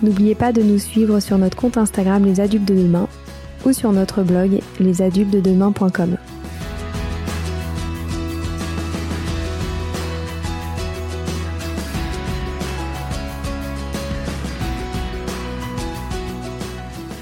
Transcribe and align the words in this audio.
N'oubliez 0.00 0.36
pas 0.36 0.52
de 0.52 0.62
nous 0.62 0.78
suivre 0.78 1.18
sur 1.18 1.38
notre 1.38 1.56
compte 1.56 1.76
Instagram 1.76 2.24
Les 2.24 2.38
Adultes 2.38 2.66
de 2.66 2.74
Demain 2.74 3.08
ou 3.66 3.72
sur 3.72 3.90
notre 3.90 4.22
blog 4.22 4.60
lesadultesdedemain.com. 4.78 6.16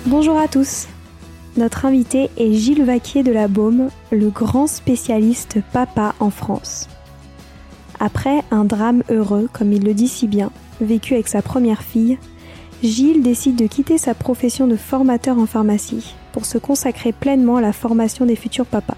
Bonjour 0.05 0.39
à 0.39 0.47
tous. 0.47 0.87
Notre 1.57 1.87
invité 1.87 2.29
est 2.37 2.53
Gilles 2.53 2.85
Vaquier 2.85 3.23
de 3.23 3.33
la 3.33 3.49
Baume, 3.49 3.89
le 4.13 4.29
grand 4.29 4.67
spécialiste 4.67 5.59
papa 5.73 6.15
en 6.21 6.29
France. 6.29 6.89
Après 7.99 8.43
un 8.51 8.65
drame 8.65 9.03
heureux, 9.11 9.49
comme 9.51 9.73
il 9.73 9.83
le 9.83 9.95
dit 9.95 10.09
si 10.09 10.29
bien, 10.29 10.51
vécu 10.83 11.15
avec 11.15 11.29
sa 11.29 11.41
première 11.41 11.83
fille, 11.83 12.19
Gilles 12.87 13.23
décide 13.23 13.57
de 13.57 13.67
quitter 13.67 13.99
sa 13.99 14.15
profession 14.15 14.69
de 14.69 14.77
formateur 14.77 15.39
en 15.39 15.47
pharmacie 15.47 16.15
pour 16.33 16.47
se 16.47 16.57
consacrer 16.57 17.13
pleinement 17.13 17.57
à 17.57 17.61
la 17.61 17.73
formation 17.73 18.27
des 18.27 18.37
futurs 18.37 18.67
papas. 18.67 18.97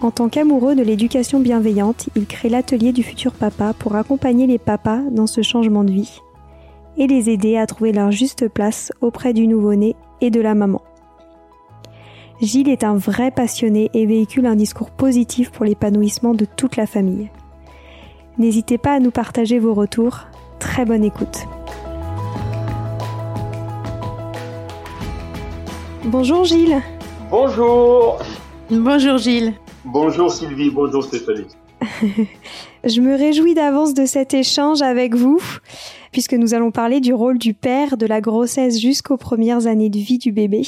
En 0.00 0.10
tant 0.10 0.28
qu'amoureux 0.28 0.74
de 0.74 0.82
l'éducation 0.82 1.40
bienveillante, 1.40 2.08
il 2.16 2.26
crée 2.26 2.48
l'atelier 2.48 2.92
du 2.92 3.02
futur 3.02 3.32
papa 3.32 3.74
pour 3.78 3.96
accompagner 3.96 4.46
les 4.46 4.58
papas 4.58 5.00
dans 5.10 5.26
ce 5.26 5.42
changement 5.42 5.84
de 5.84 5.92
vie 5.92 6.20
et 6.96 7.06
les 7.06 7.28
aider 7.28 7.56
à 7.56 7.66
trouver 7.66 7.92
leur 7.92 8.12
juste 8.12 8.48
place 8.48 8.92
auprès 9.00 9.34
du 9.34 9.46
nouveau-né 9.46 9.94
et 10.20 10.30
de 10.30 10.40
la 10.40 10.54
maman. 10.54 10.80
Gilles 12.40 12.70
est 12.70 12.84
un 12.84 12.94
vrai 12.94 13.30
passionné 13.30 13.90
et 13.92 14.06
véhicule 14.06 14.46
un 14.46 14.56
discours 14.56 14.90
positif 14.90 15.50
pour 15.50 15.64
l'épanouissement 15.64 16.32
de 16.32 16.44
toute 16.44 16.76
la 16.76 16.86
famille. 16.86 17.30
N'hésitez 18.38 18.78
pas 18.78 18.94
à 18.94 19.00
nous 19.00 19.10
partager 19.10 19.58
vos 19.58 19.74
retours. 19.74 20.26
Très 20.60 20.84
bonne 20.84 21.04
écoute. 21.04 21.46
Bonjour 26.10 26.42
Gilles. 26.44 26.80
Bonjour. 27.30 28.18
Bonjour 28.70 29.18
Gilles. 29.18 29.52
Bonjour 29.84 30.32
Sylvie, 30.32 30.70
bonjour 30.70 31.04
Stéphanie. 31.04 31.44
Je 32.84 33.02
me 33.02 33.14
réjouis 33.14 33.52
d'avance 33.52 33.92
de 33.92 34.06
cet 34.06 34.32
échange 34.32 34.80
avec 34.80 35.14
vous, 35.14 35.38
puisque 36.10 36.32
nous 36.32 36.54
allons 36.54 36.70
parler 36.70 37.00
du 37.00 37.12
rôle 37.12 37.36
du 37.36 37.52
père 37.52 37.98
de 37.98 38.06
la 38.06 38.22
grossesse 38.22 38.80
jusqu'aux 38.80 39.18
premières 39.18 39.66
années 39.66 39.90
de 39.90 39.98
vie 39.98 40.16
du 40.16 40.32
bébé. 40.32 40.62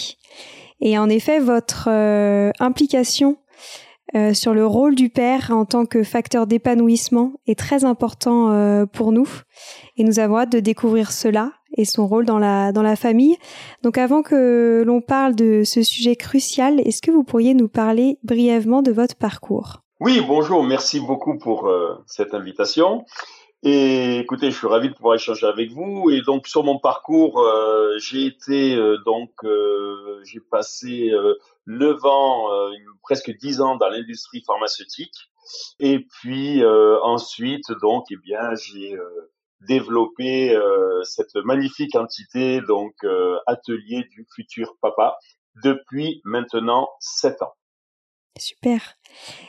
Et 0.82 0.98
en 0.98 1.08
effet, 1.08 1.40
votre 1.40 1.88
euh, 1.90 2.50
implication 2.60 3.38
euh, 4.14 4.34
sur 4.34 4.52
le 4.52 4.66
rôle 4.66 4.94
du 4.94 5.08
père 5.08 5.52
en 5.52 5.64
tant 5.64 5.86
que 5.86 6.02
facteur 6.02 6.46
d'épanouissement 6.46 7.32
est 7.46 7.58
très 7.58 7.86
important 7.86 8.50
euh, 8.50 8.84
pour 8.84 9.10
nous. 9.10 9.28
Et 9.96 10.04
nous 10.04 10.18
avons 10.18 10.36
hâte 10.36 10.52
de 10.52 10.60
découvrir 10.60 11.10
cela 11.12 11.52
son 11.84 12.06
rôle 12.06 12.24
dans 12.24 12.38
la, 12.38 12.72
dans 12.72 12.82
la 12.82 12.96
famille. 12.96 13.36
Donc 13.82 13.98
avant 13.98 14.22
que 14.22 14.82
l'on 14.86 15.00
parle 15.00 15.34
de 15.34 15.62
ce 15.64 15.82
sujet 15.82 16.16
crucial, 16.16 16.80
est-ce 16.80 17.02
que 17.02 17.10
vous 17.10 17.24
pourriez 17.24 17.54
nous 17.54 17.68
parler 17.68 18.18
brièvement 18.22 18.82
de 18.82 18.92
votre 18.92 19.16
parcours? 19.16 19.82
Oui, 20.00 20.22
bonjour, 20.26 20.64
merci 20.64 20.98
beaucoup 20.98 21.36
pour 21.36 21.68
euh, 21.68 21.94
cette 22.06 22.32
invitation. 22.32 23.04
Et 23.62 24.16
écoutez, 24.16 24.50
je 24.50 24.56
suis 24.56 24.66
ravi 24.66 24.88
de 24.88 24.94
pouvoir 24.94 25.16
échanger 25.16 25.46
avec 25.46 25.72
vous. 25.72 26.08
Et 26.10 26.22
donc 26.22 26.48
sur 26.48 26.64
mon 26.64 26.78
parcours, 26.78 27.38
euh, 27.38 27.98
j'ai 27.98 28.24
été 28.24 28.74
euh, 28.76 28.96
donc 29.04 29.30
j'ai 30.24 30.40
passé 30.40 31.12
neuf 31.66 32.02
ans, 32.06 32.46
presque 33.02 33.30
dix 33.36 33.60
ans 33.60 33.76
dans 33.76 33.90
l'industrie 33.90 34.42
pharmaceutique. 34.46 35.28
Et 35.80 35.98
puis 35.98 36.64
ensuite, 36.64 37.70
donc, 37.82 38.06
eh 38.10 38.16
bien, 38.16 38.54
j'ai 38.54 38.96
développer 39.66 40.54
euh, 40.54 41.02
cette 41.04 41.34
magnifique 41.36 41.94
entité, 41.94 42.60
donc 42.62 42.94
euh, 43.04 43.36
atelier 43.46 44.04
du 44.10 44.26
futur 44.34 44.76
papa, 44.80 45.16
depuis 45.62 46.20
maintenant 46.24 46.88
sept 47.00 47.42
ans. 47.42 47.52
Super. 48.38 48.94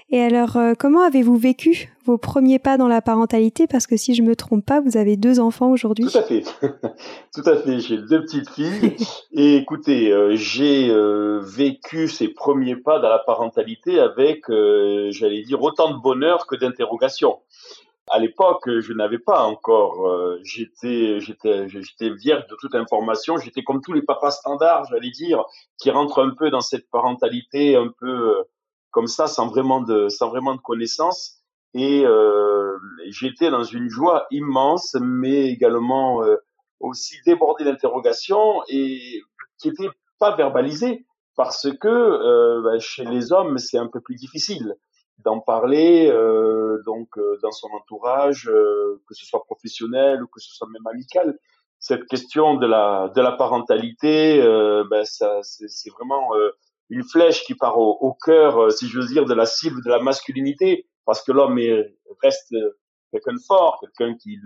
Et 0.09 0.19
alors, 0.19 0.57
euh, 0.57 0.73
comment 0.77 1.03
avez-vous 1.03 1.37
vécu 1.37 1.93
vos 2.03 2.17
premiers 2.17 2.59
pas 2.59 2.77
dans 2.77 2.87
la 2.87 3.01
parentalité? 3.01 3.67
Parce 3.67 3.87
que 3.87 3.95
si 3.95 4.15
je 4.15 4.23
me 4.23 4.35
trompe 4.35 4.65
pas, 4.65 4.81
vous 4.81 4.97
avez 4.97 5.15
deux 5.15 5.39
enfants 5.39 5.69
aujourd'hui. 5.69 6.07
Tout 6.07 6.17
à 6.17 6.23
fait. 6.23 6.43
Tout 7.33 7.43
à 7.45 7.57
fait. 7.57 7.79
J'ai 7.79 7.97
deux 7.97 8.21
petites 8.21 8.49
filles. 8.49 8.97
Et 9.31 9.55
écoutez, 9.55 10.11
j'ai 10.35 10.91
vécu 11.41 12.09
ces 12.09 12.27
premiers 12.29 12.75
pas 12.75 12.99
dans 12.99 13.07
la 13.07 13.19
parentalité 13.19 13.99
avec, 13.99 14.45
j'allais 14.49 15.43
dire, 15.43 15.61
autant 15.61 15.93
de 15.93 16.01
bonheur 16.01 16.47
que 16.47 16.55
d'interrogation 16.55 17.37
à 18.11 18.19
l'époque, 18.19 18.69
je 18.81 18.91
n'avais 18.91 19.19
pas 19.19 19.43
encore, 19.43 20.05
euh, 20.05 20.37
j'étais, 20.43 21.17
vierge 21.17 22.45
de 22.47 22.55
toute 22.59 22.75
information. 22.75 23.37
J'étais 23.37 23.63
comme 23.63 23.81
tous 23.81 23.93
les 23.93 24.01
papas 24.01 24.31
standards, 24.31 24.83
j'allais 24.89 25.11
dire, 25.11 25.45
qui 25.77 25.89
rentrent 25.91 26.21
un 26.21 26.31
peu 26.31 26.49
dans 26.49 26.59
cette 26.59 26.89
parentalité 26.89 27.77
un 27.77 27.87
peu 27.87 28.37
euh, 28.37 28.43
comme 28.91 29.07
ça, 29.07 29.27
sans 29.27 29.47
vraiment 29.47 29.79
de, 29.79 30.09
sans 30.09 30.27
vraiment 30.27 30.53
de 30.55 30.59
connaissances. 30.59 31.37
Et 31.73 32.05
euh, 32.05 32.77
j'étais 33.07 33.49
dans 33.49 33.63
une 33.63 33.87
joie 33.87 34.27
immense, 34.29 34.97
mais 34.99 35.47
également 35.47 36.21
aussi 36.81 37.15
débordé 37.25 37.63
d'interrogations 37.63 38.61
et 38.67 39.21
qui 39.57 39.69
n'était 39.69 39.89
pas 40.19 40.35
verbalisée 40.35 41.05
parce 41.37 41.69
que 41.79 42.61
bah, 42.61 42.77
chez 42.79 43.05
les 43.05 43.31
hommes, 43.31 43.57
c'est 43.57 43.77
un 43.77 43.87
peu 43.87 44.01
plus 44.01 44.15
difficile 44.15 44.75
d'en 45.23 45.39
parler 45.39 46.09
euh, 46.09 46.81
donc 46.85 47.17
euh, 47.17 47.37
dans 47.41 47.51
son 47.51 47.67
entourage, 47.69 48.47
euh, 48.47 49.01
que 49.07 49.13
ce 49.13 49.25
soit 49.25 49.43
professionnel 49.43 50.23
ou 50.23 50.27
que 50.27 50.39
ce 50.39 50.53
soit 50.53 50.67
même 50.67 50.85
amical. 50.87 51.37
Cette 51.79 52.05
question 52.05 52.55
de 52.55 52.67
la 52.67 53.11
de 53.15 53.21
la 53.21 53.31
parentalité, 53.31 54.39
ben 54.91 55.03
ça 55.03 55.39
c'est 55.41 55.89
vraiment 55.89 56.29
une 56.91 57.03
flèche 57.03 57.43
qui 57.43 57.55
part 57.55 57.79
au, 57.79 57.97
au 58.01 58.13
cœur, 58.13 58.71
si 58.71 58.87
je 58.87 58.99
veux 58.99 59.07
dire, 59.07 59.25
de 59.25 59.33
la 59.33 59.47
cible 59.47 59.83
de 59.83 59.89
la 59.89 59.99
masculinité, 59.99 60.85
parce 61.05 61.23
que 61.23 61.31
l'homme 61.31 61.59
reste 62.21 62.53
quelqu'un 63.11 63.33
de 63.33 63.41
fort, 63.47 63.79
quelqu'un 63.81 64.15
qui, 64.15 64.37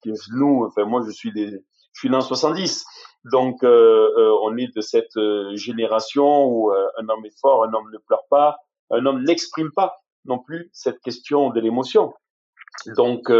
qui 0.00 0.12
nous, 0.32 0.64
enfin 0.64 0.84
moi 0.84 1.02
je 1.04 1.10
suis 1.10 1.32
des, 1.32 1.50
je 1.50 1.98
suis 1.98 2.14
en 2.14 2.20
70. 2.20 2.84
Donc, 3.24 3.64
on 3.64 4.56
est 4.56 4.72
de 4.72 4.80
cette 4.80 5.18
génération 5.54 6.46
où 6.46 6.70
un 6.70 7.08
homme 7.08 7.26
est 7.26 7.36
fort, 7.40 7.64
un 7.64 7.74
homme 7.74 7.90
ne 7.92 7.98
pleure 7.98 8.26
pas, 8.30 8.58
un 8.90 9.04
homme 9.06 9.24
n'exprime 9.24 9.72
pas 9.74 9.99
non 10.24 10.38
plus 10.38 10.70
cette 10.72 11.00
question 11.00 11.50
de 11.50 11.60
l'émotion. 11.60 12.12
Donc, 12.96 13.30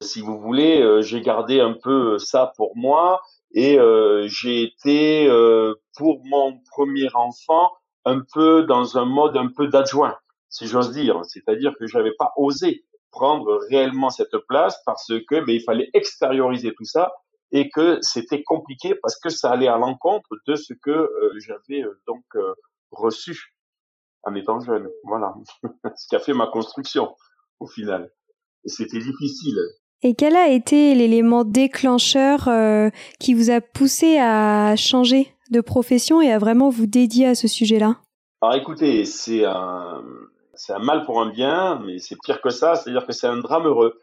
si 0.00 0.20
vous 0.20 0.38
voulez, 0.38 1.00
j'ai 1.02 1.20
gardé 1.20 1.60
un 1.60 1.72
peu 1.72 2.18
ça 2.18 2.52
pour 2.56 2.76
moi 2.76 3.22
et 3.52 3.78
j'ai 4.26 4.62
été 4.62 5.28
pour 5.96 6.20
mon 6.24 6.58
premier 6.72 7.08
enfant 7.14 7.70
un 8.04 8.22
peu 8.32 8.64
dans 8.64 8.98
un 8.98 9.04
mode 9.04 9.36
un 9.36 9.48
peu 9.48 9.68
d'adjoint, 9.68 10.16
si 10.48 10.66
j'ose 10.66 10.92
dire. 10.92 11.24
C'est-à-dire 11.24 11.74
que 11.78 11.86
j'avais 11.86 12.12
pas 12.18 12.32
osé 12.36 12.84
prendre 13.16 13.60
réellement 13.70 14.10
cette 14.10 14.36
place 14.48 14.78
parce 14.84 15.10
que 15.28 15.40
ben, 15.44 15.54
il 15.54 15.62
fallait 15.62 15.88
extérioriser 15.94 16.74
tout 16.74 16.84
ça 16.84 17.12
et 17.50 17.70
que 17.70 17.98
c'était 18.02 18.42
compliqué 18.42 18.94
parce 18.94 19.18
que 19.18 19.30
ça 19.30 19.50
allait 19.50 19.68
à 19.68 19.78
l'encontre 19.78 20.28
de 20.46 20.54
ce 20.54 20.74
que 20.74 20.90
euh, 20.90 21.32
j'avais 21.38 21.82
euh, 21.82 21.98
donc 22.06 22.24
euh, 22.34 22.54
reçu 22.90 23.55
en 24.26 24.34
étant 24.34 24.60
jeune. 24.60 24.88
Voilà, 25.04 25.34
ce 25.96 26.06
qui 26.08 26.16
a 26.16 26.18
fait 26.18 26.34
ma 26.34 26.46
construction 26.46 27.14
au 27.60 27.66
final. 27.66 28.10
Et 28.64 28.68
c'était 28.68 28.98
difficile. 28.98 29.58
Et 30.02 30.14
quel 30.14 30.36
a 30.36 30.48
été 30.48 30.94
l'élément 30.94 31.44
déclencheur 31.44 32.50
qui 33.18 33.32
vous 33.32 33.50
a 33.50 33.62
poussé 33.62 34.18
à 34.18 34.76
changer 34.76 35.32
de 35.50 35.62
profession 35.62 36.20
et 36.20 36.30
à 36.30 36.38
vraiment 36.38 36.68
vous 36.68 36.86
dédier 36.86 37.28
à 37.28 37.34
ce 37.34 37.48
sujet-là? 37.48 37.96
Alors 38.42 38.56
écoutez, 38.56 39.06
c'est 39.06 39.44
un, 39.46 40.02
c'est 40.54 40.72
un 40.72 40.78
mal 40.78 41.04
pour 41.04 41.20
un 41.20 41.30
bien, 41.30 41.80
mais 41.84 41.98
c'est 41.98 42.16
pire 42.22 42.40
que 42.40 42.50
ça, 42.50 42.74
c'est-à-dire 42.74 43.06
que 43.06 43.12
c'est 43.12 43.26
un 43.26 43.38
drame 43.38 43.66
heureux. 43.66 44.00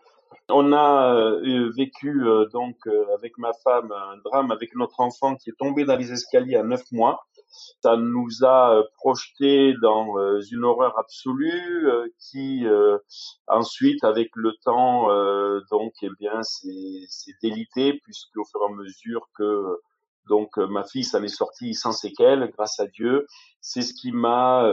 On 0.50 0.74
a 0.74 1.16
euh, 1.16 1.72
vécu 1.76 2.26
euh, 2.26 2.46
donc 2.52 2.76
euh, 2.88 3.06
avec 3.18 3.38
ma 3.38 3.54
femme 3.64 3.92
un 3.92 4.18
drame 4.26 4.52
avec 4.52 4.76
notre 4.76 5.00
enfant 5.00 5.36
qui 5.36 5.50
est 5.50 5.58
tombé 5.58 5.86
dans 5.86 5.96
les 5.96 6.12
escaliers 6.12 6.56
à 6.56 6.64
neuf 6.64 6.82
mois. 6.92 7.26
Ça 7.82 7.98
nous 7.98 8.44
a 8.44 8.84
projeté 8.96 9.74
dans 9.82 10.16
une 10.52 10.64
horreur 10.64 10.98
absolue 10.98 11.90
qui 12.20 12.66
ensuite, 13.48 14.04
avec 14.04 14.30
le 14.36 14.54
temps, 14.64 15.08
donc 15.72 15.94
eh 16.02 16.10
bien, 16.20 16.42
c'est 16.44 17.34
délité 17.42 18.00
puisque 18.04 18.38
au 18.38 18.46
fur 18.46 18.62
et 18.62 18.72
à 18.72 18.76
mesure 18.76 19.28
que 19.38 19.80
donc 20.30 20.58
ma 20.58 20.84
fille 20.84 21.04
s'en 21.04 21.22
est 21.24 21.28
sortie 21.28 21.74
sans 21.74 21.92
séquelles, 21.92 22.52
grâce 22.58 22.80
à 22.80 22.88
Dieu. 22.88 23.28
C'est 23.62 23.82
ce 23.82 23.94
qui 23.94 24.12
m'a 24.12 24.64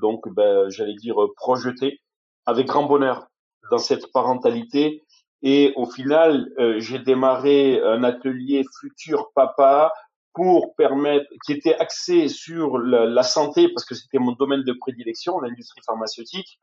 donc, 0.00 0.28
ben, 0.28 0.68
j'allais 0.70 0.94
dire, 0.94 1.16
projeté 1.36 2.00
avec 2.46 2.66
grand 2.66 2.84
bonheur 2.84 3.28
dans 3.70 3.78
cette 3.78 4.10
parentalité. 4.12 5.04
Et 5.42 5.72
au 5.76 5.86
final, 5.86 6.48
euh, 6.58 6.80
j'ai 6.80 6.98
démarré 6.98 7.80
un 7.82 8.02
atelier 8.02 8.64
futur 8.80 9.30
papa 9.34 9.92
pour 10.38 10.76
permettre, 10.76 11.26
qui 11.44 11.52
était 11.52 11.74
axé 11.74 12.28
sur 12.28 12.78
la, 12.78 13.24
santé 13.24 13.68
parce 13.70 13.84
que 13.84 13.96
c'était 13.96 14.20
mon 14.20 14.30
domaine 14.30 14.62
de 14.62 14.72
prédilection, 14.72 15.40
l'industrie 15.40 15.80
pharmaceutique, 15.84 16.60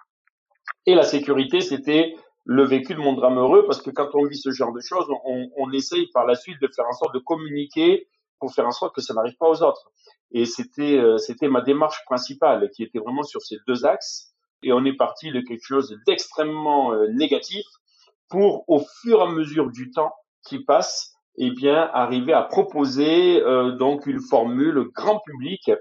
et 0.85 0.95
la 0.95 1.03
sécurité, 1.03 1.59
c'était 1.59 2.15
le 2.45 2.63
vécu 2.63 2.95
de 2.95 3.01
mon 3.01 3.11
drame 3.11 3.37
heureux 3.37 3.65
parce 3.65 3.81
que 3.81 3.89
quand 3.89 4.07
on 4.13 4.25
vit 4.27 4.37
ce 4.37 4.51
genre 4.51 4.71
de 4.71 4.79
choses, 4.79 5.05
on, 5.25 5.49
on 5.57 5.73
essaye 5.73 6.07
par 6.13 6.25
la 6.25 6.35
suite 6.35 6.55
de 6.61 6.69
faire 6.73 6.85
en 6.87 6.93
sorte 6.93 7.13
de 7.15 7.19
communiquer 7.19 8.07
pour 8.39 8.53
faire 8.53 8.65
en 8.65 8.71
sorte 8.71 8.95
que 8.95 9.01
ça 9.01 9.13
n'arrive 9.13 9.35
pas 9.35 9.49
aux 9.49 9.61
autres. 9.61 9.91
Et 10.31 10.45
c'était 10.45 10.97
euh, 10.97 11.17
c'était 11.17 11.49
ma 11.49 11.59
démarche 11.59 12.05
principale 12.05 12.69
qui 12.73 12.81
était 12.81 12.99
vraiment 12.99 13.23
sur 13.23 13.41
ces 13.41 13.57
deux 13.67 13.85
axes 13.85 14.33
et 14.63 14.71
on 14.71 14.85
est 14.85 14.95
parti 14.95 15.33
de 15.33 15.41
quelque 15.41 15.65
chose 15.65 15.97
d'extrêmement 16.07 16.93
euh, 16.93 17.07
négatif 17.09 17.65
pour, 18.29 18.63
au 18.69 18.81
fur 19.01 19.19
et 19.19 19.23
à 19.23 19.27
mesure 19.27 19.69
du 19.69 19.91
temps 19.91 20.13
qui 20.47 20.63
passe, 20.63 21.14
eh 21.37 21.51
bien, 21.51 21.89
arriver 21.93 22.33
à 22.33 22.43
proposer 22.43 23.41
euh, 23.41 23.71
donc 23.71 24.05
une 24.05 24.21
formule 24.21 24.89
grand 24.93 25.19
public 25.19 25.71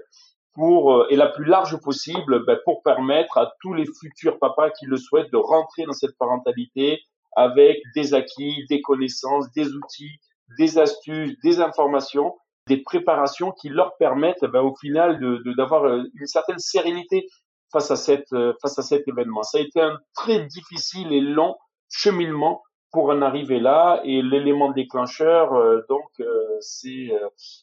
pour 0.53 0.93
euh, 0.93 1.07
et 1.09 1.15
la 1.15 1.27
plus 1.27 1.45
large 1.45 1.77
possible 1.81 2.45
ben, 2.45 2.57
pour 2.65 2.81
permettre 2.83 3.37
à 3.37 3.53
tous 3.61 3.73
les 3.73 3.85
futurs 3.85 4.39
papas 4.39 4.71
qui 4.71 4.85
le 4.85 4.97
souhaitent 4.97 5.31
de 5.31 5.37
rentrer 5.37 5.83
dans 5.83 5.93
cette 5.93 6.17
parentalité 6.17 7.01
avec 7.35 7.81
des 7.95 8.13
acquis, 8.13 8.65
des 8.69 8.81
connaissances, 8.81 9.51
des 9.53 9.73
outils, 9.73 10.19
des 10.57 10.77
astuces, 10.77 11.37
des 11.43 11.59
informations, 11.59 12.35
des 12.67 12.77
préparations 12.77 13.51
qui 13.51 13.69
leur 13.69 13.97
permettent 13.97 14.45
ben, 14.45 14.61
au 14.61 14.75
final 14.75 15.19
d'avoir 15.57 15.83
de, 15.83 16.11
une 16.15 16.27
certaine 16.27 16.59
sérénité 16.59 17.27
face 17.71 17.91
à 17.91 17.95
cette 17.95 18.31
euh, 18.33 18.53
face 18.61 18.79
à 18.79 18.81
cet 18.81 19.07
événement. 19.07 19.43
Ça 19.43 19.57
a 19.57 19.61
été 19.61 19.81
un 19.81 19.97
très 20.15 20.45
difficile 20.45 21.11
et 21.13 21.21
long 21.21 21.55
cheminement 21.89 22.61
pour 22.95 23.09
en 23.09 23.21
arriver 23.21 23.59
là 23.59 23.99
et 24.05 24.21
l'élément 24.21 24.71
déclencheur 24.71 25.53
euh, 25.53 25.81
donc 25.89 26.09
euh, 26.21 26.25
c'est 26.61 27.11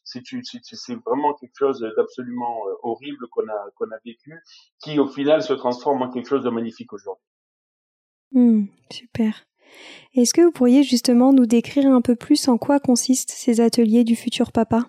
c'est 0.05 0.23
c'est 0.82 0.99
vraiment 1.06 1.32
quelque 1.32 1.56
chose 1.56 1.81
d'absolument 1.96 2.56
horrible 2.82 3.26
qu'on 3.29 3.49
a 3.49 3.61
qu'on 3.76 3.90
a 3.96 3.99
vécu 4.05 4.32
qui 4.82 4.99
au 4.99 5.06
final 5.06 5.43
se 5.43 5.55
transforme 5.55 6.02
en 6.02 6.11
quelque 6.11 6.29
chose 6.29 6.44
de 6.44 6.50
magnifique 6.50 6.93
aujourd'hui. 6.93 7.25
Mmh, 8.32 8.67
super. 8.90 9.32
Est-ce 10.14 10.34
que 10.34 10.43
vous 10.43 10.52
pourriez 10.52 10.82
justement 10.82 11.32
nous 11.32 11.46
décrire 11.46 11.87
un 11.87 12.02
peu 12.02 12.14
plus 12.14 12.46
en 12.49 12.58
quoi 12.58 12.78
consistent 12.78 13.31
ces 13.31 13.62
ateliers 13.62 14.05
du 14.05 14.17
futur 14.17 14.52
papa? 14.52 14.82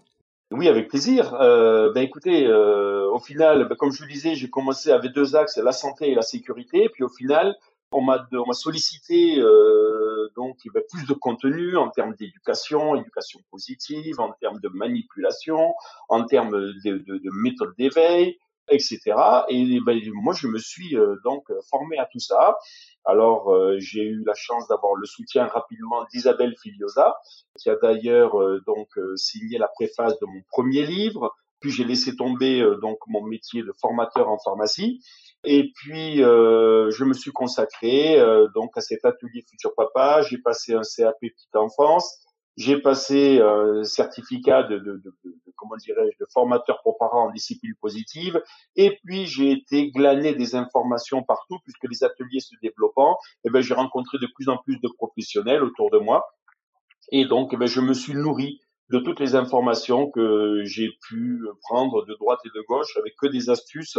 Oui, 0.55 0.67
avec 0.67 0.87
plaisir. 0.87 1.33
Euh, 1.41 1.91
ben 1.93 2.03
écoutez, 2.03 2.45
euh, 2.45 3.09
au 3.09 3.19
final, 3.19 3.67
ben, 3.67 3.75
comme 3.75 3.91
je 3.91 4.03
vous 4.03 4.09
disais, 4.09 4.35
j'ai 4.35 4.51
commencé 4.51 4.91
avec 4.91 5.11
deux 5.11 5.35
axes, 5.35 5.57
la 5.57 5.71
santé 5.71 6.11
et 6.11 6.15
la 6.15 6.21
sécurité. 6.21 6.89
Puis 6.93 7.03
au 7.03 7.09
final, 7.09 7.55
on 7.95 8.01
m'a 8.01 8.53
sollicité 8.53 9.39
euh, 9.39 10.29
donc 10.35 10.57
ben, 10.73 10.83
plus 10.91 11.05
de 11.05 11.13
contenu 11.13 11.77
en 11.77 11.89
termes 11.89 12.15
d'éducation, 12.15 12.95
éducation 12.95 13.39
positive, 13.51 14.19
en 14.19 14.31
termes 14.33 14.59
de 14.59 14.69
manipulation, 14.69 15.73
en 16.09 16.25
termes 16.25 16.59
de, 16.83 16.97
de, 16.97 17.17
de 17.17 17.29
méthode 17.31 17.73
d'éveil, 17.77 18.37
etc. 18.69 18.99
Et 19.49 19.79
ben, 19.81 19.99
moi, 20.13 20.33
je 20.33 20.47
me 20.47 20.57
suis 20.57 20.95
euh, 20.95 21.15
donc 21.23 21.45
formé 21.69 21.97
à 21.97 22.05
tout 22.05 22.19
ça. 22.19 22.57
Alors, 23.05 23.51
euh, 23.51 23.77
j'ai 23.79 24.03
eu 24.03 24.23
la 24.25 24.33
chance 24.35 24.67
d'avoir 24.67 24.95
le 24.95 25.05
soutien 25.05 25.47
rapidement 25.47 26.05
d'Isabelle 26.11 26.55
Filiosa, 26.61 27.15
qui 27.59 27.69
a 27.69 27.75
d'ailleurs 27.75 28.35
donc 28.65 28.89
signé 29.15 29.57
la 29.57 29.67
préface 29.67 30.17
de 30.19 30.25
mon 30.25 30.41
premier 30.49 30.85
livre. 30.85 31.35
Puis 31.59 31.71
j'ai 31.71 31.85
laissé 31.85 32.15
tomber 32.17 32.61
donc 32.81 32.97
mon 33.07 33.23
métier 33.23 33.63
de 33.63 33.71
formateur 33.79 34.27
en 34.27 34.37
pharmacie. 34.37 34.99
Et 35.43 35.71
puis 35.75 36.17
je 36.17 37.03
me 37.03 37.13
suis 37.13 37.31
consacré 37.31 38.17
donc 38.53 38.71
à 38.75 38.81
cet 38.81 39.05
atelier 39.05 39.43
Futur 39.49 39.73
Papa. 39.75 40.21
J'ai 40.23 40.37
passé 40.37 40.73
un 40.73 40.81
CAP 40.81 41.15
petite 41.19 41.55
enfance. 41.55 42.19
J'ai 42.55 42.79
passé 42.79 43.41
un 43.41 43.83
certificat 43.83 44.63
de, 44.63 44.77
de, 44.77 45.01
de, 45.03 45.13
de 45.25 45.51
comment 45.55 45.75
dirais-je, 45.75 46.17
de 46.19 46.27
formateur 46.31 46.81
pour 46.83 46.97
parents 46.99 47.27
en 47.27 47.31
discipline 47.31 47.73
positive. 47.81 48.39
Et 48.75 48.99
puis 49.03 49.25
j'ai 49.25 49.51
été 49.51 49.89
glané 49.89 50.35
des 50.35 50.53
informations 50.55 51.23
partout 51.23 51.57
puisque 51.63 51.85
les 51.89 52.03
ateliers 52.03 52.41
se 52.41 52.55
développant, 52.61 53.17
eh 53.43 53.49
ben 53.49 53.61
j'ai 53.61 53.73
rencontré 53.73 54.19
de 54.19 54.27
plus 54.35 54.49
en 54.49 54.57
plus 54.57 54.79
de 54.79 54.87
professionnels 54.97 55.63
autour 55.63 55.89
de 55.89 55.97
moi. 55.97 56.27
Et 57.11 57.25
donc, 57.25 57.51
eh 57.53 57.57
ben, 57.57 57.67
je 57.67 57.81
me 57.81 57.93
suis 57.93 58.13
nourri 58.13 58.61
de 58.89 58.99
toutes 58.99 59.19
les 59.19 59.35
informations 59.35 60.09
que 60.09 60.63
j'ai 60.63 60.89
pu 61.07 61.41
prendre 61.63 62.05
de 62.05 62.13
droite 62.15 62.39
et 62.45 62.49
de 62.55 62.63
gauche 62.67 62.95
avec 62.97 63.15
que 63.17 63.27
des 63.27 63.49
astuces 63.49 63.97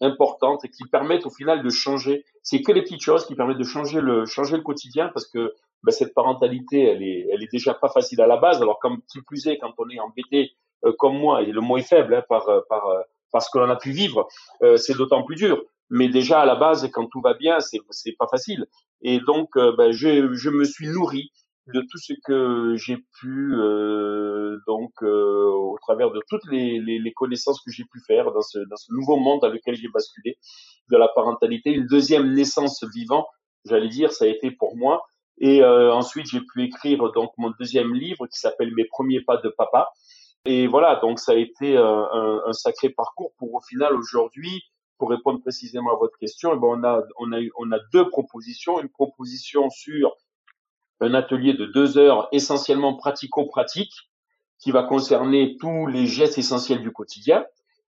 importantes 0.00 0.64
et 0.64 0.68
qui 0.68 0.84
permettent 0.84 1.26
au 1.26 1.30
final 1.30 1.62
de 1.62 1.70
changer. 1.70 2.24
C'est 2.42 2.62
que 2.62 2.72
les 2.72 2.82
petites 2.82 3.02
choses 3.02 3.26
qui 3.26 3.34
permettent 3.34 3.58
de 3.58 3.64
changer 3.64 4.00
le 4.00 4.26
changer 4.26 4.56
le 4.56 4.62
quotidien 4.62 5.08
parce 5.08 5.26
que 5.26 5.54
ben, 5.82 5.92
cette 5.92 6.14
parentalité, 6.14 6.82
elle 6.84 7.02
est, 7.02 7.26
elle 7.32 7.42
est 7.42 7.52
déjà 7.52 7.74
pas 7.74 7.88
facile 7.88 8.20
à 8.20 8.26
la 8.26 8.36
base. 8.36 8.60
Alors, 8.60 8.78
comme 8.80 9.00
qui 9.10 9.20
plus 9.22 9.46
est, 9.46 9.58
quand 9.58 9.72
on 9.78 9.88
est 9.88 10.00
embêté 10.00 10.52
euh, 10.84 10.92
comme 10.98 11.16
moi, 11.16 11.42
et 11.42 11.52
le 11.52 11.60
mot 11.60 11.76
est 11.76 11.82
faible 11.82 12.14
hein, 12.14 12.24
par, 12.28 12.48
euh, 12.48 12.60
par, 12.68 12.86
euh, 12.88 13.00
parce 13.32 13.46
ce 13.46 13.50
que 13.50 13.58
l'on 13.58 13.70
a 13.70 13.76
pu 13.76 13.90
vivre, 13.90 14.26
c'est 14.76 14.96
d'autant 14.96 15.22
plus 15.22 15.36
dur. 15.36 15.62
Mais 15.90 16.08
déjà 16.08 16.40
à 16.40 16.46
la 16.46 16.54
base, 16.54 16.88
quand 16.92 17.06
tout 17.06 17.20
va 17.20 17.34
bien, 17.34 17.60
c'est 17.60 17.78
c'est 17.90 18.16
pas 18.18 18.26
facile. 18.26 18.66
Et 19.02 19.20
donc, 19.20 19.50
ben, 19.54 19.92
je, 19.92 20.32
je 20.32 20.48
me 20.48 20.64
suis 20.64 20.88
nourri 20.88 21.30
de 21.72 21.80
tout 21.80 21.98
ce 21.98 22.12
que 22.24 22.74
j'ai 22.76 22.96
pu 23.20 23.52
donc 24.66 25.02
au 25.02 25.76
travers 25.82 26.10
de 26.10 26.20
toutes 26.28 26.46
les, 26.50 26.80
les, 26.80 26.98
les 26.98 27.12
connaissances 27.12 27.60
que 27.62 27.70
j'ai 27.70 27.84
pu 27.84 28.00
faire 28.06 28.32
dans 28.32 28.42
ce 28.42 28.58
dans 28.58 28.76
ce 28.76 28.92
nouveau 28.92 29.16
monde 29.16 29.40
dans 29.42 29.48
lequel 29.48 29.74
j'ai 29.76 29.88
basculé 29.88 30.38
de 30.90 30.96
la 30.96 31.08
parentalité, 31.08 31.70
une 31.70 31.86
deuxième 31.86 32.32
naissance 32.32 32.82
vivant, 32.94 33.26
j'allais 33.64 33.88
dire, 33.88 34.12
ça 34.12 34.24
a 34.24 34.28
été 34.28 34.50
pour 34.50 34.76
moi 34.76 35.02
et 35.40 35.62
euh, 35.62 35.92
ensuite, 35.92 36.26
j'ai 36.26 36.40
pu 36.40 36.64
écrire 36.64 37.12
donc 37.12 37.30
mon 37.38 37.52
deuxième 37.58 37.94
livre 37.94 38.26
qui 38.26 38.38
s'appelle 38.38 38.74
Mes 38.74 38.84
premiers 38.84 39.20
pas 39.20 39.36
de 39.36 39.48
papa. 39.48 39.90
Et 40.44 40.66
voilà, 40.66 40.96
donc 40.96 41.18
ça 41.18 41.32
a 41.32 41.36
été 41.36 41.76
euh, 41.76 41.84
un, 41.84 42.42
un, 42.46 42.52
sacré 42.52 42.90
parcours 42.90 43.32
pour 43.38 43.54
au 43.54 43.60
final 43.60 43.94
aujourd'hui, 43.94 44.62
pour 44.98 45.10
répondre 45.10 45.40
précisément 45.40 45.92
à 45.92 45.96
votre 45.96 46.18
question, 46.18 46.52
eh 46.54 46.58
ben 46.58 46.66
on 46.66 46.84
a 46.84 47.02
on 47.18 47.32
a 47.32 47.40
on 47.58 47.70
a 47.72 47.78
deux 47.92 48.08
propositions, 48.08 48.80
une 48.80 48.88
proposition 48.88 49.68
sur 49.70 50.14
un 51.00 51.14
atelier 51.14 51.54
de 51.54 51.66
deux 51.66 51.98
heures 51.98 52.28
essentiellement 52.32 52.94
pratico-pratique 52.94 53.92
qui 54.58 54.70
va 54.72 54.82
concerner 54.82 55.56
tous 55.60 55.86
les 55.86 56.06
gestes 56.06 56.38
essentiels 56.38 56.82
du 56.82 56.90
quotidien 56.90 57.44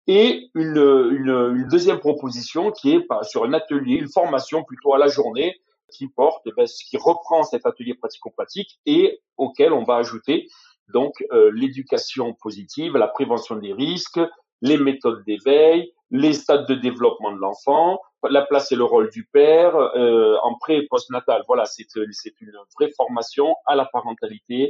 et 0.07 0.51
une, 0.55 0.77
une, 0.77 1.57
une 1.57 1.69
deuxième 1.69 1.99
proposition 1.99 2.71
qui 2.71 2.93
est 2.93 3.07
sur 3.23 3.45
un 3.45 3.53
atelier, 3.53 3.97
une 3.97 4.09
formation 4.09 4.63
plutôt 4.65 4.95
à 4.95 4.99
la 4.99 5.09
journée 5.09 5.61
qui 5.91 6.09
porte, 6.09 6.43
eh 6.47 6.53
ben, 6.57 6.67
qui 6.67 6.97
reprend 6.97 7.43
cet 7.45 7.67
atelier 7.67 7.95
pratico-pratique 7.95 8.79
et 8.87 9.21
auquel 9.37 9.73
on 9.73 9.85
va 9.85 9.97
ajouter 9.97 10.49
donc 10.93 11.25
euh, 11.33 11.51
l'éducation 11.53 12.35
positive, 12.35 12.97
la 12.97 13.09
prévention 13.09 13.57
des 13.57 13.73
risques, 13.73 14.21
les 14.69 14.79
méthodes 14.89 15.23
d'éveil, 15.29 15.93
les 16.11 16.35
stades 16.43 16.67
de 16.73 16.77
développement 16.89 17.33
de 17.37 17.41
l'enfant, 17.47 18.01
la 18.39 18.43
place 18.51 18.73
et 18.73 18.77
le 18.77 18.85
rôle 18.85 19.09
du 19.11 19.25
père 19.37 19.75
euh, 19.77 20.37
en 20.43 20.53
pré 20.63 20.73
et 20.79 20.87
post-natal. 20.93 21.43
Voilà, 21.47 21.65
c'est 21.65 21.87
c'est 22.21 22.37
une 22.41 22.53
vraie 22.77 22.93
formation 23.01 23.49
à 23.67 23.75
la 23.81 23.87
parentalité 23.97 24.61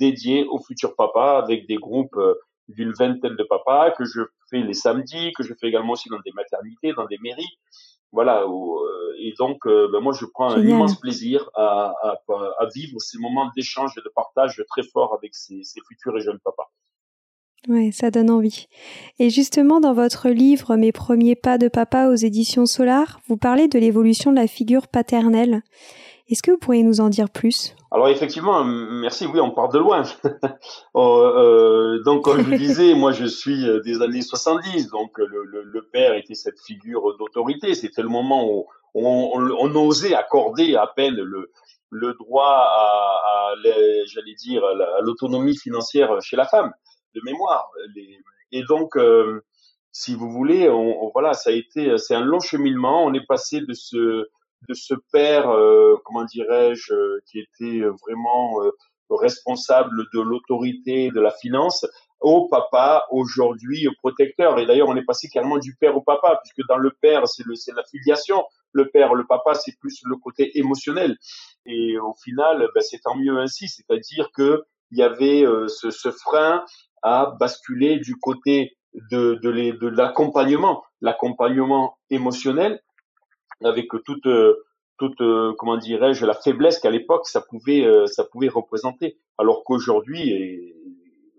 dédiée 0.00 0.44
au 0.54 0.58
futur 0.58 0.90
papa 0.96 1.26
avec 1.42 1.66
des 1.66 1.76
groupes 1.86 2.16
euh, 2.16 2.34
d'une 2.76 2.92
vingtaine 2.92 3.36
de 3.36 3.46
papas 3.54 3.90
que 3.96 4.04
je 4.12 4.22
fais 4.50 4.62
les 4.70 4.78
samedis, 4.84 5.32
que 5.36 5.42
je 5.48 5.52
fais 5.58 5.68
également 5.68 5.92
aussi 5.96 6.08
dans 6.08 6.22
des 6.26 6.32
maternités, 6.32 6.92
dans 7.00 7.08
des 7.12 7.18
mairies. 7.26 7.54
Voilà, 8.16 8.36
euh, 8.42 9.24
et 9.24 9.32
donc 9.42 9.58
euh, 9.66 9.88
ben 9.92 10.00
moi 10.00 10.12
je 10.20 10.24
prends 10.34 10.50
un 10.56 10.62
immense 10.72 10.96
plaisir 11.04 11.50
à, 11.54 11.94
à, 12.08 12.10
à 12.62 12.66
vivre 12.74 12.96
ces 12.98 13.18
moments 13.18 13.50
d'échange 13.56 13.92
et 13.98 14.02
de 14.08 14.12
partage 14.20 14.62
très 14.70 14.84
forts 14.92 15.12
avec 15.18 15.34
ces, 15.34 15.62
ces 15.70 15.80
futurs 15.88 16.16
et 16.18 16.20
jeunes 16.20 16.42
papas. 16.48 16.68
Ouais, 17.68 17.90
ça 17.92 18.10
donne 18.10 18.30
envie. 18.30 18.66
Et 19.18 19.30
justement, 19.30 19.80
dans 19.80 19.94
votre 19.94 20.28
livre 20.28 20.76
Mes 20.76 20.92
premiers 20.92 21.34
pas 21.34 21.56
de 21.56 21.68
papa 21.68 22.08
aux 22.08 22.14
éditions 22.14 22.66
Solar, 22.66 23.20
vous 23.26 23.38
parlez 23.38 23.68
de 23.68 23.78
l'évolution 23.78 24.32
de 24.32 24.36
la 24.36 24.46
figure 24.46 24.86
paternelle. 24.86 25.62
Est-ce 26.28 26.42
que 26.42 26.50
vous 26.50 26.58
pourriez 26.58 26.82
nous 26.82 27.00
en 27.00 27.08
dire 27.08 27.28
plus? 27.30 27.74
Alors 27.90 28.08
effectivement, 28.08 28.64
merci. 28.64 29.26
Oui, 29.26 29.40
on 29.40 29.50
part 29.50 29.68
de 29.68 29.78
loin. 29.78 30.02
Oh, 30.94 31.20
euh, 31.20 32.02
donc 32.04 32.24
comme 32.24 32.38
je 32.38 32.50
vous 32.50 32.56
disais, 32.56 32.94
moi 32.94 33.12
je 33.12 33.24
suis 33.24 33.68
euh, 33.68 33.80
des 33.80 34.00
années 34.00 34.22
70, 34.22 34.90
donc 34.90 35.18
le, 35.18 35.26
le, 35.26 35.62
le 35.62 35.88
père 35.92 36.14
était 36.14 36.34
cette 36.34 36.60
figure 36.60 37.16
d'autorité. 37.18 37.74
C'était 37.74 38.02
le 38.02 38.08
moment 38.08 38.48
où 38.48 38.66
on, 38.94 39.30
on, 39.34 39.50
on, 39.50 39.86
osait 39.86 40.14
accorder 40.14 40.76
à 40.76 40.86
peine 40.86 41.14
le, 41.14 41.50
le 41.90 42.14
droit 42.14 42.46
à, 42.46 43.20
à 43.26 43.54
j'allais 44.06 44.34
dire, 44.34 44.64
à 44.64 45.00
l'autonomie 45.00 45.56
financière 45.56 46.20
chez 46.22 46.36
la 46.36 46.46
femme, 46.46 46.72
de 47.14 47.20
mémoire. 47.24 47.70
Et 48.52 48.62
donc, 48.62 48.96
euh, 48.96 49.42
si 49.92 50.14
vous 50.14 50.30
voulez, 50.30 50.68
voilà, 51.12 51.34
ça 51.34 51.50
a 51.50 51.52
été, 51.52 51.98
c'est 51.98 52.14
un 52.14 52.24
long 52.24 52.40
cheminement. 52.40 53.04
On 53.04 53.12
est 53.14 53.26
passé 53.26 53.60
de 53.60 53.72
ce 53.74 54.28
de 54.68 54.74
ce 54.74 54.94
père, 55.12 55.50
euh, 55.50 55.96
comment 56.04 56.24
dirais-je, 56.24 56.94
euh, 56.94 57.20
qui 57.26 57.38
était 57.38 57.82
vraiment 58.06 58.60
responsable 59.10 60.06
de 60.14 60.20
l'autorité, 60.20 61.10
de 61.10 61.20
la 61.20 61.30
finance, 61.30 61.86
au 62.20 62.48
papa 62.48 63.04
aujourd'hui 63.10 63.86
protecteur. 63.98 64.58
Et 64.58 64.66
d'ailleurs, 64.66 64.88
on 64.88 64.96
est 64.96 65.04
passé 65.04 65.28
carrément 65.28 65.58
du 65.58 65.76
père 65.76 65.96
au 65.96 66.00
papa, 66.00 66.40
puisque 66.42 66.66
dans 66.68 66.78
le 66.78 66.90
père, 67.02 67.28
c'est 67.28 67.44
le, 67.44 67.54
c'est 67.54 67.74
la 67.74 67.84
filiation. 67.84 68.42
Le 68.72 68.88
père, 68.88 69.14
le 69.14 69.26
papa, 69.26 69.54
c'est 69.54 69.78
plus 69.78 70.00
le 70.04 70.16
côté 70.16 70.58
émotionnel. 70.58 71.16
Et 71.66 71.98
au 71.98 72.14
final, 72.14 72.66
ben, 72.74 72.80
c'est 72.80 73.00
tant 73.00 73.14
mieux 73.16 73.38
ainsi. 73.38 73.68
C'est-à-dire 73.68 74.30
que 74.34 74.64
il 74.90 74.98
y 74.98 75.02
avait 75.02 75.44
ce, 75.66 76.10
frein 76.10 76.64
à 77.04 77.36
basculer 77.38 78.00
du 78.00 78.16
côté 78.16 78.76
de, 79.12 79.38
de, 79.42 79.88
l'accompagnement, 79.88 80.82
l'accompagnement 81.00 81.96
émotionnel, 82.10 82.80
avec 83.62 83.88
toute 84.04 84.26
toute 84.98 85.22
comment 85.58 85.76
dirais-je 85.76 86.24
la 86.24 86.34
faiblesse 86.34 86.78
qu'à 86.78 86.90
l'époque 86.90 87.26
ça 87.26 87.40
pouvait 87.40 87.86
ça 88.06 88.24
pouvait 88.24 88.48
représenter. 88.48 89.18
Alors 89.38 89.62
qu'aujourd'hui 89.64 90.74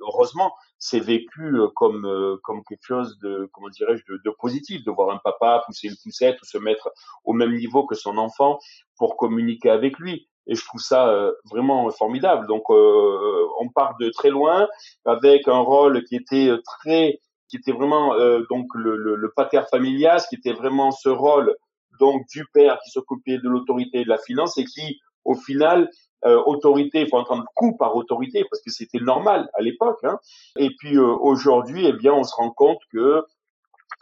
heureusement 0.02 0.54
c'est 0.78 1.00
vécu 1.00 1.56
euh, 1.56 1.68
comme 1.76 2.06
euh, 2.06 2.38
comme 2.44 2.64
quelque 2.64 2.84
chose 2.84 3.18
de 3.20 3.50
comment 3.54 3.70
dirais-je 3.70 4.04
de, 4.12 4.22
de, 4.24 4.30
positif 4.40 4.84
de 4.84 4.92
voir 4.92 5.10
un 5.12 5.20
papa 5.24 5.64
pousser 5.66 5.88
une 5.88 5.96
poussette 6.04 6.42
ou 6.42 6.46
se 6.46 6.58
mettre 6.58 6.92
au 7.24 7.34
même 7.34 7.56
niveau 7.56 7.86
que 7.86 7.96
son 7.96 8.18
enfant 8.18 8.60
pour 8.98 9.18
communiquer 9.18 9.70
avec 9.70 9.98
lui 10.00 10.28
et 10.48 10.56
je 10.56 10.64
trouve 10.66 10.82
ça 10.82 11.32
vraiment 11.50 11.90
formidable 11.92 12.48
donc 12.48 12.70
on 12.70 13.70
part 13.74 13.96
de 14.00 14.10
très 14.10 14.30
loin 14.30 14.68
avec 15.06 15.48
un 15.48 15.60
rôle 15.60 16.04
qui 16.04 16.16
était 16.16 16.52
très 16.64 17.20
qui 17.50 17.58
était 17.58 17.72
vraiment 17.72 18.14
donc 18.50 18.68
le, 18.76 18.96
le, 18.96 19.16
le 19.16 19.32
pater 19.36 19.62
familias 19.72 20.26
qui 20.30 20.36
était 20.36 20.54
vraiment 20.54 20.92
ce 20.92 21.10
rôle 21.10 21.56
donc 22.00 22.26
du 22.28 22.46
père 22.54 22.80
qui 22.84 22.92
s'occupait 22.92 23.38
de 23.38 23.50
l'autorité 23.50 24.02
et 24.02 24.04
de 24.04 24.10
la 24.10 24.18
finance 24.18 24.58
et 24.58 24.66
qui, 24.66 25.00
au 25.24 25.36
final, 25.36 25.90
euh, 26.26 26.42
autorité, 26.46 27.02
il 27.02 27.10
faut 27.10 27.18
entendre 27.18 27.46
coup 27.56 27.76
par 27.78 27.96
autorité 27.96 28.46
parce 28.50 28.62
que 28.62 28.72
c'était 28.72 29.00
normal 29.00 29.50
à 29.54 29.62
l'époque. 29.62 30.00
Hein. 30.04 30.20
Et 30.58 30.70
puis 30.78 30.98
euh, 30.98 31.16
aujourd'hui, 31.20 31.86
eh 31.86 31.94
bien, 31.94 32.14
on 32.14 32.24
se 32.24 32.36
rend 32.36 32.52
compte 32.52 32.80
que, 32.92 33.24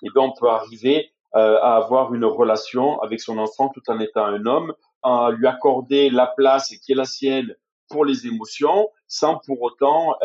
eh 0.04 0.10
bien, 0.14 0.24
on 0.24 0.34
peut 0.34 0.50
arriver 0.50 1.12
euh, 1.36 1.58
à 1.62 1.76
avoir 1.76 2.14
une 2.14 2.26
relation 2.26 3.02
avec 3.02 3.20
son 3.20 3.38
enfant 3.38 3.70
tout 3.70 3.82
en 3.88 4.00
étant 4.00 4.26
un 4.26 4.46
homme, 4.46 4.74
à 5.04 5.32
lui 5.32 5.48
accorder 5.48 6.10
la 6.10 6.28
place 6.28 6.76
qui 6.84 6.92
est 6.92 6.96
la 6.96 7.06
sienne 7.06 7.56
pour 7.90 8.06
les 8.06 8.26
émotions, 8.26 8.90
sans 9.08 9.40
pour 9.46 9.62
autant 9.62 10.16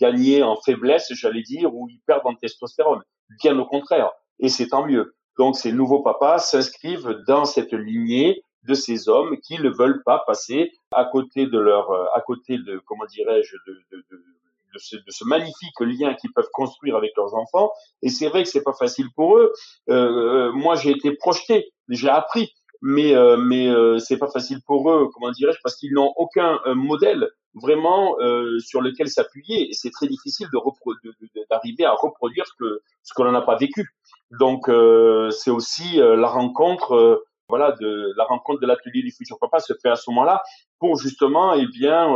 gagner 0.00 0.42
en 0.42 0.56
faiblesse, 0.56 1.12
j'allais 1.12 1.42
dire, 1.42 1.74
ou 1.74 1.88
y 1.88 2.00
perdre 2.06 2.26
en 2.26 2.34
testostérone. 2.34 3.02
Bien 3.42 3.58
au 3.58 3.66
contraire. 3.66 4.10
Et 4.38 4.48
c'est 4.48 4.68
tant 4.68 4.86
mieux. 4.86 5.14
Donc 5.38 5.56
ces 5.56 5.72
nouveaux 5.72 6.02
papas 6.02 6.38
s'inscrivent 6.38 7.22
dans 7.26 7.44
cette 7.44 7.72
lignée 7.72 8.42
de 8.66 8.74
ces 8.74 9.08
hommes 9.08 9.38
qui 9.38 9.60
ne 9.60 9.70
veulent 9.70 10.02
pas 10.04 10.22
passer 10.26 10.72
à 10.92 11.04
côté 11.04 11.46
de 11.46 11.58
leur, 11.58 11.90
euh, 11.90 12.04
à 12.14 12.20
côté 12.20 12.58
de, 12.58 12.80
comment 12.86 13.06
dirais-je, 13.06 13.56
de, 13.66 13.78
de, 13.92 14.04
de, 14.10 14.16
de, 14.16 14.78
ce, 14.78 14.96
de 14.96 15.10
ce 15.10 15.24
magnifique 15.24 15.80
lien 15.80 16.14
qu'ils 16.14 16.32
peuvent 16.32 16.50
construire 16.52 16.96
avec 16.96 17.12
leurs 17.16 17.34
enfants. 17.34 17.70
Et 18.02 18.08
c'est 18.08 18.28
vrai 18.28 18.42
que 18.42 18.48
c'est 18.48 18.64
pas 18.64 18.72
facile 18.72 19.06
pour 19.14 19.38
eux. 19.38 19.52
Euh, 19.88 19.94
euh 19.94 20.52
moi, 20.52 20.74
j'ai 20.74 20.90
été 20.90 21.12
projeté, 21.12 21.72
j'ai 21.88 22.08
appris, 22.08 22.52
mais 22.82 23.14
euh, 23.14 23.36
mais 23.36 23.68
euh, 23.68 23.98
c'est 23.98 24.18
pas 24.18 24.28
facile 24.28 24.60
pour 24.66 24.90
eux, 24.90 25.08
comment 25.12 25.30
dirais-je, 25.30 25.58
parce 25.62 25.76
qu'ils 25.76 25.92
n'ont 25.92 26.12
aucun 26.16 26.60
modèle 26.74 27.28
vraiment 27.54 28.16
sur 28.58 28.82
lequel 28.82 29.08
s'appuyer. 29.08 29.70
Et 29.70 29.72
c'est 29.72 29.90
très 29.90 30.06
difficile 30.08 30.48
de 30.52 31.44
d'arriver 31.50 31.84
à 31.84 31.92
reproduire 31.92 32.46
ce 32.46 32.52
que 32.58 32.80
ce 33.02 33.14
que 33.14 33.22
l'on 33.22 33.32
n'a 33.32 33.42
pas 33.42 33.56
vécu. 33.56 33.88
Donc 34.30 34.68
euh, 34.68 35.30
c'est 35.30 35.50
aussi 35.50 36.00
euh, 36.00 36.16
la 36.16 36.28
rencontre, 36.28 36.94
euh, 36.94 37.24
voilà, 37.48 37.72
de 37.72 38.12
la 38.16 38.24
rencontre 38.24 38.60
de 38.60 38.66
l'atelier 38.66 39.02
du 39.02 39.12
futur 39.12 39.38
papa 39.38 39.60
se 39.60 39.72
fait 39.80 39.88
à 39.88 39.96
ce 39.96 40.10
moment-là 40.10 40.42
pour 40.78 40.96
justement, 40.96 41.54
eh 41.54 41.66
bien, 41.66 42.14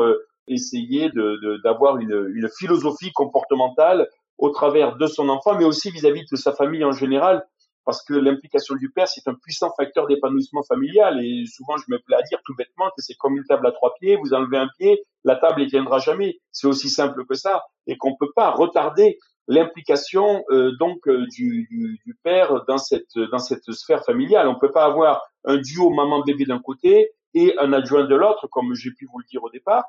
essayer 0.48 1.08
de 1.10 1.60
d'avoir 1.62 1.98
une, 1.98 2.30
une 2.34 2.48
philosophie 2.48 3.12
comportementale 3.12 4.08
au 4.38 4.50
travers 4.50 4.96
de 4.96 5.06
son 5.06 5.28
enfant, 5.28 5.54
mais 5.56 5.64
aussi 5.64 5.90
vis-à-vis 5.90 6.24
de 6.30 6.36
sa 6.36 6.52
famille 6.52 6.84
en 6.84 6.92
général, 6.92 7.46
parce 7.90 8.04
que 8.04 8.14
l'implication 8.14 8.76
du 8.76 8.88
père, 8.92 9.08
c'est 9.08 9.26
un 9.26 9.34
puissant 9.34 9.72
facteur 9.76 10.06
d'épanouissement 10.06 10.62
familial. 10.62 11.24
Et 11.24 11.44
souvent, 11.46 11.76
je 11.76 11.86
me 11.88 11.98
plais 11.98 12.14
à 12.14 12.22
dire 12.22 12.38
tout 12.44 12.54
bêtement 12.54 12.86
que 12.90 13.02
c'est 13.02 13.14
comme 13.14 13.36
une 13.36 13.42
table 13.42 13.66
à 13.66 13.72
trois 13.72 13.94
pieds, 13.98 14.14
vous 14.14 14.32
enlevez 14.32 14.58
un 14.58 14.68
pied, 14.78 15.02
la 15.24 15.34
table 15.34 15.62
ne 15.62 15.66
tiendra 15.66 15.98
jamais. 15.98 16.38
C'est 16.52 16.68
aussi 16.68 16.88
simple 16.88 17.24
que 17.26 17.34
ça, 17.34 17.64
et 17.88 17.96
qu'on 17.96 18.14
peut 18.14 18.30
pas 18.36 18.52
retarder 18.52 19.18
l'implication 19.48 20.44
euh, 20.50 20.70
donc 20.78 21.08
euh, 21.08 21.26
du, 21.34 21.98
père 22.22 22.64
dans 22.68 22.78
cette 22.78 23.18
dans 23.32 23.40
cette 23.40 23.68
sphère 23.72 24.04
familiale. 24.04 24.46
On 24.46 24.56
peut 24.56 24.70
pas 24.70 24.84
avoir 24.84 25.24
un 25.44 25.56
duo 25.56 25.90
maman 25.90 26.22
bébé 26.22 26.44
d'un 26.44 26.60
côté 26.60 27.10
et 27.34 27.58
un 27.58 27.72
adjoint 27.72 28.04
de 28.04 28.14
l'autre, 28.14 28.46
comme 28.52 28.72
j'ai 28.74 28.92
pu 28.92 29.08
vous 29.12 29.18
le 29.18 29.24
dire 29.28 29.42
au 29.42 29.50
départ. 29.50 29.82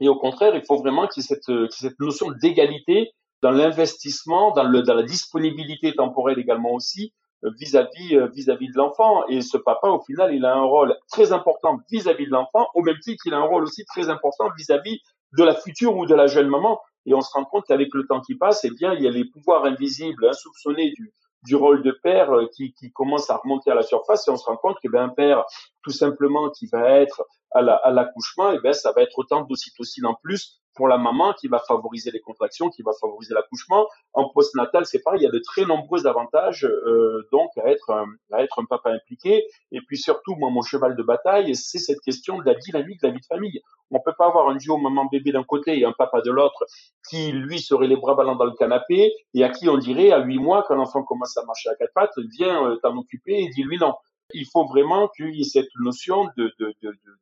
Et 0.00 0.10
au 0.10 0.16
contraire, 0.16 0.54
il 0.54 0.62
faut 0.66 0.76
vraiment 0.76 1.06
qu'il 1.06 1.22
y 1.22 1.24
ait 1.24 1.38
cette, 1.42 1.72
cette 1.72 1.98
notion 2.00 2.32
d'égalité 2.32 3.14
dans 3.44 3.50
l'investissement, 3.50 4.52
dans, 4.52 4.62
la 4.62 5.02
disponibilité 5.02 5.94
temporelle 5.94 6.38
également 6.38 6.72
aussi 6.72 7.12
euh, 7.44 7.50
vis-à-vis 7.60 8.16
vis-à-vis 8.32 8.68
de 8.72 8.78
l'enfant. 8.78 9.22
Et 9.28 9.42
ce 9.42 9.58
papa, 9.58 9.88
au 9.88 10.00
final, 10.00 10.34
il 10.34 10.46
a 10.46 10.54
un 10.54 10.62
rôle 10.62 10.96
très 11.10 11.30
important 11.32 11.78
vis-à-vis 11.90 12.24
de 12.24 12.30
l'enfant, 12.30 12.68
au 12.74 12.80
même 12.80 12.98
titre 13.00 13.22
qu'il 13.22 13.34
a 13.34 13.36
un 13.36 13.42
rôle 13.42 13.64
aussi 13.64 13.84
très 13.84 14.08
important 14.08 14.48
vis-à-vis 14.56 14.98
de 15.36 15.44
la 15.44 15.54
future 15.54 15.94
ou 15.94 16.06
de 16.06 16.14
la 16.14 16.26
jeune 16.26 16.48
maman. 16.48 16.80
Et 17.04 17.12
on 17.12 17.20
se 17.20 17.30
rend 17.34 17.44
compte 17.44 17.64
qu'avec 17.68 17.92
le 17.92 18.06
temps 18.06 18.22
qui 18.22 18.34
passe, 18.34 18.64
eh 18.64 18.70
bien, 18.70 18.94
il 18.94 19.02
y 19.02 19.06
a 19.06 19.10
les 19.10 19.26
pouvoirs 19.26 19.66
invisibles, 19.66 20.26
insoupçonnés 20.26 20.94
du, 21.42 21.54
rôle 21.54 21.82
de 21.82 21.92
père 22.02 22.32
euh, 22.34 22.46
qui, 22.56 22.72
qui 22.72 22.92
commence 22.92 23.28
à 23.28 23.36
remonter 23.36 23.70
à 23.70 23.74
la 23.74 23.82
surface 23.82 24.26
et 24.26 24.30
on 24.30 24.38
se 24.38 24.46
rend 24.46 24.56
compte 24.56 24.78
que 24.82 24.88
ben, 24.88 25.10
père, 25.10 25.44
tout 25.82 25.90
simplement, 25.90 26.48
qui 26.48 26.66
va 26.66 26.88
être 26.98 27.22
à 27.50 27.90
l'accouchement, 27.90 28.52
la, 28.52 28.54
eh 28.54 28.60
ben, 28.60 28.72
ça 28.72 28.92
va 28.92 29.02
être 29.02 29.18
autant 29.18 29.42
d'ocytocine 29.42 30.06
en 30.06 30.14
plus 30.14 30.63
pour 30.74 30.88
la 30.88 30.98
maman 30.98 31.32
qui 31.34 31.48
va 31.48 31.58
favoriser 31.58 32.10
les 32.10 32.20
contractions, 32.20 32.68
qui 32.68 32.82
va 32.82 32.92
favoriser 33.00 33.34
l'accouchement. 33.34 33.86
En 34.12 34.28
postnatal, 34.28 34.86
c'est 34.86 35.02
pareil, 35.02 35.20
il 35.20 35.24
y 35.24 35.28
a 35.28 35.30
de 35.30 35.38
très 35.38 35.64
nombreux 35.64 36.06
avantages 36.06 36.64
euh, 36.64 37.26
donc 37.32 37.50
à 37.56 37.70
être 37.70 37.90
un, 37.90 38.06
à 38.32 38.42
être 38.42 38.60
un 38.60 38.64
papa 38.64 38.90
impliqué. 38.90 39.44
Et 39.72 39.80
puis 39.86 39.98
surtout, 39.98 40.34
moi, 40.36 40.50
mon 40.50 40.62
cheval 40.62 40.96
de 40.96 41.02
bataille, 41.02 41.54
c'est 41.54 41.78
cette 41.78 42.00
question 42.00 42.38
de 42.38 42.44
la 42.44 42.54
dynamique 42.54 43.00
de 43.02 43.08
la 43.08 43.14
vie 43.14 43.20
de 43.20 43.26
famille. 43.26 43.60
On 43.90 44.00
peut 44.00 44.14
pas 44.16 44.26
avoir 44.26 44.48
un 44.48 44.56
duo 44.56 44.76
maman-bébé 44.76 45.32
d'un 45.32 45.44
côté 45.44 45.78
et 45.78 45.84
un 45.84 45.92
papa 45.92 46.20
de 46.22 46.30
l'autre 46.30 46.64
qui, 47.08 47.32
lui, 47.32 47.60
serait 47.60 47.86
les 47.86 47.96
bras 47.96 48.14
ballants 48.14 48.36
dans 48.36 48.44
le 48.44 48.54
canapé 48.58 49.12
et 49.34 49.44
à 49.44 49.50
qui 49.50 49.68
on 49.68 49.78
dirait 49.78 50.10
à 50.10 50.18
huit 50.18 50.38
mois, 50.38 50.64
quand 50.66 50.74
l'enfant 50.74 51.02
commence 51.04 51.36
à 51.36 51.44
marcher 51.44 51.68
à 51.68 51.74
quatre 51.76 51.92
pattes, 51.94 52.18
viens 52.36 52.70
euh, 52.70 52.76
t'en 52.82 52.96
occuper 52.96 53.42
et 53.42 53.48
dis-lui 53.48 53.78
non 53.78 53.94
il 54.34 54.46
faut 54.46 54.66
vraiment 54.66 55.08
qu'il 55.08 55.34
y 55.34 55.40
ait 55.40 55.44
cette 55.44 55.68
notion 55.80 56.28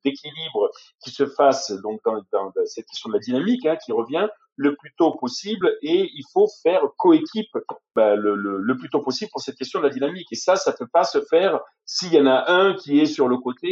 d'équilibre 0.05 0.71
qui 1.03 1.11
se 1.11 1.27
fasse 1.27 1.71
donc 1.83 2.01
dans, 2.05 2.53
cette 2.65 2.87
question 2.87 3.11
de 3.11 3.15
la 3.15 3.21
dynamique 3.21 3.67
hein, 3.67 3.77
qui 3.77 3.93
revient 3.93 4.29
le 4.57 4.77
plus 4.77 4.93
tôt 4.97 5.13
possible 5.13 5.77
et 5.83 6.11
il 6.13 6.25
faut 6.33 6.47
faire 6.63 6.83
coéquipe 6.99 7.57
ben, 7.95 8.17
le, 8.17 8.77
plus 8.77 8.91
tôt 8.91 9.01
possible 9.01 9.31
pour 9.31 9.41
cette 9.41 9.57
question 9.57 9.81
de 9.81 9.85
la 9.85 9.91
dynamique. 9.91 10.29
Et 10.31 10.37
ça, 10.37 10.57
ça 10.57 10.73
peut 10.73 10.89
pas 10.93 11.05
se 11.05 11.23
faire 11.23 11.61
s'il 11.87 12.13
y 12.13 12.21
en 12.21 12.27
a 12.27 12.51
un 12.51 12.75
qui 12.75 13.01
est 13.01 13.07
sur 13.07 13.29
le 13.29 13.39
côté 13.39 13.69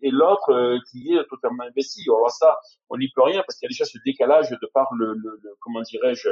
et, 0.00 0.10
l'autre 0.10 0.52
euh, 0.52 0.78
qui 0.90 1.12
est 1.12 1.24
totalement 1.28 1.64
investi. 1.64 2.02
Alors 2.08 2.30
ça, 2.30 2.58
on 2.90 2.96
n'y 2.96 3.08
peut 3.14 3.22
rien 3.22 3.42
parce 3.46 3.58
qu'il 3.58 3.66
y 3.66 3.70
a 3.70 3.72
déjà 3.72 3.84
ce 3.84 3.98
décalage 4.04 4.50
de 4.50 4.70
par 4.72 4.88
le 4.94 5.16
comment 5.60 5.82
dirais-je, 5.82 6.28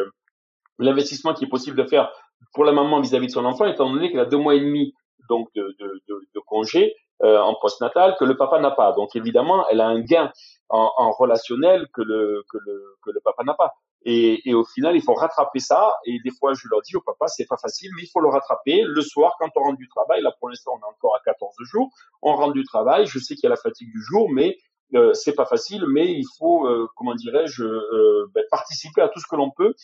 l'investissement 0.79 1.35
qui 1.35 1.45
est 1.45 1.49
possible 1.49 1.76
de 1.76 1.85
faire 1.85 2.11
pour 2.52 2.64
la 2.64 2.73
maman 2.73 3.00
vis-à-vis 3.00 3.26
de 3.26 3.33
son 3.33 3.45
enfant, 3.45 3.67
étant 3.67 3.93
donné 3.93 4.11
qu'elle 4.11 4.21
a 4.21 4.26
deux 4.26 4.38
mois 4.38 4.55
et 4.55 4.61
demi 4.61 4.95
donc 5.30 5.49
de, 5.54 5.75
de, 5.78 6.40
congé 6.46 6.94
euh, 7.22 7.38
en 7.38 7.54
postnatal 7.54 8.16
que 8.18 8.25
le 8.25 8.37
papa 8.37 8.58
n'a 8.60 8.72
pas. 8.72 8.92
Donc 8.92 9.14
évidemment, 9.14 9.66
elle 9.70 9.80
a 9.80 9.87
un 9.87 10.00
gain 10.00 10.30
en, 10.68 10.90
en 10.96 11.12
relationnel 11.12 11.87
que 11.94 12.02
le 12.02 12.42
que 12.50 12.58
le 12.66 12.96
que 13.04 13.10
le 13.10 13.20
papa 13.25 13.44
n'a 13.44 13.54
pas. 13.54 13.72
Et, 14.06 14.49
et, 14.49 14.54
au 14.54 14.64
final, 14.64 14.96
il 14.96 15.02
faut 15.02 15.12
rattraper 15.12 15.58
ça. 15.58 15.92
Et 16.06 16.18
des 16.25 16.30
fois, 16.38 16.54
je 16.54 16.66
leur 16.70 16.80
dis 16.80 16.96
au 16.96 17.02
papa, 17.02 17.28
c'est 17.28 17.46
pas 17.46 17.58
facile, 17.58 17.90
mais 17.96 18.02
il 18.04 18.10
faut 18.10 18.20
le 18.20 18.30
rattraper 18.30 18.82
le 18.82 19.02
soir 19.02 19.37
quand 19.38 19.50
on 19.56 19.60
rentre 19.60 19.76
du 19.76 19.88
travail. 19.88 20.22
Là, 20.22 20.32
pour 20.38 20.49
l'instant, 20.49 20.72
on 20.75 20.80
est 20.80 20.90
encore 20.90 21.14
à 21.16 21.20
14 21.22 21.54
jours. 21.70 21.90
On 22.22 22.34
rentre 22.34 22.54
du 22.54 22.64
travail. 22.64 23.06
Je 23.06 23.18
sais 23.18 23.34
qu'il 23.34 23.44
y 23.44 23.46
a 23.46 23.50
la 23.50 23.56
fatigue 23.56 23.92
du 23.92 24.02
jour, 24.02 24.30
mais 24.30 24.56
euh, 24.94 25.12
c'est 25.12 25.34
pas 25.34 25.44
facile. 25.44 25.84
Mais 25.87 26.10
il 26.12 26.25
faut, 26.38 26.66
euh, 26.66 26.88
comment 26.96 27.14
dirais-je, 27.14 27.62
euh, 27.62 28.26
ben, 28.34 28.42
participer 28.50 29.02
à 29.02 29.08
tout 29.08 29.20
ce 29.20 29.26
que 29.30 29.37
l'on 29.37 29.50
peut 29.50 29.75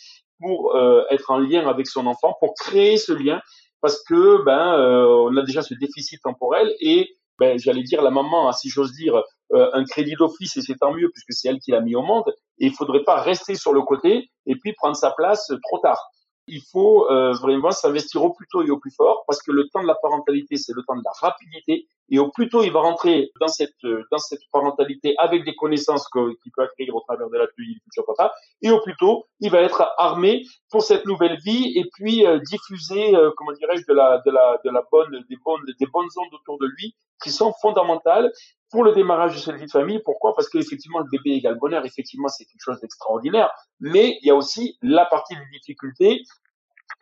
pour 0.40 0.74
euh, 0.74 1.04
être 1.10 1.30
en 1.30 1.38
lien 1.38 1.66
avec 1.68 1.86
son 1.86 2.06
enfant, 2.06 2.34
pour 2.40 2.54
créer 2.54 2.96
ce 2.96 3.12
lien, 3.12 3.40
parce 3.80 4.02
que 4.04 4.44
ben 4.44 4.78
on 4.78 5.36
a 5.36 5.42
déjà 5.42 5.62
ce 5.62 5.74
déficit 5.74 6.20
temporel 6.22 6.72
et 6.80 7.16
ben, 7.38 7.58
j'allais 7.58 7.82
dire 7.82 8.02
la 8.02 8.10
maman, 8.10 8.50
si 8.52 8.70
j'ose 8.70 8.92
dire, 8.92 9.22
euh, 9.52 9.70
un 9.74 9.84
crédit 9.84 10.14
d'office 10.14 10.56
et 10.56 10.62
c'est 10.62 10.76
tant 10.76 10.92
mieux 10.94 11.10
puisque 11.10 11.32
c'est 11.32 11.48
elle 11.48 11.58
qui 11.58 11.70
l'a 11.70 11.80
mis 11.80 11.94
au 11.94 12.02
monde. 12.02 12.24
Et 12.58 12.66
il 12.66 12.72
faudrait 12.72 13.04
pas 13.04 13.20
rester 13.20 13.54
sur 13.54 13.72
le 13.74 13.82
côté 13.82 14.30
et 14.46 14.56
puis 14.56 14.72
prendre 14.72 14.96
sa 14.96 15.10
place 15.10 15.52
trop 15.62 15.78
tard 15.78 16.00
il 16.48 16.62
faut 16.62 17.10
euh, 17.10 17.32
vraiment 17.32 17.70
s'investir 17.70 18.22
au 18.22 18.32
plus 18.32 18.46
tôt 18.46 18.62
et 18.62 18.70
au 18.70 18.78
plus 18.78 18.92
fort 18.92 19.24
parce 19.26 19.42
que 19.42 19.52
le 19.52 19.68
temps 19.68 19.82
de 19.82 19.86
la 19.86 19.96
parentalité, 19.96 20.56
c'est 20.56 20.72
le 20.74 20.82
temps 20.86 20.96
de 20.96 21.02
la 21.04 21.12
rapidité. 21.20 21.88
Et 22.10 22.18
au 22.18 22.30
plus 22.30 22.48
tôt 22.48 22.62
il 22.62 22.72
va 22.72 22.80
rentrer 22.80 23.30
dans 23.40 23.48
cette 23.48 23.84
euh, 23.84 24.04
dans 24.10 24.18
cette 24.18 24.40
parentalité 24.52 25.14
avec 25.18 25.44
des 25.44 25.54
connaissances 25.54 26.08
qu'il 26.08 26.52
peut 26.54 26.62
acquérir 26.62 26.94
au 26.94 27.00
travers 27.00 27.28
de 27.28 27.36
la 27.36 27.46
du 27.58 27.80
futur 27.84 28.04
papa, 28.06 28.34
et 28.62 28.70
au 28.70 28.80
plus 28.80 28.96
tôt 28.96 29.26
il 29.40 29.50
va 29.50 29.60
être 29.60 29.88
armé 29.98 30.44
pour 30.70 30.82
cette 30.82 31.06
nouvelle 31.06 31.38
vie 31.44 31.72
et 31.76 31.84
puis 31.94 32.26
euh, 32.26 32.38
diffuser, 32.40 33.12
comment 33.36 33.52
dirais-je, 33.52 33.84
de 33.88 33.94
la 33.94 34.22
de 34.24 34.30
la 34.30 34.58
de 34.64 34.70
la 34.70 34.82
bonne 34.90 35.24
des 35.28 35.36
bonnes 35.44 35.64
des 35.78 35.86
bonnes 35.86 36.08
ondes 36.16 36.34
autour 36.34 36.58
de 36.58 36.66
lui 36.66 36.94
qui 37.22 37.30
sont 37.30 37.52
fondamentales 37.60 38.30
pour 38.70 38.84
le 38.84 38.92
démarrage 38.92 39.34
de 39.34 39.38
cette 39.38 39.56
vie 39.56 39.66
de 39.66 39.70
famille. 39.70 40.00
Pourquoi? 40.04 40.34
Parce 40.34 40.48
qu'effectivement, 40.48 40.98
le 40.98 41.06
bébé 41.10 41.36
égale 41.36 41.58
bonheur, 41.58 41.84
effectivement, 41.84 42.28
c'est 42.28 42.44
quelque 42.44 42.62
chose 42.64 42.80
d'extraordinaire. 42.80 43.50
Mais 43.80 44.18
il 44.22 44.28
y 44.28 44.30
a 44.30 44.34
aussi 44.34 44.76
la 44.82 45.06
partie 45.06 45.34
des 45.34 45.58
difficultés. 45.58 46.22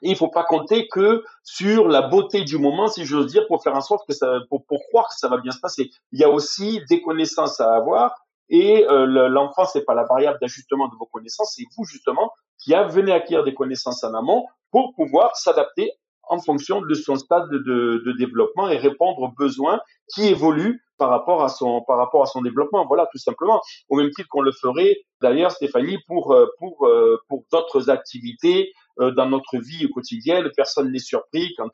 Et 0.03 0.11
il 0.11 0.17
faut 0.17 0.29
pas 0.29 0.45
compter 0.45 0.89
que 0.89 1.25
sur 1.43 1.89
la 1.89 2.03
beauté 2.03 2.43
du 2.43 2.59
moment, 2.59 2.89
si 2.89 3.05
j'ose 3.05 3.27
dire, 3.27 3.47
pour 3.47 3.63
faire 3.63 3.75
en 3.75 3.81
sorte 3.81 4.07
que 4.07 4.15
ça, 4.15 4.41
pour, 4.49 4.65
croire 4.67 5.09
que 5.09 5.15
ça 5.17 5.29
va 5.29 5.39
bien 5.39 5.53
se 5.53 5.61
passer. 5.61 5.91
Il 6.13 6.21
y 6.21 6.25
a 6.25 6.31
aussi 6.31 6.81
des 6.89 7.01
connaissances 7.01 7.61
à 7.61 7.75
avoir. 7.75 8.15
Et 8.51 8.87
euh, 8.89 9.07
l'enfant, 9.07 9.65
c'est 9.65 9.85
pas 9.85 9.95
la 9.95 10.05
variable 10.05 10.39
d'ajustement 10.41 10.89
de 10.89 10.97
vos 10.97 11.07
connaissances, 11.07 11.55
c'est 11.57 11.65
vous 11.77 11.85
justement 11.85 12.31
qui 12.59 12.73
venez 12.91 13.13
acquérir 13.13 13.45
des 13.45 13.55
connaissances 13.55 14.05
en 14.05 14.15
amont 14.15 14.47
pour 14.71 14.95
pouvoir 14.95 15.37
s'adapter 15.37 15.93
en 16.29 16.39
fonction 16.39 16.81
de 16.81 16.95
son 16.95 17.17
stade 17.17 17.51
de, 17.51 18.03
de, 18.05 18.13
développement 18.13 18.69
et 18.69 18.79
répondre 18.79 19.21
aux 19.21 19.29
besoins 19.29 19.81
qui 20.15 20.27
évoluent 20.29 20.83
par 20.97 21.11
rapport 21.11 21.43
à 21.43 21.49
son 21.49 21.83
par 21.83 21.99
rapport 21.99 22.23
à 22.23 22.27
son 22.27 22.41
développement 22.41 22.87
voilà 22.87 23.07
tout 23.13 23.19
simplement 23.19 23.61
au 23.89 23.97
même 23.97 24.11
titre 24.11 24.29
qu'on 24.31 24.41
le 24.41 24.53
ferait 24.53 24.97
d'ailleurs 25.21 25.51
Stéphanie 25.51 25.99
pour 26.07 26.33
euh, 26.33 26.47
pour 26.59 26.87
euh, 26.87 27.21
pour 27.29 27.45
d'autres 27.53 27.91
activités 27.91 28.73
dans 28.99 29.27
notre 29.27 29.59
vie 29.59 29.89
quotidienne 29.91 30.51
personne 30.57 30.91
n'est 30.93 30.99
surpris 30.99 31.55
quand 31.57 31.71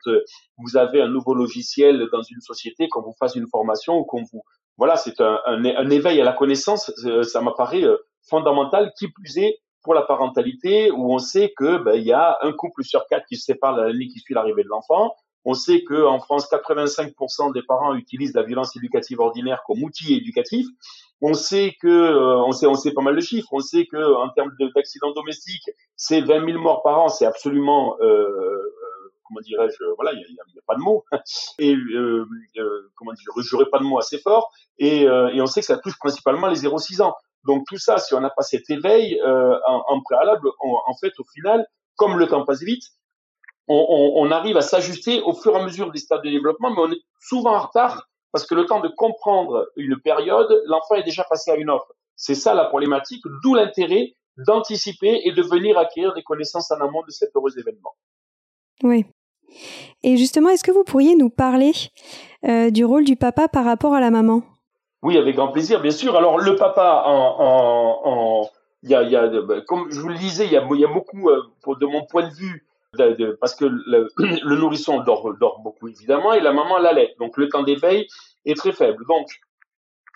vous 0.57 0.77
avez 0.77 1.01
un 1.01 1.07
nouveau 1.07 1.33
logiciel 1.33 2.07
dans 2.11 2.21
une 2.23 2.41
société 2.41 2.87
qu'on 2.89 3.01
vous 3.01 3.15
fasse 3.19 3.35
une 3.35 3.47
formation 3.47 3.97
ou 3.97 4.03
qu'on 4.03 4.23
vous 4.23 4.41
voilà 4.77 4.95
c'est 4.95 5.21
un, 5.21 5.39
un, 5.45 5.89
éveil 5.89 6.19
à 6.19 6.23
la 6.23 6.33
connaissance 6.33 6.91
ça 7.23 7.41
m'apparaît 7.41 7.83
fondamental 8.23 8.91
qui 8.97 9.07
plus 9.09 9.37
est 9.37 9.59
pour 9.83 9.93
la 9.93 10.01
parentalité 10.03 10.91
où 10.91 11.13
on 11.13 11.19
sait 11.19 11.53
que 11.55 11.77
ben, 11.77 11.95
il 11.95 12.03
y 12.03 12.13
a 12.13 12.37
un 12.41 12.51
couple 12.53 12.83
sur 12.83 13.05
quatre 13.07 13.25
qui 13.25 13.35
se 13.35 13.45
sépare 13.45 13.75
l'année 13.75 14.07
qui 14.07 14.19
suit 14.19 14.33
l'arrivée 14.33 14.63
de 14.63 14.69
l'enfant. 14.69 15.15
On 15.45 15.53
sait 15.53 15.83
que 15.83 16.05
en 16.05 16.19
France, 16.19 16.47
85% 16.49 17.53
des 17.53 17.63
parents 17.63 17.95
utilisent 17.95 18.33
la 18.33 18.43
violence 18.43 18.75
éducative 18.75 19.19
ordinaire 19.19 19.63
comme 19.65 19.83
outil 19.83 20.15
éducatif. 20.15 20.67
On 21.21 21.33
sait 21.33 21.75
que, 21.79 21.87
euh, 21.87 22.37
on 22.43 22.51
sait, 22.51 22.67
on 22.67 22.75
sait 22.75 22.93
pas 22.93 23.01
mal 23.01 23.15
de 23.15 23.21
chiffres. 23.21 23.49
On 23.51 23.59
sait 23.59 23.85
que 23.85 24.15
en 24.15 24.29
termes 24.29 24.51
d'accidents 24.75 25.11
domestiques, 25.13 25.69
c'est 25.95 26.21
20 26.21 26.45
000 26.45 26.59
morts 26.59 26.83
par 26.83 26.99
an. 26.99 27.09
C'est 27.09 27.25
absolument, 27.25 27.97
euh, 28.01 28.05
euh 28.05 28.73
comment 29.27 29.41
dirais-je, 29.41 29.83
voilà, 29.95 30.11
il 30.13 30.17
n'y 30.17 30.39
a, 30.39 30.43
a, 30.43 30.61
pas 30.67 30.75
de 30.75 30.81
mots. 30.81 31.05
Et 31.59 31.75
euh, 31.75 32.27
euh 32.57 32.91
comment 32.95 33.13
dire, 33.13 33.31
j'aurais 33.37 33.69
pas 33.71 33.79
de 33.79 33.83
mots 33.83 33.99
assez 33.99 34.19
forts. 34.19 34.51
Et, 34.77 35.03
et 35.03 35.41
on 35.41 35.45
sait 35.45 35.61
que 35.61 35.67
ça 35.67 35.77
touche 35.77 35.97
principalement 35.99 36.47
les 36.47 36.61
0-6 36.61 37.01
ans. 37.01 37.15
Donc 37.45 37.65
tout 37.67 37.77
ça, 37.77 37.97
si 37.97 38.13
on 38.13 38.19
n'a 38.19 38.29
pas 38.29 38.43
cet 38.43 38.69
éveil 38.69 39.19
euh, 39.21 39.57
en, 39.67 39.83
en, 39.87 40.01
préalable, 40.01 40.49
en 40.59 40.93
fait, 40.99 41.13
au 41.19 41.23
final, 41.33 41.65
comme 41.95 42.17
le 42.17 42.27
temps 42.27 42.45
passe 42.45 42.61
vite, 42.61 42.83
on, 43.71 43.81
on, 43.97 44.23
on 44.23 44.31
arrive 44.31 44.57
à 44.57 44.61
s'ajuster 44.71 45.21
au 45.21 45.33
fur 45.33 45.51
et 45.55 45.59
à 45.61 45.63
mesure 45.63 45.91
des 45.91 45.99
stades 45.99 46.23
de 46.23 46.29
développement, 46.29 46.71
mais 46.71 46.81
on 46.87 46.91
est 46.91 47.01
souvent 47.19 47.55
en 47.55 47.59
retard 47.67 48.09
parce 48.31 48.45
que 48.47 48.55
le 48.55 48.65
temps 48.65 48.81
de 48.87 48.91
comprendre 49.03 49.53
une 49.75 49.97
période, 49.99 50.51
l'enfant 50.65 50.95
est 50.95 51.03
déjà 51.03 51.23
passé 51.23 51.51
à 51.51 51.55
une 51.55 51.69
autre. 51.69 51.89
C'est 52.15 52.35
ça 52.35 52.53
la 52.53 52.65
problématique, 52.65 53.23
d'où 53.43 53.53
l'intérêt 53.55 54.05
d'anticiper 54.37 55.21
et 55.25 55.31
de 55.33 55.41
venir 55.41 55.77
acquérir 55.77 56.13
des 56.13 56.23
connaissances 56.23 56.71
en 56.71 56.79
amont 56.79 57.03
de 57.05 57.11
cet 57.11 57.29
heureux 57.35 57.57
événement. 57.57 57.93
Oui. 58.83 59.05
Et 60.03 60.17
justement, 60.17 60.49
est-ce 60.49 60.63
que 60.63 60.71
vous 60.71 60.85
pourriez 60.85 61.15
nous 61.15 61.29
parler 61.29 61.73
euh, 62.45 62.69
du 62.71 62.85
rôle 62.85 63.03
du 63.03 63.17
papa 63.17 63.47
par 63.47 63.65
rapport 63.65 63.93
à 63.93 63.99
la 63.99 64.11
maman? 64.11 64.43
Oui, 65.03 65.17
avec 65.17 65.35
grand 65.35 65.51
plaisir, 65.51 65.81
bien 65.81 65.91
sûr. 65.91 66.15
Alors 66.15 66.39
le 66.39 66.55
papa, 66.55 67.03
en, 67.05 67.35
en, 67.39 68.01
en 68.05 68.49
il 68.83 68.89
y 68.89 68.95
a, 68.95 69.03
il 69.03 69.11
y 69.11 69.15
a, 69.15 69.27
bah, 69.41 69.61
comme 69.67 69.91
je 69.91 69.99
vous 69.99 70.09
le 70.09 70.17
disais, 70.17 70.45
il 70.45 70.51
y 70.51 70.57
a, 70.57 70.65
il 70.71 70.79
y 70.79 70.85
a 70.85 70.87
beaucoup, 70.87 71.29
euh, 71.29 71.41
de 71.67 71.85
mon 71.85 72.05
point 72.05 72.27
de 72.27 72.33
vue, 72.33 72.65
de, 72.97 73.13
de, 73.13 73.37
parce 73.39 73.55
que 73.55 73.65
le, 73.65 74.09
le, 74.17 74.55
nourrisson 74.55 75.01
dort, 75.01 75.33
dort 75.39 75.59
beaucoup 75.61 75.87
évidemment 75.87 76.33
et 76.33 76.41
la 76.41 76.53
maman 76.53 76.77
l'allait. 76.77 77.15
Donc 77.19 77.37
le 77.37 77.49
temps 77.49 77.63
d'éveil 77.63 78.07
est 78.45 78.57
très 78.57 78.71
faible. 78.71 79.05
Donc, 79.07 79.27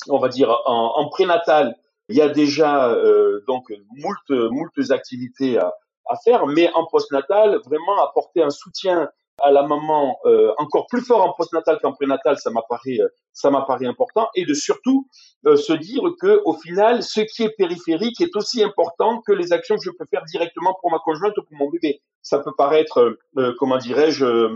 on 0.09 0.17
va 0.19 0.27
dire 0.27 0.49
en, 0.65 0.93
en 0.97 1.09
prénatal, 1.09 1.75
il 2.09 2.17
y 2.17 2.21
a 2.21 2.29
déjà 2.29 2.89
euh, 2.89 3.41
donc 3.47 3.71
moult, 3.95 4.29
moult 4.51 4.91
activités 4.91 5.57
à, 5.57 5.73
à 6.07 6.15
faire, 6.23 6.47
mais 6.47 6.71
en 6.73 6.85
postnatal, 6.85 7.59
vraiment 7.65 8.03
apporter 8.03 8.43
un 8.43 8.49
soutien 8.49 9.09
à 9.41 9.51
la 9.51 9.63
maman 9.63 10.17
euh, 10.25 10.53
encore 10.57 10.87
plus 10.87 11.01
fort 11.01 11.25
en 11.25 11.33
postnatal 11.33 11.79
qu'en 11.81 11.93
prénatal, 11.93 12.37
ça 12.37 12.49
m'apparaît 12.51 12.99
euh, 12.99 13.07
ça 13.33 13.51
m'apparaît 13.51 13.85
important 13.85 14.29
et 14.35 14.45
de 14.45 14.53
surtout 14.53 15.07
euh, 15.45 15.55
se 15.55 15.73
dire 15.73 16.03
que 16.19 16.41
au 16.45 16.53
final, 16.53 17.03
ce 17.03 17.21
qui 17.21 17.43
est 17.43 17.55
périphérique 17.55 18.21
est 18.21 18.35
aussi 18.35 18.63
important 18.63 19.21
que 19.21 19.33
les 19.33 19.51
actions 19.51 19.75
que 19.75 19.83
je 19.83 19.91
peux 19.91 20.05
faire 20.09 20.23
directement 20.23 20.75
pour 20.81 20.91
ma 20.91 20.99
conjointe 20.99 21.37
ou 21.37 21.43
pour 21.43 21.57
mon 21.57 21.69
bébé. 21.69 22.01
Ça 22.21 22.39
peut 22.39 22.53
paraître 22.57 23.17
comment 23.59 23.77
dirais-je 23.77 24.55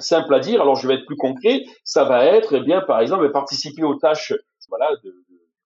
simple 0.00 0.34
à 0.34 0.38
dire, 0.38 0.62
alors 0.62 0.76
je 0.76 0.88
vais 0.88 0.94
être 0.94 1.06
plus 1.06 1.16
concret, 1.16 1.64
ça 1.84 2.04
va 2.04 2.24
être 2.24 2.54
eh 2.54 2.60
bien 2.60 2.80
par 2.80 3.00
exemple 3.00 3.30
participer 3.32 3.82
aux 3.82 3.96
tâches 3.96 4.32
voilà 4.68 4.90
de, 5.04 5.14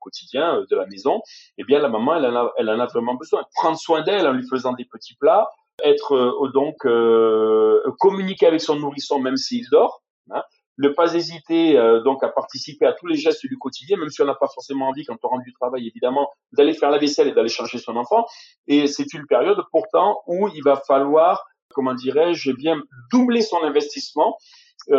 quotidien 0.00 0.64
de 0.70 0.76
la 0.76 0.86
maison, 0.86 1.20
eh 1.58 1.64
bien 1.64 1.80
la 1.80 1.88
maman 1.88 2.16
elle 2.16 2.26
en 2.26 2.36
a, 2.36 2.52
elle 2.56 2.70
en 2.70 2.80
a 2.80 2.86
vraiment 2.86 3.14
besoin. 3.14 3.44
Prendre 3.54 3.78
soin 3.78 4.02
d'elle 4.02 4.26
en 4.26 4.32
lui 4.32 4.46
faisant 4.48 4.72
des 4.72 4.84
petits 4.84 5.16
plats, 5.16 5.50
être 5.82 6.14
euh, 6.14 6.50
donc 6.52 6.84
euh, 6.84 7.82
communiquer 7.98 8.46
avec 8.46 8.60
son 8.60 8.76
nourrisson 8.76 9.18
même 9.20 9.36
s'il 9.36 9.68
dort, 9.70 10.02
hein, 10.30 10.42
ne 10.78 10.88
pas 10.88 11.14
hésiter 11.14 11.76
euh, 11.76 12.00
donc 12.02 12.22
à 12.22 12.28
participer 12.28 12.86
à 12.86 12.92
tous 12.92 13.06
les 13.06 13.16
gestes 13.16 13.46
du 13.46 13.58
quotidien, 13.58 13.96
même 13.96 14.10
si 14.10 14.22
on 14.22 14.26
n'a 14.26 14.34
pas 14.34 14.48
forcément 14.48 14.88
envie 14.88 15.04
quand 15.04 15.16
on 15.22 15.28
rentre 15.28 15.44
du 15.44 15.52
travail 15.52 15.86
évidemment 15.86 16.30
d'aller 16.52 16.74
faire 16.74 16.90
la 16.90 16.98
vaisselle 16.98 17.28
et 17.28 17.32
d'aller 17.32 17.48
chercher 17.48 17.78
son 17.78 17.96
enfant. 17.96 18.26
Et 18.66 18.86
c'est 18.86 19.12
une 19.14 19.26
période 19.26 19.62
pourtant 19.70 20.20
où 20.26 20.48
il 20.48 20.62
va 20.62 20.76
falloir, 20.76 21.44
comment 21.74 21.94
dirais-je, 21.94 22.52
bien 22.52 22.80
doubler 23.12 23.42
son 23.42 23.62
investissement 23.62 24.36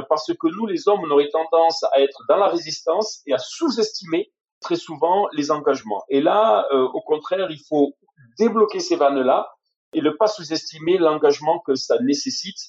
parce 0.08 0.28
que 0.28 0.48
nous 0.56 0.68
les 0.68 0.88
hommes 0.88 1.00
on 1.04 1.10
aurait 1.10 1.30
tendance 1.30 1.84
à 1.94 2.02
être 2.02 2.22
dans 2.30 2.38
la 2.38 2.48
résistance 2.48 3.22
et 3.26 3.34
à 3.34 3.40
sous-estimer 3.40 4.32
très 4.62 4.76
souvent 4.76 5.28
les 5.32 5.50
engagements. 5.50 6.04
Et 6.10 6.22
là, 6.22 6.68
au 6.74 7.02
contraire, 7.02 7.50
il 7.50 7.62
faut 7.68 7.96
débloquer 8.38 8.82
ces 8.82 8.98
vannes 8.98 9.22
là 9.22 9.50
et 9.94 10.02
ne 10.02 10.10
pas 10.12 10.28
sous-estimer 10.28 10.98
l'engagement 10.98 11.60
que 11.60 11.76
ça 11.76 12.00
nécessite. 12.00 12.60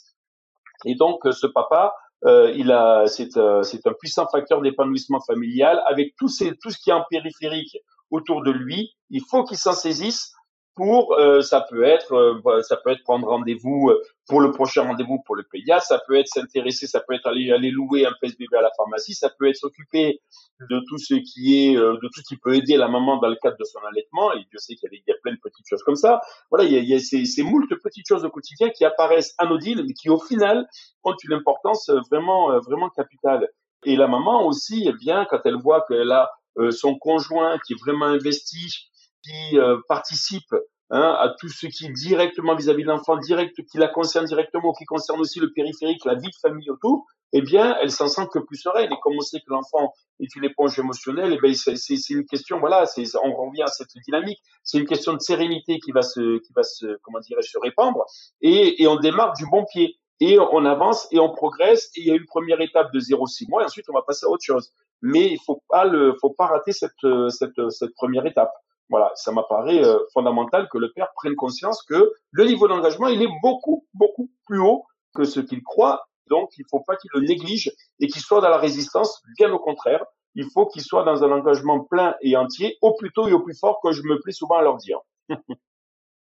Et 0.85 0.95
donc, 0.95 1.21
ce 1.31 1.47
papa, 1.47 1.95
euh, 2.27 2.53
il 2.55 2.71
a, 2.71 3.07
c'est, 3.07 3.37
euh, 3.37 3.63
c'est 3.63 3.87
un 3.87 3.93
puissant 3.93 4.27
facteur 4.27 4.61
d'épanouissement 4.61 5.21
familial 5.21 5.83
avec 5.87 6.15
tout, 6.17 6.29
tout 6.29 6.71
ce 6.71 6.79
qui 6.79 6.91
est 6.91 6.95
en 6.95 7.05
périphérique 7.09 7.79
autour 8.11 8.43
de 8.43 8.51
lui. 8.51 8.95
Il 9.09 9.23
faut 9.23 9.45
qu'il 9.45 9.57
s'en 9.57 9.73
saisisse 9.73 10.33
pour 10.75 11.15
euh, 11.15 11.41
ça 11.43 11.67
peut 11.69 11.83
être 11.83 12.15
euh, 12.15 12.63
ça 12.63 12.77
peut 12.77 12.91
être 12.91 13.03
prendre 13.03 13.29
rendez-vous 13.29 13.91
euh, 13.91 14.01
pour 14.29 14.41
le 14.41 14.53
prochain 14.53 14.83
rendez-vous 14.83 15.21
pour 15.27 15.35
le 15.35 15.43
pédiatre, 15.43 15.85
ça 15.85 16.01
peut 16.07 16.17
être 16.17 16.29
s'intéresser, 16.29 16.87
ça 16.87 17.01
peut 17.01 17.15
être 17.15 17.27
aller 17.27 17.51
aller 17.51 17.71
louer 17.71 18.07
un 18.07 18.13
PSBB 18.21 18.55
à 18.55 18.63
la 18.63 18.71
pharmacie, 18.77 19.15
ça 19.15 19.31
peut 19.31 19.49
être 19.49 19.57
s'occuper 19.57 20.21
de 20.61 20.81
tout 20.89 20.99
ce 20.99 21.15
qui 21.15 21.67
est 21.67 21.75
de 21.75 22.01
tout 22.01 22.21
ce 22.21 22.23
qui 22.29 22.37
peut 22.37 22.55
aider 22.55 22.77
la 22.77 22.89
maman 22.89 23.19
dans 23.19 23.29
le 23.29 23.37
cadre 23.37 23.57
de 23.59 23.65
son 23.65 23.81
allaitement 23.91 24.33
et 24.35 24.47
je 24.53 24.59
sais 24.59 24.75
qu'il 24.77 24.91
y, 24.93 25.11
a, 25.11 25.15
plein 25.23 25.33
de 25.33 25.39
petites 25.43 25.67
choses 25.69 25.83
comme 25.83 25.97
ça. 25.97 26.21
Voilà, 26.51 26.65
il 26.65 26.73
y 26.73 26.77
a, 26.77 26.81
il 26.81 26.89
y 26.89 26.95
a 26.95 27.01
ces, 27.01 27.25
ces 27.25 27.43
moult 27.43 27.69
petites 27.83 28.07
choses 28.07 28.25
au 28.25 28.31
quotidien 28.31 28.71
qui 28.71 28.85
apparaissent 28.85 29.35
anodines 29.39 29.83
mais 29.85 29.95
qui 29.95 30.09
au 30.09 30.19
final 30.19 30.67
ont 31.03 31.15
une 31.25 31.35
importance 31.35 31.91
vraiment 32.11 32.59
vraiment 32.61 32.91
capitale. 32.91 33.49
Et 33.85 33.97
la 33.97 34.07
maman 34.07 34.47
aussi, 34.47 34.87
eh 34.87 34.93
bien 34.93 35.27
quand 35.29 35.41
elle 35.45 35.57
voit 35.57 35.85
qu'elle 35.89 36.13
a 36.13 36.31
son 36.71 36.97
conjoint 36.99 37.59
qui 37.67 37.73
est 37.73 37.81
vraiment 37.85 38.07
investi 38.07 38.91
qui 39.23 39.59
euh, 39.59 39.79
participe 39.89 40.55
hein, 40.91 41.17
à 41.19 41.35
tout 41.39 41.49
ce 41.49 41.67
qui 41.67 41.87
est 41.87 41.93
directement 41.93 42.55
vis-à-vis 42.55 42.83
de 42.83 42.89
l'enfant, 42.89 43.17
direct, 43.17 43.57
qui 43.71 43.79
la 43.79 43.89
concerne 43.89 44.27
directement, 44.27 44.73
qui 44.73 44.85
concerne 44.85 45.21
aussi 45.21 45.41
le 45.41 45.53
périphérique, 45.53 46.05
la 46.05 46.15
vie 46.15 46.29
de 46.29 46.37
famille 46.41 46.71
autour, 46.71 47.07
eh 47.33 47.43
bien, 47.43 47.77
elle 47.81 47.91
s'en 47.91 48.09
sent 48.09 48.27
que 48.33 48.39
plus 48.39 48.57
sereine. 48.57 48.93
Et 48.93 48.97
comme 49.03 49.15
on 49.17 49.21
sait 49.21 49.39
que 49.39 49.51
l'enfant 49.51 49.93
est 50.19 50.35
une 50.35 50.45
éponge 50.45 50.79
émotionnelle, 50.79 51.33
eh 51.33 51.41
bien, 51.41 51.53
c'est 51.55 52.11
une 52.11 52.25
question, 52.25 52.59
voilà, 52.59 52.85
on 53.23 53.33
revient 53.33 53.63
à 53.63 53.69
cette 53.69 53.93
dynamique. 54.05 54.41
C'est 54.65 54.79
une 54.79 54.87
question 54.87 55.13
de 55.13 55.21
sérénité 55.21 55.79
qui 55.79 55.93
va 55.93 56.03
se, 56.03 56.39
qui 56.39 56.53
va 56.55 56.63
se, 56.63 56.99
comment 57.03 57.21
dirais-je, 57.21 57.51
se 57.51 57.59
répandre. 57.59 58.05
Et, 58.41 58.83
et 58.83 58.89
on 58.89 58.97
démarre 58.97 59.35
du 59.35 59.45
bon 59.51 59.65
pied. 59.65 59.97
Et 60.23 60.39
on 60.39 60.67
avance 60.67 61.09
et 61.13 61.19
on 61.19 61.31
progresse. 61.31 61.91
Et 61.97 62.01
il 62.01 62.07
y 62.09 62.11
a 62.11 62.15
une 62.15 62.27
première 62.27 62.61
étape 62.61 62.93
de 62.93 63.01
0,6 63.01 63.49
mois. 63.49 63.63
Et 63.63 63.67
ensuite, 63.67 63.87
on 63.89 63.95
va 63.95 64.03
passer 64.03 64.27
à 64.27 64.29
autre 64.29 64.45
chose. 64.45 64.73
Mais 65.01 65.31
il 65.31 65.39
faut 65.39 65.63
pas 65.69 65.85
le, 65.85 66.15
faut 66.21 66.31
pas 66.31 66.47
rater 66.47 66.73
cette, 66.73 66.93
cette, 67.31 67.71
cette 67.71 67.95
première 67.95 68.27
étape. 68.27 68.53
Voilà, 68.91 69.13
ça 69.15 69.31
m'apparaît 69.31 69.83
euh, 69.85 69.99
fondamental 70.13 70.69
que 70.71 70.77
le 70.77 70.93
père 70.93 71.09
prenne 71.15 71.37
conscience 71.37 71.83
que 71.85 72.13
le 72.33 72.45
niveau 72.45 72.67
d'engagement, 72.67 73.07
il 73.07 73.23
est 73.23 73.31
beaucoup, 73.41 73.87
beaucoup 73.95 74.29
plus 74.47 74.61
haut 74.61 74.85
que 75.15 75.25
ce 75.25 75.39
qu'il 75.41 75.63
croit. 75.63 76.05
Donc, 76.29 76.51
il 76.59 76.63
ne 76.63 76.69
faut 76.69 76.85
pas 76.85 76.97
qu'il 76.97 77.11
le 77.15 77.21
néglige 77.21 77.73
et 78.01 78.09
qu'il 78.09 78.21
soit 78.21 78.41
dans 78.41 78.49
la 78.49 78.59
résistance. 78.59 79.23
Bien 79.39 79.53
au 79.53 79.61
contraire, 79.61 80.05
il 80.35 80.45
faut 80.53 80.67
qu'il 80.67 80.83
soit 80.83 81.05
dans 81.05 81.23
un 81.23 81.31
engagement 81.31 81.81
plein 81.85 82.15
et 82.21 82.37
entier, 82.37 82.77
au 82.83 82.95
plus 82.95 83.13
tôt 83.13 83.29
et 83.29 83.33
au 83.33 83.41
plus 83.41 83.59
fort, 83.59 83.81
que 83.83 83.93
je 83.93 84.03
me 84.03 84.21
plais 84.21 84.33
souvent 84.33 84.57
à 84.57 84.63
leur 84.63 84.77
dire. 84.77 84.99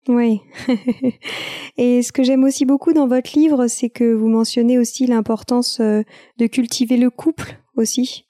oui. 0.07 0.41
et 1.77 2.03
ce 2.03 2.11
que 2.13 2.23
j'aime 2.23 2.45
aussi 2.45 2.65
beaucoup 2.65 2.93
dans 2.93 3.07
votre 3.07 3.37
livre, 3.37 3.67
c'est 3.67 3.89
que 3.89 4.13
vous 4.13 4.27
mentionnez 4.27 4.79
aussi 4.79 5.07
l'importance 5.07 5.79
euh, 5.81 6.03
de 6.37 6.47
cultiver 6.47 6.97
le 6.97 7.09
couple 7.09 7.57
aussi 7.75 8.25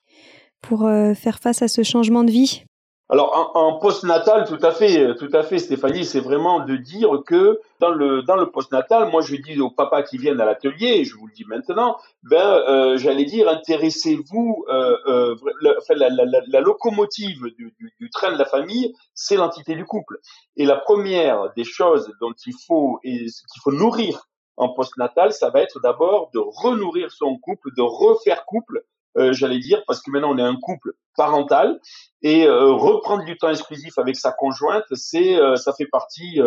pour 0.61 0.87
euh, 0.87 1.13
faire 1.13 1.39
face 1.39 1.61
à 1.61 1.67
ce 1.67 1.83
changement 1.83 2.23
de 2.23 2.31
vie. 2.31 2.63
Alors 3.07 3.53
en, 3.55 3.59
en 3.59 3.77
post-natal, 3.77 4.47
tout 4.47 4.57
à 4.65 4.71
fait, 4.71 5.13
tout 5.15 5.29
à 5.31 5.43
fait, 5.43 5.59
Stéphanie, 5.59 6.05
c'est 6.05 6.19
vraiment 6.19 6.65
de 6.65 6.75
dire 6.75 7.21
que 7.23 7.59
dans 7.79 7.91
le 7.91 8.23
dans 8.23 8.35
le 8.35 8.49
post-natal, 8.49 9.11
moi 9.11 9.21
je 9.21 9.35
dis 9.35 9.61
aux 9.61 9.69
papas 9.69 10.01
qui 10.01 10.17
viennent 10.17 10.41
à 10.41 10.45
l'atelier, 10.45 11.05
je 11.05 11.15
vous 11.15 11.27
le 11.27 11.33
dis 11.33 11.45
maintenant, 11.45 11.97
ben 12.23 12.63
euh, 12.67 12.97
j'allais 12.97 13.25
dire 13.25 13.47
intéressez-vous, 13.47 14.65
euh, 14.69 14.97
euh, 15.05 15.35
la, 15.61 16.09
la, 16.47 16.61
locomotive 16.61 17.43
du, 17.55 17.75
du, 17.79 17.93
du, 17.99 18.09
train 18.09 18.31
de 18.31 18.39
la 18.39 18.45
famille, 18.45 18.95
c'est 19.13 19.35
l'entité 19.35 19.75
du 19.75 19.85
couple. 19.85 20.17
Et 20.57 20.65
la 20.65 20.75
première 20.75 21.53
des 21.55 21.63
choses 21.63 22.11
dont 22.19 22.33
il 22.47 22.53
faut 22.65 22.99
et 23.03 23.17
qu'il 23.17 23.61
faut 23.63 23.71
nourrir 23.71 24.27
en 24.57 24.69
post-natal, 24.69 25.31
ça 25.31 25.51
va 25.51 25.61
être 25.61 25.79
d'abord 25.79 26.31
de 26.33 26.39
renourrir 26.39 27.11
son 27.11 27.37
couple, 27.37 27.69
de 27.77 27.83
refaire 27.83 28.45
couple 28.45 28.83
euh, 29.17 29.31
j'allais 29.33 29.59
dire, 29.59 29.81
parce 29.87 30.01
que 30.01 30.11
maintenant 30.11 30.33
on 30.33 30.37
est 30.37 30.43
un 30.43 30.57
couple 30.57 30.93
parental 31.15 31.79
et 32.21 32.45
euh, 32.45 32.71
reprendre 32.71 33.23
du 33.23 33.37
temps 33.37 33.49
exclusif 33.49 33.97
avec 33.97 34.17
sa 34.17 34.31
conjointe, 34.31 34.83
c'est 34.91 35.37
euh, 35.37 35.55
ça 35.55 35.73
fait 35.73 35.87
partie 35.87 36.39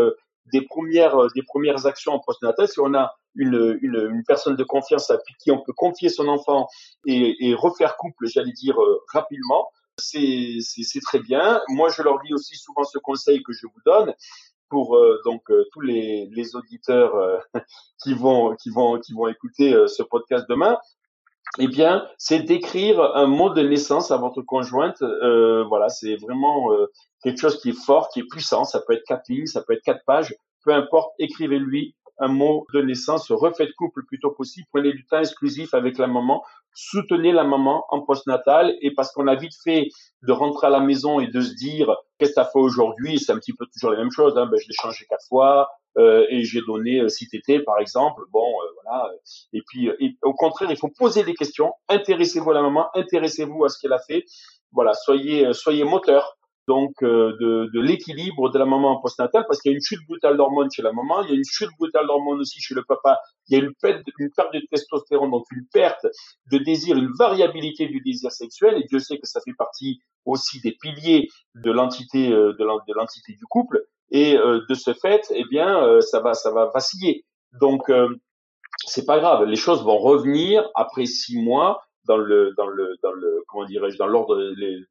des 0.53 0.63
premières 0.63 1.17
des 1.35 1.43
premières 1.43 1.87
actions 1.87 2.13
en 2.13 2.21
postnatal. 2.21 2.69
Si 2.69 2.81
on 2.81 2.95
a 2.95 3.15
une, 3.35 3.79
une, 3.83 4.09
une, 4.11 4.23
personne 4.27 4.57
de 4.57 4.65
confiance 4.65 5.11
à 5.11 5.19
qui 5.43 5.51
on 5.51 5.63
peut 5.63 5.73
confier 5.75 6.09
son 6.09 6.29
enfant 6.29 6.69
et, 7.07 7.49
et 7.49 7.55
refaire 7.55 7.97
couple, 7.97 8.27
j'allais 8.27 8.53
dire 8.53 8.77
rapidement, 9.13 9.71
c'est 9.99 10.59
c'est 10.61 11.01
très 11.01 11.21
bien. 11.21 11.61
Moi, 11.69 11.89
je 11.91 12.03
leur 12.03 12.21
dis 12.23 12.35
aussi 12.35 12.57
souvent 12.57 12.85
ce 12.85 12.99
conseil 12.99 13.43
que 13.43 13.53
je 13.53 13.67
vous 13.67 13.81
donne 13.87 14.15
pour 14.69 14.99
donc 15.25 15.43
tous 15.73 15.81
les, 15.81 16.29
les 16.33 16.57
auditeurs 16.57 17.43
qui 18.03 18.15
vont 18.15 18.57
qui 18.57 18.71
vont 18.71 18.99
qui 18.99 19.13
vont 19.15 19.29
écouter 19.29 19.73
ce 19.87 20.03
podcast 20.03 20.47
demain, 20.49 20.79
eh 21.59 21.69
bien, 21.69 22.07
c'est 22.19 22.41
d'écrire 22.41 23.01
un 23.01 23.27
mot 23.27 23.51
de 23.51 23.63
naissance 23.63 24.11
à 24.11 24.17
votre 24.17 24.43
conjointe. 24.43 25.03
Euh, 25.03 25.65
voilà, 25.65 25.89
c'est 25.89 26.17
vraiment 26.17 26.73
euh, 26.73 26.87
quelque 27.23 27.41
chose 27.41 27.61
qui 27.61 27.71
est 27.71 27.85
fort, 27.85 28.09
qui 28.11 28.21
est 28.21 28.29
puissant. 28.29 28.65
Ça 28.65 28.81
peut 28.81 28.93
être 28.93 29.05
quatre 29.07 29.29
lignes, 29.29 29.47
ça 29.47 29.63
peut 29.63 29.73
être 29.73 29.83
quatre 29.83 30.05
pages, 30.05 30.35
peu 30.65 30.73
importe. 30.73 31.13
Écrivez-lui 31.19 31.95
un 32.19 32.29
mot 32.29 32.67
de 32.75 32.83
naissance. 32.83 33.31
Refaites 33.31 33.73
couple 33.77 34.01
le 34.01 34.07
plus 34.07 34.21
tôt 34.21 34.33
possible. 34.33 34.67
Prenez 34.73 34.93
du 34.93 35.07
temps 35.07 35.21
exclusif 35.21 35.75
avec 35.75 35.99
la 35.99 36.07
maman. 36.07 36.43
Soutenez 36.75 37.33
la 37.33 37.45
maman 37.45 37.85
en 37.91 38.03
postnatal. 38.03 38.77
Et 38.81 38.93
parce 38.93 39.13
qu'on 39.13 39.27
a 39.27 39.35
vite 39.35 39.55
fait 39.63 39.89
de 40.23 40.33
rentrer 40.33 40.67
à 40.67 40.71
la 40.71 40.81
maison 40.81 41.21
et 41.21 41.29
de 41.29 41.41
se 41.41 41.55
dire 41.55 41.95
qu'est-ce 42.19 42.31
que 42.31 42.35
ça 42.35 42.45
fait 42.45 42.59
aujourd'hui, 42.59 43.19
c'est 43.19 43.33
un 43.33 43.39
petit 43.39 43.53
peu 43.53 43.67
toujours 43.73 43.91
la 43.91 43.99
même 43.99 44.11
chose. 44.11 44.37
Hein. 44.37 44.47
Ben, 44.47 44.59
je 44.61 44.69
l'ai 44.69 44.75
changé 44.75 45.07
quatre 45.09 45.27
fois. 45.29 45.71
Euh, 45.99 46.25
et 46.31 46.45
j'ai 46.45 46.61
donné 46.61 47.01
euh, 47.01 47.09
CTT 47.09 47.65
par 47.65 47.79
exemple. 47.81 48.23
Bon, 48.31 48.47
euh, 48.47 48.67
voilà. 48.83 49.11
Et 49.53 49.63
puis, 49.67 49.91
au 50.23 50.33
contraire, 50.33 50.71
il 50.71 50.77
faut 50.77 50.91
poser 50.97 51.25
des 51.25 51.35
questions. 51.35 51.73
Intéressez-vous 51.89 52.51
à 52.51 52.55
la 52.55 52.63
maman, 52.63 52.89
intéressez-vous 52.95 53.65
à 53.65 53.69
ce 53.69 53.79
qu'elle 53.81 53.93
a 53.93 53.99
fait. 53.99 54.25
Voilà, 54.73 54.93
soyez 54.95 55.53
soyez 55.53 55.85
moteur 55.85 56.37
donc 56.69 56.93
de, 57.03 57.71
de 57.73 57.81
l'équilibre 57.81 58.51
de 58.51 58.59
la 58.59 58.67
maman 58.67 58.91
en 58.91 59.01
postnatal 59.01 59.47
parce 59.49 59.59
qu'il 59.63 59.73
y 59.73 59.75
a 59.75 59.77
une 59.77 59.83
chute 59.83 60.07
brutale 60.07 60.37
d'hormones 60.37 60.71
chez 60.71 60.83
la 60.83 60.93
maman, 60.93 61.23
il 61.23 61.31
y 61.31 61.33
a 61.33 61.37
une 61.37 61.45
chute 61.45 61.71
brutale 61.79 62.07
d'hormones 62.07 62.41
aussi 62.41 62.61
chez 62.61 62.75
le 62.75 62.85
papa, 62.85 63.19
il 63.49 63.57
y 63.57 63.61
a 63.61 63.65
une 63.65 63.73
perte, 63.81 64.03
une 64.19 64.29
perte 64.37 64.53
de 64.53 64.61
testostérone, 64.71 65.31
donc 65.31 65.47
une 65.51 65.65
perte 65.73 66.07
de 66.53 66.59
désir, 66.59 66.99
une 66.99 67.11
variabilité 67.19 67.87
du 67.87 68.03
désir 68.03 68.31
sexuel 68.31 68.77
et 68.77 68.85
Dieu 68.87 68.99
sait 68.99 69.17
que 69.17 69.27
ça 69.27 69.41
fait 69.43 69.55
partie 69.57 70.01
aussi 70.27 70.61
des 70.61 70.77
piliers 70.79 71.29
de 71.55 71.71
l'entité 71.71 72.29
de 72.29 72.95
l'entité 72.95 73.33
du 73.33 73.47
couple 73.49 73.83
et 74.11 74.37
euh, 74.37 74.61
de 74.69 74.75
ce 74.75 74.93
fait, 74.95 75.23
eh 75.31 75.45
bien, 75.45 75.83
euh, 75.83 76.01
ça 76.01 76.21
va, 76.21 76.35
ça 76.35 76.51
va 76.51 76.71
vaciller. 76.73 77.25
Donc, 77.61 77.91
euh, 77.91 78.09
c'est 78.87 79.05
pas 79.05 79.19
grave. 79.19 79.45
Les 79.45 79.57
choses 79.57 79.83
vont 79.85 79.99
revenir 79.99 80.69
après 80.75 81.07
six 81.07 81.39
mois 81.43 81.83
dans 82.07 82.17
le, 82.17 82.55
dans 82.57 82.67
le, 82.67 82.97
dans 83.03 83.13
le, 83.13 83.43
comment 83.49 83.67
dirais-je, 83.67 83.99
dans 83.99 84.07
l'ordre. 84.07 84.41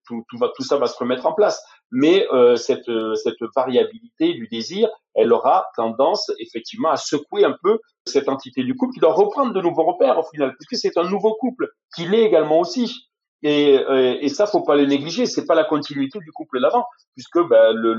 Tout, 0.08 0.24
tout 0.30 0.64
ça 0.64 0.78
va 0.78 0.86
se 0.86 0.98
remettre 1.00 1.26
en 1.26 1.34
place. 1.34 1.64
Mais 1.90 2.28
cette, 2.58 2.92
cette 3.16 3.40
variabilité 3.56 4.34
du 4.34 4.48
désir, 4.50 4.90
elle 5.16 5.34
aura 5.34 5.66
tendance 5.76 6.30
effectivement 6.38 6.90
à 6.90 6.98
secouer 6.98 7.44
un 7.44 7.56
peu 7.64 7.80
cette 8.06 8.30
entité 8.30 8.64
du 8.64 8.76
couple 8.76 8.94
qui 8.94 9.00
doit 9.00 9.14
reprendre 9.14 9.54
de 9.54 9.62
nouveaux 9.62 9.86
repères 9.86 10.20
au 10.20 10.24
final, 10.24 10.54
puisque 10.60 10.80
c'est 10.80 10.98
un 11.00 11.10
nouveau 11.10 11.34
couple 11.36 11.70
qui 11.96 12.06
l'est 12.06 12.24
également 12.24 12.60
aussi. 12.60 13.10
Et, 13.44 13.78
euh, 13.78 14.18
et, 14.20 14.30
ça, 14.30 14.48
faut 14.48 14.64
pas 14.64 14.76
le 14.76 14.86
négliger. 14.86 15.26
C'est 15.26 15.46
pas 15.46 15.56
la 15.56 15.64
continuité 15.64 16.20
du 16.20 16.32
couple 16.32 16.60
d'avant, 16.60 16.86
puisque 17.14 17.40
ben, 17.48 17.74
le, 17.74 17.94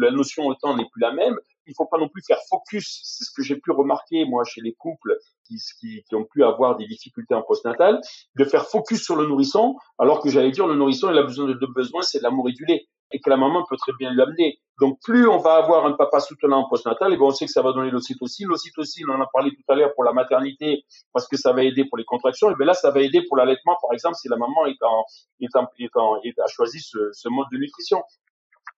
la 0.00 0.10
notion 0.10 0.48
de 0.48 0.54
temps 0.54 0.76
n'est 0.76 0.88
plus 0.90 1.00
la 1.00 1.12
même. 1.12 1.36
Il 1.66 1.74
faut 1.76 1.86
pas 1.86 1.98
non 1.98 2.08
plus 2.08 2.22
faire 2.22 2.38
focus. 2.48 3.00
C'est 3.04 3.24
ce 3.24 3.30
que 3.36 3.42
j'ai 3.42 3.56
pu 3.56 3.70
remarquer 3.70 4.24
moi 4.24 4.44
chez 4.44 4.60
les 4.60 4.72
couples 4.72 5.16
qui, 5.46 6.04
ont 6.12 6.24
pu 6.24 6.44
avoir 6.44 6.76
des 6.76 6.86
difficultés 6.86 7.34
en 7.34 7.42
postnatal, 7.42 8.00
de 8.36 8.44
faire 8.44 8.66
focus 8.66 9.02
sur 9.02 9.16
le 9.16 9.26
nourrisson, 9.26 9.76
alors 9.98 10.20
que 10.20 10.30
j'allais 10.30 10.52
dire 10.52 10.66
le 10.66 10.76
nourrisson, 10.76 11.10
il 11.10 11.18
a 11.18 11.22
besoin 11.22 11.46
de 11.46 11.54
deux 11.54 11.66
besoins, 11.66 12.02
c'est 12.02 12.18
de 12.18 12.22
l'amour 12.22 12.48
et 12.48 12.52
du 12.52 12.64
lait 12.64 12.86
et 13.12 13.20
que 13.20 13.30
la 13.30 13.36
maman 13.36 13.64
peut 13.68 13.76
très 13.76 13.92
bien 13.98 14.12
lui 14.12 14.20
amener. 14.20 14.58
Donc 14.80 14.98
plus 15.02 15.28
on 15.28 15.38
va 15.38 15.54
avoir 15.54 15.84
un 15.86 15.92
papa 15.92 16.20
soutenant 16.20 16.60
en 16.64 16.68
postnatal, 16.68 17.12
et 17.12 17.16
bien 17.16 17.26
on 17.26 17.30
sait 17.30 17.46
que 17.46 17.52
ça 17.52 17.62
va 17.62 17.72
donner 17.72 17.90
l'ocytocine. 17.90 18.48
L'ocytocine, 18.48 19.06
on 19.10 19.14
en 19.14 19.20
a 19.20 19.28
parlé 19.32 19.50
tout 19.50 19.72
à 19.72 19.74
l'heure 19.74 19.94
pour 19.94 20.04
la 20.04 20.12
maternité, 20.12 20.84
parce 21.12 21.28
que 21.28 21.36
ça 21.36 21.52
va 21.52 21.62
aider 21.64 21.84
pour 21.84 21.98
les 21.98 22.04
contractions. 22.04 22.50
Et 22.50 22.54
bien 22.54 22.66
là, 22.66 22.74
ça 22.74 22.90
va 22.90 23.00
aider 23.00 23.22
pour 23.28 23.36
l'allaitement, 23.36 23.76
par 23.82 23.92
exemple, 23.92 24.16
si 24.16 24.28
la 24.28 24.36
maman 24.36 24.66
est 24.66 24.82
en, 24.82 25.04
est 25.40 25.56
en, 25.56 25.68
est 25.78 25.96
en, 25.96 26.20
est, 26.22 26.38
a 26.38 26.46
choisi 26.46 26.80
ce, 26.80 27.10
ce 27.12 27.28
mode 27.28 27.46
de 27.52 27.58
nutrition. 27.58 28.02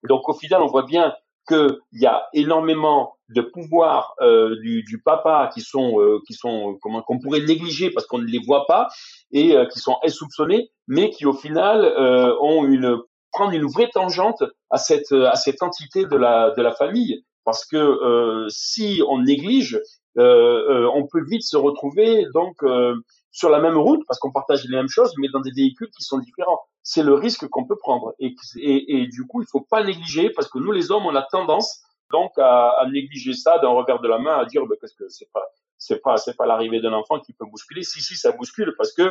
Donc 0.09 0.29
au 0.29 0.35
final, 0.35 0.63
on 0.63 0.67
voit 0.67 0.85
bien 0.85 1.15
qu'il 1.47 1.79
y 1.93 2.07
a 2.07 2.27
énormément 2.33 3.17
de 3.29 3.41
pouvoirs 3.41 4.15
euh, 4.21 4.57
du, 4.61 4.83
du, 4.83 5.01
papa 5.01 5.51
qui 5.53 5.61
sont 5.61 6.01
euh, 6.01 6.21
qui 6.27 6.35
sont 6.35 6.79
comment 6.81 7.03
qu'on 7.03 7.19
pourrait 7.19 7.41
négliger 7.41 7.91
parce 7.91 8.07
qu'on 8.07 8.19
ne 8.19 8.27
les 8.27 8.39
voit 8.39 8.67
pas 8.67 8.89
et 9.33 9.57
euh, 9.57 9.67
qui 9.67 9.79
sont 9.81 9.97
insoupçonnés, 10.05 10.71
mais 10.87 11.11
qui 11.11 11.27
au 11.27 11.33
final 11.33 11.85
euh, 11.85 12.37
ont 12.41 12.65
une 12.65 12.99
prendre 13.33 13.53
une 13.53 13.67
vraie 13.67 13.91
tangente 13.93 14.43
à 14.71 14.79
cette 14.79 15.13
à 15.13 15.37
cette 15.37 15.63
entité 15.63 16.07
de 16.07 16.17
la 16.17 16.51
de 16.51 16.63
la 16.63 16.73
famille. 16.73 17.25
Parce 17.45 17.65
que 17.67 17.77
euh, 17.77 18.49
si 18.49 19.03
on 19.09 19.19
néglige 19.23 19.81
euh, 20.19 20.85
euh, 20.85 20.91
on 20.95 21.07
peut 21.07 21.25
vite 21.25 21.43
se 21.43 21.57
retrouver 21.57 22.27
donc 22.35 22.63
euh, 22.63 22.95
sur 23.31 23.49
la 23.49 23.61
même 23.61 23.79
route 23.79 24.03
parce 24.07 24.21
qu'on 24.21 24.31
partage 24.31 24.63
les 24.65 24.77
mêmes 24.77 24.89
choses 24.89 25.15
mais 25.19 25.29
dans 25.33 25.41
des 25.41 25.53
véhicules 25.53 25.89
qui 25.91 26.03
sont 26.03 26.19
différents. 26.19 26.61
C'est 26.83 27.03
le 27.03 27.15
risque 27.15 27.49
qu'on 27.49 27.65
peut 27.65 27.79
prendre. 27.79 28.15
Et, 28.19 28.35
et, 28.57 28.97
et, 28.97 29.07
du 29.07 29.27
coup 29.27 29.41
il 29.41 29.49
faut 29.51 29.63
pas 29.63 29.83
négliger 29.83 30.29
parce 30.31 30.49
que 30.49 30.59
nous 30.59 30.71
les 30.71 30.91
hommes 30.91 31.07
on 31.07 31.15
a 31.15 31.23
tendance 31.23 31.81
donc 32.13 32.33
à, 32.37 32.71
à 32.79 32.87
négliger 32.91 33.33
ça 33.33 33.59
d'un 33.59 33.71
revers 33.71 34.01
de 34.01 34.09
la 34.09 34.19
main 34.19 34.37
à 34.37 34.45
dire 34.45 34.67
bah, 34.67 34.75
qu'est-ce 34.79 34.95
que 34.95 35.09
c'est 35.09 35.31
pas 35.33 35.45
c'est 35.79 36.03
pas 36.03 36.19
c'est 36.19 36.37
pas 36.37 36.45
l'arrivée 36.45 36.81
d'un 36.81 36.93
enfant 36.93 37.19
qui 37.19 37.33
peut 37.33 37.47
bousculer. 37.47 37.83
Si 37.83 38.03
si 38.03 38.15
ça 38.15 38.33
bouscule 38.33 38.75
parce 38.77 38.93
que 38.93 39.11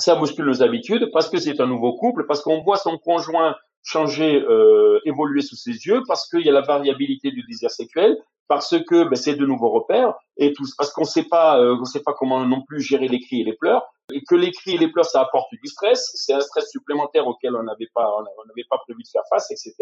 ça 0.00 0.14
bouscule 0.14 0.46
nos 0.46 0.62
habitudes 0.62 1.10
parce 1.12 1.28
que 1.28 1.38
c'est 1.38 1.60
un 1.60 1.66
nouveau 1.66 1.94
couple, 1.96 2.26
parce 2.26 2.42
qu'on 2.42 2.62
voit 2.62 2.76
son 2.76 2.98
conjoint 2.98 3.56
changer, 3.82 4.42
euh, 4.42 5.00
évoluer 5.04 5.40
sous 5.42 5.56
ses 5.56 5.72
yeux, 5.72 6.02
parce 6.06 6.28
qu'il 6.28 6.42
y 6.42 6.48
a 6.48 6.52
la 6.52 6.60
variabilité 6.60 7.30
du 7.30 7.42
désir 7.44 7.70
sexuel, 7.70 8.16
parce 8.48 8.76
que 8.88 9.04
ben, 9.04 9.16
c'est 9.16 9.36
de 9.36 9.46
nouveaux 9.46 9.70
repères 9.70 10.14
et 10.36 10.52
tout, 10.52 10.64
parce 10.76 10.92
qu'on 10.92 11.04
sait 11.04 11.24
pas, 11.24 11.60
euh, 11.60 11.76
on 11.80 11.84
sait 11.84 12.02
pas 12.02 12.12
comment 12.12 12.44
non 12.44 12.62
plus 12.62 12.80
gérer 12.80 13.08
les 13.08 13.20
cris 13.20 13.40
et 13.40 13.44
les 13.44 13.54
pleurs, 13.54 13.84
et 14.12 14.22
que 14.24 14.34
les 14.34 14.50
cris 14.50 14.74
et 14.74 14.78
les 14.78 14.88
pleurs 14.88 15.06
ça 15.06 15.20
apporte 15.20 15.48
du 15.52 15.68
stress, 15.68 16.10
c'est 16.14 16.32
un 16.32 16.40
stress 16.40 16.68
supplémentaire 16.68 17.26
auquel 17.26 17.54
on 17.54 17.62
n'avait 17.62 17.88
pas, 17.94 18.10
on 18.18 18.46
n'avait 18.48 18.66
pas 18.68 18.78
prévu 18.78 19.02
de 19.02 19.08
faire 19.08 19.22
face, 19.30 19.50
etc. 19.50 19.74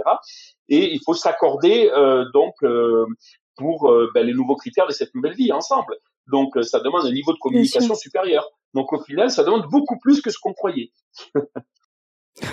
Et 0.68 0.92
il 0.92 1.00
faut 1.04 1.14
s'accorder 1.14 1.90
euh, 1.96 2.26
donc 2.32 2.54
euh, 2.62 3.06
pour 3.56 3.92
ben, 4.14 4.24
les 4.24 4.34
nouveaux 4.34 4.54
critères 4.54 4.86
de 4.86 4.92
cette 4.92 5.12
nouvelle 5.16 5.34
vie 5.34 5.50
ensemble. 5.50 5.96
Donc 6.30 6.54
ça 6.62 6.80
demande 6.80 7.06
un 7.06 7.12
niveau 7.12 7.32
de 7.32 7.38
communication 7.38 7.94
supérieur. 7.94 8.48
Donc 8.74 8.92
au 8.92 9.00
final, 9.02 9.30
ça 9.30 9.44
demande 9.44 9.66
beaucoup 9.70 9.98
plus 9.98 10.20
que 10.20 10.30
ce 10.30 10.38
qu'on 10.38 10.52
croyait. 10.52 10.90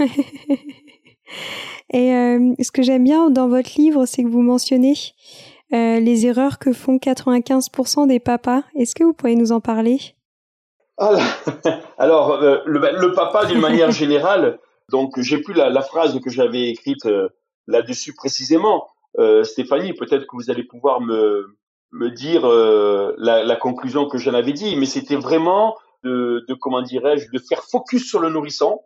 Et 1.93 2.09
ce 2.61 2.71
que 2.71 2.81
j'aime 2.81 3.03
bien 3.03 3.29
dans 3.29 3.47
votre 3.47 3.71
livre, 3.77 4.05
c'est 4.05 4.23
que 4.23 4.29
vous 4.29 4.41
mentionnez 4.41 4.95
euh, 5.73 5.99
les 5.99 6.27
erreurs 6.27 6.59
que 6.59 6.73
font 6.73 6.97
95% 6.97 8.07
des 8.07 8.19
papas. 8.19 8.63
Est-ce 8.75 8.93
que 8.93 9.03
vous 9.03 9.13
pouvez 9.13 9.35
nous 9.35 9.51
en 9.51 9.61
parler? 9.61 9.99
Ah 10.97 11.17
Alors, 11.97 12.31
euh, 12.31 12.59
le, 12.65 13.13
papa, 13.13 13.45
d'une 13.45 13.59
manière 13.61 13.91
générale, 13.91 14.59
donc 14.89 15.19
j'ai 15.19 15.39
plus 15.39 15.53
la, 15.53 15.81
phrase 15.81 16.19
que 16.21 16.29
j'avais 16.29 16.69
écrite 16.69 17.05
euh, 17.05 17.29
là-dessus 17.67 18.13
précisément. 18.13 18.87
Stéphanie, 19.43 19.93
peut-être 19.93 20.27
que 20.27 20.35
vous 20.35 20.51
allez 20.51 20.65
pouvoir 20.65 20.99
me, 20.99 21.57
me 21.91 22.09
dire 22.09 22.47
la, 23.17 23.55
conclusion 23.55 24.07
que 24.07 24.17
j'en 24.17 24.33
avais 24.33 24.53
dit, 24.53 24.75
mais 24.75 24.85
c'était 24.85 25.15
vraiment 25.15 25.75
de, 26.03 26.45
de 26.47 26.53
comment 26.53 26.81
dirais-je, 26.81 27.31
de 27.31 27.39
faire 27.39 27.63
focus 27.63 28.07
sur 28.07 28.19
le 28.19 28.29
nourrisson 28.29 28.79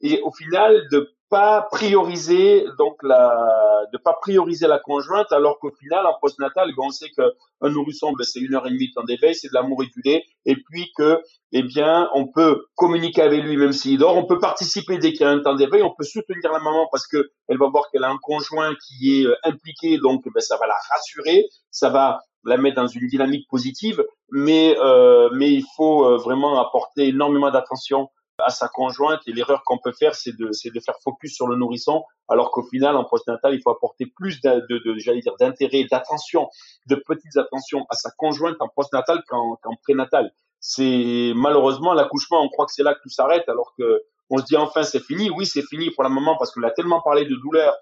et 0.00 0.20
au 0.22 0.32
final 0.32 0.86
de 0.90 1.14
pas 1.30 1.66
prioriser 1.70 2.64
donc 2.78 2.96
la 3.02 3.86
de 3.92 3.98
pas 3.98 4.14
prioriser 4.20 4.66
la 4.66 4.78
conjointe 4.78 5.32
alors 5.32 5.58
qu'au 5.58 5.72
final 5.72 6.06
en 6.06 6.14
postnatal 6.20 6.70
on 6.78 6.90
sait 6.90 7.10
que 7.16 7.22
un 7.60 7.70
nourrisson 7.70 8.12
ben, 8.12 8.24
c'est 8.24 8.40
une 8.40 8.54
heure 8.54 8.66
et 8.66 8.70
demie 8.70 8.88
de 8.88 8.92
temps 8.92 9.04
d'éveil 9.04 9.34
c'est 9.34 9.48
de 9.48 9.54
l'amour 9.54 9.82
et 9.82 10.24
et 10.44 10.56
puis 10.56 10.92
que 10.96 11.20
eh 11.52 11.62
bien 11.62 12.10
on 12.14 12.26
peut 12.28 12.66
communiquer 12.76 13.22
avec 13.22 13.42
lui 13.42 13.56
même 13.56 13.72
s'il 13.72 13.98
dort 13.98 14.16
on 14.16 14.26
peut 14.26 14.38
participer 14.38 14.98
dès 14.98 15.12
qu'il 15.12 15.22
y 15.22 15.24
a 15.24 15.30
un 15.30 15.40
temps 15.40 15.54
d'éveil 15.54 15.82
on 15.82 15.94
peut 15.96 16.04
soutenir 16.04 16.52
la 16.52 16.60
maman 16.60 16.86
parce 16.92 17.06
que 17.06 17.30
elle 17.48 17.58
va 17.58 17.68
voir 17.68 17.90
qu'elle 17.90 18.04
a 18.04 18.10
un 18.10 18.18
conjoint 18.22 18.74
qui 18.86 19.20
est 19.20 19.26
euh, 19.26 19.34
impliqué 19.44 19.98
donc 19.98 20.22
ben, 20.32 20.40
ça 20.40 20.56
va 20.58 20.66
la 20.66 20.76
rassurer 20.92 21.46
ça 21.70 21.88
va 21.88 22.20
la 22.44 22.56
mettre 22.56 22.76
dans 22.76 22.86
une 22.86 23.06
dynamique 23.06 23.48
positive 23.48 24.04
mais 24.30 24.76
euh, 24.78 25.30
mais 25.32 25.52
il 25.52 25.64
faut 25.76 26.04
euh, 26.04 26.16
vraiment 26.16 26.60
apporter 26.60 27.08
énormément 27.08 27.50
d'attention 27.50 28.10
à 28.38 28.50
sa 28.50 28.68
conjointe. 28.68 29.20
Et 29.26 29.32
l'erreur 29.32 29.62
qu'on 29.64 29.78
peut 29.78 29.92
faire, 29.92 30.14
c'est 30.14 30.36
de, 30.36 30.50
c'est 30.52 30.70
de 30.70 30.80
faire 30.80 30.96
focus 31.02 31.34
sur 31.34 31.46
le 31.46 31.56
nourrisson, 31.56 32.04
alors 32.28 32.50
qu'au 32.50 32.64
final, 32.64 32.96
en 32.96 33.04
postnatal, 33.04 33.54
il 33.54 33.62
faut 33.62 33.70
apporter 33.70 34.06
plus 34.06 34.40
de, 34.40 34.66
de, 34.68 34.98
j'allais 34.98 35.20
dire, 35.20 35.34
d'intérêt, 35.38 35.84
d'attention, 35.84 36.48
de 36.88 36.96
petites 36.96 37.36
attentions 37.36 37.86
à 37.90 37.94
sa 37.94 38.10
conjointe 38.10 38.56
en 38.58 38.68
postnatal 38.68 39.22
qu'en, 39.28 39.56
qu'en 39.62 39.76
prénatal. 39.82 40.32
C'est 40.58 41.32
malheureusement 41.36 41.92
l'accouchement, 41.92 42.42
on 42.42 42.48
croit 42.48 42.66
que 42.66 42.72
c'est 42.72 42.82
là 42.82 42.94
que 42.94 43.02
tout 43.02 43.10
s'arrête, 43.10 43.48
alors 43.48 43.74
que 43.78 44.02
on 44.30 44.38
se 44.38 44.44
dit 44.44 44.56
enfin 44.56 44.82
c'est 44.82 45.04
fini. 45.04 45.30
Oui, 45.30 45.46
c'est 45.46 45.62
fini 45.62 45.90
pour 45.90 46.02
la 46.02 46.08
maman 46.08 46.36
parce 46.38 46.50
qu'on 46.50 46.62
a 46.62 46.70
tellement 46.70 47.02
parlé 47.02 47.26
de 47.26 47.36
douleur, 47.36 47.76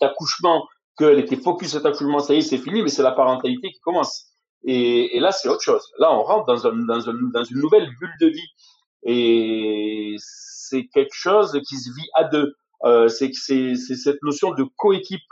d'accouchement, 0.00 0.68
qu'elle 0.98 1.18
était 1.18 1.36
focus 1.36 1.70
sur 1.70 1.82
l'accouchement, 1.82 2.20
ça 2.20 2.34
y 2.34 2.38
est, 2.38 2.42
c'est 2.42 2.58
fini, 2.58 2.82
mais 2.82 2.88
c'est 2.88 3.02
la 3.02 3.12
parentalité 3.12 3.70
qui 3.70 3.80
commence. 3.80 4.26
Et, 4.64 5.18
là, 5.20 5.32
c'est 5.32 5.48
autre 5.48 5.62
chose. 5.62 5.82
Là, 5.98 6.12
on 6.12 6.22
rentre 6.22 6.46
dans, 6.46 6.66
un, 6.66 6.76
dans, 6.84 7.08
un, 7.08 7.14
dans 7.32 7.44
une 7.44 7.58
nouvelle 7.58 7.88
bulle 7.98 8.14
de 8.20 8.26
vie. 8.26 8.48
Et 9.04 10.16
c'est 10.18 10.86
quelque 10.92 11.14
chose 11.14 11.58
qui 11.66 11.76
se 11.76 11.90
vit 11.90 12.08
à 12.14 12.24
deux. 12.24 12.54
Euh, 12.84 13.08
c'est 13.08 13.32
cette 13.32 14.22
notion 14.22 14.52
de 14.52 14.64
coéquipe 14.76 15.22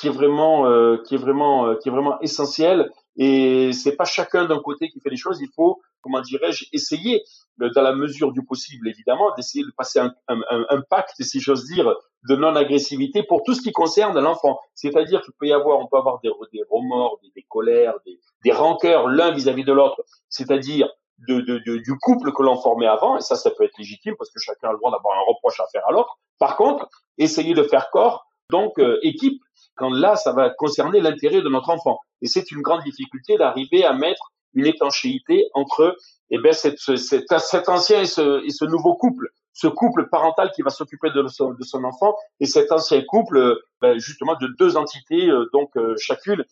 qui 0.00 0.06
est 0.06 0.10
vraiment 0.10 0.66
euh, 0.66 0.96
qui 1.04 1.14
est 1.14 1.18
vraiment 1.18 1.66
euh, 1.66 1.74
qui 1.76 1.88
est 1.88 1.92
vraiment 1.92 2.18
essentielle. 2.20 2.90
Et 3.16 3.72
c'est 3.72 3.96
pas 3.96 4.04
chacun 4.04 4.46
d'un 4.46 4.60
côté 4.60 4.88
qui 4.88 5.00
fait 5.00 5.10
les 5.10 5.16
choses. 5.16 5.40
Il 5.40 5.50
faut 5.54 5.80
comment 6.00 6.20
dirais-je 6.20 6.64
essayer 6.72 7.22
dans 7.58 7.82
la 7.82 7.94
mesure 7.94 8.32
du 8.32 8.42
possible 8.42 8.88
évidemment 8.88 9.34
d'essayer 9.36 9.62
de 9.62 9.70
passer 9.76 9.98
un, 9.98 10.14
un, 10.28 10.80
pacte 10.88 11.22
si 11.22 11.40
j'ose 11.40 11.66
dire 11.66 11.94
de 12.26 12.34
non 12.34 12.56
agressivité 12.56 13.22
pour 13.22 13.42
tout 13.42 13.52
ce 13.52 13.60
qui 13.60 13.70
concerne 13.70 14.18
l'enfant 14.18 14.58
c'est-à-dire 14.74 15.20
qu'il 15.20 15.34
peut 15.38 15.46
y 15.46 15.52
avoir 15.52 15.78
on 15.78 15.86
peut 15.86 15.98
avoir 15.98 16.20
des, 16.20 16.30
des 16.54 16.62
remords 16.70 17.20
des, 17.36 17.44
colères 17.50 17.96
des, 18.06 18.18
des 18.44 18.52
rancœurs 18.52 19.08
l'un 19.08 19.32
vis-à-vis 19.32 19.64
de 19.64 19.74
l'autre 19.74 20.02
c'est-à-dire 20.30 20.88
de, 21.28 21.40
de, 21.40 21.76
du 21.78 21.98
couple 21.98 22.32
que 22.32 22.42
l'on 22.42 22.56
formait 22.56 22.86
avant, 22.86 23.18
et 23.18 23.20
ça, 23.20 23.36
ça 23.36 23.50
peut 23.50 23.64
être 23.64 23.76
légitime 23.78 24.14
parce 24.16 24.30
que 24.30 24.40
chacun 24.40 24.68
a 24.68 24.72
le 24.72 24.78
droit 24.78 24.90
d'avoir 24.90 25.18
un 25.18 25.22
reproche 25.22 25.60
à 25.60 25.66
faire 25.70 25.86
à 25.86 25.92
l'autre. 25.92 26.18
Par 26.38 26.56
contre, 26.56 26.88
essayer 27.18 27.54
de 27.54 27.62
faire 27.62 27.90
corps, 27.90 28.26
donc 28.50 28.78
euh, 28.78 28.98
équipe, 29.02 29.40
quand 29.76 29.90
là, 29.90 30.16
ça 30.16 30.32
va 30.32 30.50
concerner 30.50 31.00
l'intérêt 31.00 31.40
de 31.40 31.48
notre 31.48 31.70
enfant. 31.70 31.98
Et 32.22 32.26
c'est 32.26 32.50
une 32.50 32.60
grande 32.60 32.82
difficulté 32.82 33.36
d'arriver 33.36 33.84
à 33.84 33.92
mettre 33.94 34.30
une 34.54 34.66
étanchéité 34.66 35.46
entre 35.54 35.96
eh 36.30 36.38
ben, 36.38 36.52
cette, 36.52 36.78
cet, 36.78 37.38
cet 37.38 37.68
ancien 37.68 38.02
et 38.02 38.06
ce, 38.06 38.44
et 38.44 38.50
ce, 38.50 38.64
nouveau 38.64 38.94
couple, 38.94 39.28
ce 39.52 39.66
couple 39.66 40.08
parental 40.08 40.50
qui 40.54 40.62
va 40.62 40.70
s'occuper 40.70 41.10
de, 41.10 41.22
de, 41.22 41.64
son 41.64 41.84
enfant, 41.84 42.14
et 42.40 42.46
cet 42.46 42.72
ancien 42.72 43.02
couple, 43.02 43.58
ben, 43.80 43.98
justement, 43.98 44.34
de 44.40 44.48
deux 44.58 44.76
entités, 44.76 45.28
euh, 45.28 45.48
donc 45.52 45.76
euh, 45.76 45.94
chacune 45.98 46.44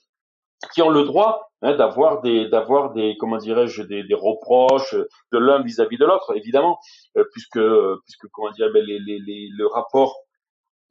qui 0.72 0.82
ont 0.82 0.90
le 0.90 1.04
droit 1.04 1.52
hein, 1.62 1.76
d'avoir 1.76 2.20
des 2.20 2.48
d'avoir 2.48 2.92
des 2.92 3.16
comment 3.20 3.37
dirais-je 3.37 3.82
des, 3.82 4.02
des, 4.02 4.14
reproches 4.14 4.96
de 5.32 5.38
l'un 5.38 5.62
vis-à-vis 5.62 5.98
de 5.98 6.04
l'autre 6.04 6.37
évidemment 6.37 6.80
euh, 7.16 7.22
puisque 7.32 7.61
puisque 8.04 8.26
comment 8.32 8.50
dire 8.50 8.68
ben, 8.74 8.84
les, 8.84 8.98
les, 8.98 9.20
les, 9.20 9.48
le 9.56 9.66
rapport 9.68 10.16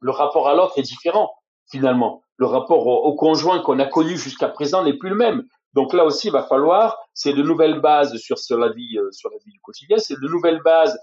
le 0.00 0.10
rapport 0.10 0.48
à 0.48 0.54
l'autre 0.54 0.78
est 0.78 0.82
différent 0.82 1.32
finalement. 1.70 2.22
Le 2.36 2.46
rapport 2.46 2.86
au, 2.86 3.14
conjoint 3.14 3.60
qu'on 3.60 3.78
a 3.78 3.86
connu 3.86 4.16
jusqu'à 4.16 4.48
présent 4.48 4.82
n'est 4.84 4.96
plus 4.96 5.10
le 5.10 5.16
même. 5.16 5.44
Donc 5.74 5.92
là 5.92 6.04
aussi 6.04 6.28
il 6.28 6.32
va 6.32 6.42
falloir 6.42 6.98
c'est 7.12 7.34
de 7.34 7.42
nouvelles 7.42 7.80
bases 7.80 8.16
sur 8.16 8.58
la 8.58 8.70
vie 8.70 8.98
euh, 8.98 9.10
sur 9.12 9.30
la 9.30 9.36
vie 9.44 9.52
du 9.52 9.60
quotidien 9.60 9.98
c'est 9.98 10.18
de 10.18 10.26
nouvelles 10.28 10.62
bases 10.62 10.98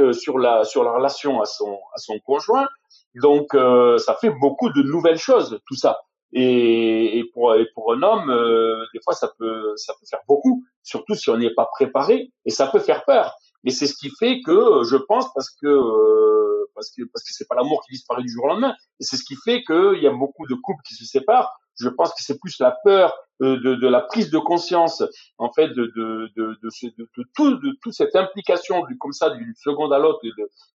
euh, 0.00 0.12
sur 0.14 0.38
la 0.38 0.64
sur 0.64 0.84
la 0.84 0.92
relation 0.92 1.42
à 1.42 1.44
son 1.44 1.78
à 1.94 1.98
son 1.98 2.18
conjoint. 2.20 2.66
Donc 3.14 3.48
ça 3.52 4.14
fait 4.20 4.30
beaucoup 4.30 4.70
de 4.70 4.82
nouvelles 4.82 5.18
choses 5.18 5.58
tout 5.66 5.74
ça. 5.76 5.98
Et, 6.32 7.18
et, 7.18 7.24
pour, 7.32 7.54
et 7.54 7.66
pour 7.74 7.94
un 7.94 8.02
homme, 8.02 8.30
euh, 8.30 8.84
des 8.92 9.00
fois, 9.02 9.14
ça 9.14 9.32
peut, 9.38 9.72
ça 9.76 9.94
peut 9.98 10.06
faire 10.06 10.20
beaucoup, 10.28 10.64
surtout 10.82 11.14
si 11.14 11.30
on 11.30 11.36
n'est 11.36 11.54
pas 11.54 11.66
préparé, 11.72 12.30
et 12.44 12.50
ça 12.50 12.66
peut 12.66 12.78
faire 12.78 13.04
peur. 13.04 13.34
Mais 13.64 13.70
c'est 13.70 13.86
ce 13.86 13.94
qui 13.94 14.10
fait 14.18 14.40
que, 14.44 14.82
je 14.84 14.96
pense, 14.96 15.32
parce 15.34 15.50
que 15.50 15.66
euh, 15.66 16.35
parce 16.76 16.90
que 16.90 17.02
parce 17.12 17.24
que 17.24 17.32
c'est 17.32 17.48
pas 17.48 17.56
l'amour 17.56 17.82
qui 17.84 17.94
disparaît 17.94 18.22
du 18.22 18.28
jour 18.28 18.44
au 18.44 18.48
lendemain, 18.48 18.74
et 19.00 19.04
c'est 19.04 19.16
ce 19.16 19.24
qui 19.24 19.34
fait 19.44 19.64
qu'il 19.64 20.00
y 20.00 20.06
a 20.06 20.12
beaucoup 20.12 20.46
de 20.46 20.54
couples 20.54 20.82
qui 20.86 20.94
se 20.94 21.04
séparent. 21.04 21.58
Je 21.78 21.88
pense 21.88 22.10
que 22.10 22.22
c'est 22.22 22.38
plus 22.38 22.58
la 22.60 22.74
peur 22.84 23.12
de, 23.40 23.56
de, 23.56 23.88
la 23.88 24.00
prise 24.00 24.30
de 24.30 24.38
conscience, 24.38 25.02
en 25.36 25.52
fait, 25.52 25.68
de 25.68 25.92
de 25.96 26.30
de 26.36 27.24
tout 27.34 27.56
de 27.56 27.76
toute 27.82 27.92
cette 27.92 28.16
implication 28.16 28.82
comme 29.00 29.12
ça 29.12 29.30
d'une 29.30 29.52
seconde 29.56 29.92
à 29.92 29.98
l'autre 29.98 30.20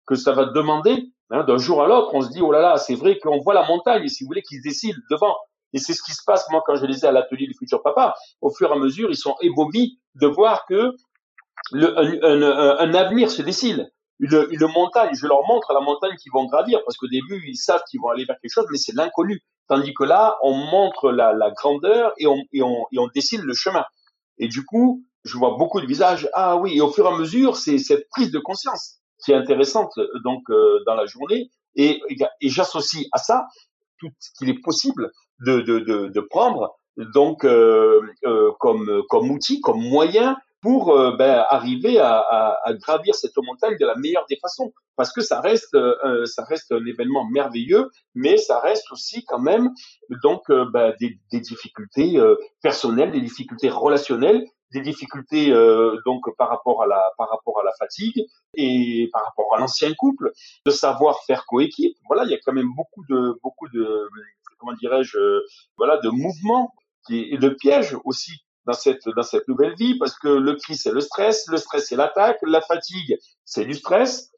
que 0.07 0.15
ça 0.15 0.33
va 0.33 0.47
demander 0.47 1.13
Hein, 1.31 1.45
d'un 1.45 1.59
jour 1.59 1.83
à 1.83 1.87
l'autre, 1.87 2.15
on 2.15 2.23
se 2.23 2.31
dit, 2.31 2.41
oh 2.41 2.51
là 2.51 2.61
là, 2.61 2.77
c'est 2.79 2.95
vrai 2.95 3.19
qu'on 3.19 3.39
voit 3.39 3.53
la 3.53 3.67
montagne, 3.67 4.09
si 4.09 4.25
vous 4.25 4.29
voulez, 4.29 4.43
qui 4.43 4.57
se 4.57 4.63
décide 4.63 4.97
devant. 5.11 5.37
Et 5.75 5.79
c'est 5.79 5.93
ce 5.93 6.03
qui 6.03 6.13
se 6.13 6.23
passe, 6.25 6.47
moi, 6.51 6.63
quand 6.65 6.77
je 6.77 6.87
les 6.87 7.05
ai 7.05 7.09
à 7.09 7.13
l'atelier 7.13 7.47
du 7.47 7.53
futur 7.53 7.83
papa. 7.83 8.15
Au 8.41 8.51
fur 8.51 8.71
et 8.71 8.73
à 8.73 8.77
mesure, 8.77 9.11
ils 9.11 9.17
sont 9.17 9.35
ébobis 9.43 9.99
de 10.15 10.27
voir 10.27 10.65
que 10.67 10.93
un, 11.75 12.43
un, 12.43 12.95
avenir 12.95 13.31
se 13.31 13.43
dessine. 13.43 13.91
Une, 14.21 14.49
une, 14.51 14.67
montagne, 14.73 15.15
je 15.15 15.27
leur 15.27 15.47
montre 15.47 15.73
la 15.73 15.81
montagne 15.81 16.17
qu'ils 16.17 16.33
vont 16.33 16.47
gravir, 16.47 16.81
parce 16.85 16.97
qu'au 16.97 17.07
début, 17.07 17.43
ils 17.47 17.57
savent 17.57 17.83
qu'ils 17.89 18.01
vont 18.01 18.09
aller 18.09 18.25
vers 18.25 18.37
quelque 18.41 18.53
chose, 18.53 18.67
mais 18.71 18.79
c'est 18.79 18.95
l'inconnu. 18.95 19.43
Tandis 19.69 19.95
que 19.95 20.05
là, 20.05 20.37
on 20.43 20.55
montre 20.55 21.13
la, 21.13 21.33
la 21.33 21.51
grandeur 21.51 22.13
et 22.19 22.27
on, 22.27 22.43
et, 22.53 22.63
on, 22.63 22.87
et 22.91 22.99
on 22.99 23.09
dessine 23.15 23.43
le 23.43 23.55
chemin. 23.55 23.85
Et 24.39 24.49
du 24.49 24.65
coup, 24.65 25.05
je 25.25 25.37
vois 25.37 25.57
beaucoup 25.57 25.81
de 25.81 25.87
visages. 25.87 26.29
Ah 26.33 26.57
oui, 26.57 26.77
et 26.77 26.81
au 26.81 26.91
fur 26.91 27.07
et 27.07 27.15
à 27.15 27.17
mesure, 27.17 27.57
c'est 27.57 27.79
cette 27.79 28.09
prise 28.09 28.31
de 28.31 28.39
conscience 28.39 28.97
qui 29.25 29.33
est 29.33 29.35
intéressante 29.35 29.93
donc 30.25 30.43
euh, 30.51 30.83
dans 30.87 30.95
la 30.95 31.07
journée. 31.07 31.51
Et, 31.77 32.01
et 32.41 32.49
j'associe 32.49 33.07
à 33.13 33.19
ça 33.19 33.47
tout 33.99 34.09
ce 34.19 34.31
qu'il 34.37 34.49
est 34.49 34.61
possible 34.61 35.13
de, 35.45 35.61
de, 35.61 35.79
de, 35.81 36.09
de 36.09 36.21
prendre 36.21 36.79
donc 36.99 37.45
euh, 37.45 38.01
euh, 38.27 38.51
comme, 38.59 39.03
comme 39.09 39.31
outil, 39.31 39.61
comme 39.61 39.81
moyen 39.81 40.37
pour 40.61 40.93
euh, 40.93 41.17
ben, 41.17 41.45
arriver 41.49 41.99
à, 41.99 42.19
à, 42.19 42.59
à, 42.65 42.75
gravir 42.75 43.15
cette 43.15 43.37
montagne 43.37 43.77
de 43.79 43.87
la 43.87 43.97
meilleure 43.97 44.27
des 44.29 44.39
façons. 44.41 44.73
Parce 44.97 45.13
que 45.13 45.21
ça 45.21 45.41
reste, 45.41 45.77
ça 46.25 46.43
reste 46.43 46.73
un 46.73 46.85
événement 46.85 47.25
merveilleux, 47.31 47.89
mais 48.17 48.37
ça 48.37 48.59
reste 48.59 48.91
aussi 48.91 49.25
quand 49.25 49.39
même 49.39 49.71
donc 50.25 50.43
ben, 50.49 50.93
des, 50.99 51.21
des, 51.31 51.39
difficultés 51.39 52.21
personnelles, 52.63 53.13
des 53.13 53.21
difficultés 53.21 53.71
relationnelles 53.71 54.45
des 54.73 54.81
difficultés 54.81 55.51
euh, 55.51 55.97
donc 56.05 56.25
par 56.37 56.49
rapport 56.49 56.83
à 56.83 56.87
la 56.87 57.03
par 57.17 57.31
rapport 57.31 57.61
à 57.61 57.65
la 57.65 57.73
fatigue 57.79 58.25
et 58.55 59.09
par 59.13 59.25
rapport 59.25 59.55
à 59.55 59.59
l'ancien 59.59 59.93
couple, 59.95 60.33
de 60.67 60.71
savoir 60.71 61.23
faire 61.25 61.45
coéquipe. 61.47 61.97
Voilà, 62.07 62.25
il 62.25 62.31
y 62.31 62.35
a 62.35 62.39
quand 62.45 62.53
même 62.53 62.71
beaucoup 62.77 63.05
de 63.09 63.39
beaucoup 63.43 63.69
de 63.69 64.09
comment 64.59 64.75
dirais-je 64.75 65.19
voilà 65.77 65.99
de 65.99 66.11
mouvements 66.11 66.75
et 67.11 67.39
de 67.39 67.49
pièges 67.49 67.97
aussi 68.05 68.33
dans 68.69 68.75
cette 68.75 69.09
dans 69.09 69.25
cette 69.25 69.49
nouvelle 69.49 69.75
vie 69.75 69.99
parce 69.99 70.17
que 70.17 70.29
le 70.29 70.55
cri 70.55 70.77
c'est 70.77 70.93
le 70.93 71.01
stress, 71.01 71.49
le 71.49 71.57
stress 71.57 71.89
c'est 71.89 71.97
l'attaque, 71.97 72.39
la 72.43 72.61
fatigue 72.61 73.19
c'est 73.45 73.65
du 73.65 73.75
stress 73.75 74.31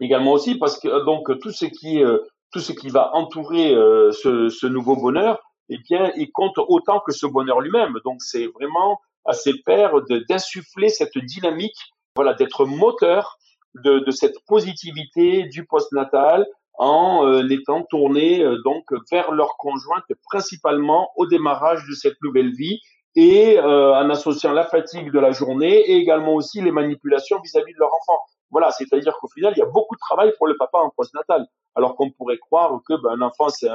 également 0.00 0.32
aussi 0.32 0.56
parce 0.56 0.80
que 0.80 1.04
donc 1.04 1.38
tout 1.40 1.52
ce 1.52 1.66
qui 1.66 1.98
est 1.98 2.04
tout 2.50 2.60
ce 2.60 2.72
qui 2.72 2.88
va 2.88 3.14
entourer 3.14 3.70
ce, 4.12 4.50
ce 4.50 4.66
nouveau 4.66 4.94
bonheur, 4.96 5.40
eh 5.68 5.78
bien, 5.78 6.12
il 6.16 6.30
compte 6.30 6.58
autant 6.58 7.00
que 7.00 7.12
ce 7.12 7.26
bonheur 7.26 7.60
lui-même. 7.60 7.94
Donc, 8.04 8.20
c'est 8.22 8.46
vraiment 8.46 9.00
à 9.24 9.32
ses 9.32 9.54
pères 9.64 9.94
d'insuffler 10.28 10.88
cette 10.88 11.16
dynamique, 11.16 11.78
voilà, 12.14 12.34
d'être 12.34 12.66
moteur 12.66 13.38
de, 13.74 14.00
de, 14.00 14.10
cette 14.10 14.36
positivité 14.46 15.44
du 15.44 15.64
postnatal 15.64 16.46
en 16.74 17.26
euh, 17.26 17.48
étant 17.48 17.84
tournés 17.84 18.42
euh, 18.42 18.60
donc 18.64 18.84
vers 19.10 19.30
leur 19.32 19.56
conjointe 19.56 20.04
principalement 20.24 21.10
au 21.16 21.26
démarrage 21.26 21.86
de 21.88 21.94
cette 21.94 22.20
nouvelle 22.22 22.52
vie 22.52 22.80
et 23.14 23.58
euh, 23.58 23.94
en 23.94 24.08
associant 24.10 24.52
la 24.52 24.64
fatigue 24.64 25.10
de 25.12 25.18
la 25.18 25.32
journée 25.32 25.74
et 25.90 25.96
également 25.96 26.34
aussi 26.34 26.60
les 26.60 26.70
manipulations 26.70 27.40
vis-à-vis 27.40 27.74
de 27.74 27.78
leur 27.78 27.90
enfant. 27.94 28.18
Voilà, 28.50 28.70
c'est-à-dire 28.70 29.16
qu'au 29.18 29.28
final, 29.28 29.54
il 29.56 29.60
y 29.60 29.62
a 29.62 29.66
beaucoup 29.66 29.94
de 29.94 30.00
travail 30.00 30.32
pour 30.36 30.46
le 30.46 30.56
papa 30.58 30.78
en 30.78 30.90
postnatal, 30.90 31.46
alors 31.74 31.96
qu'on 31.96 32.10
pourrait 32.10 32.36
croire 32.36 32.78
que 32.86 32.94
ben, 33.02 33.12
un 33.12 33.22
enfant, 33.22 33.48
c'est, 33.48 33.68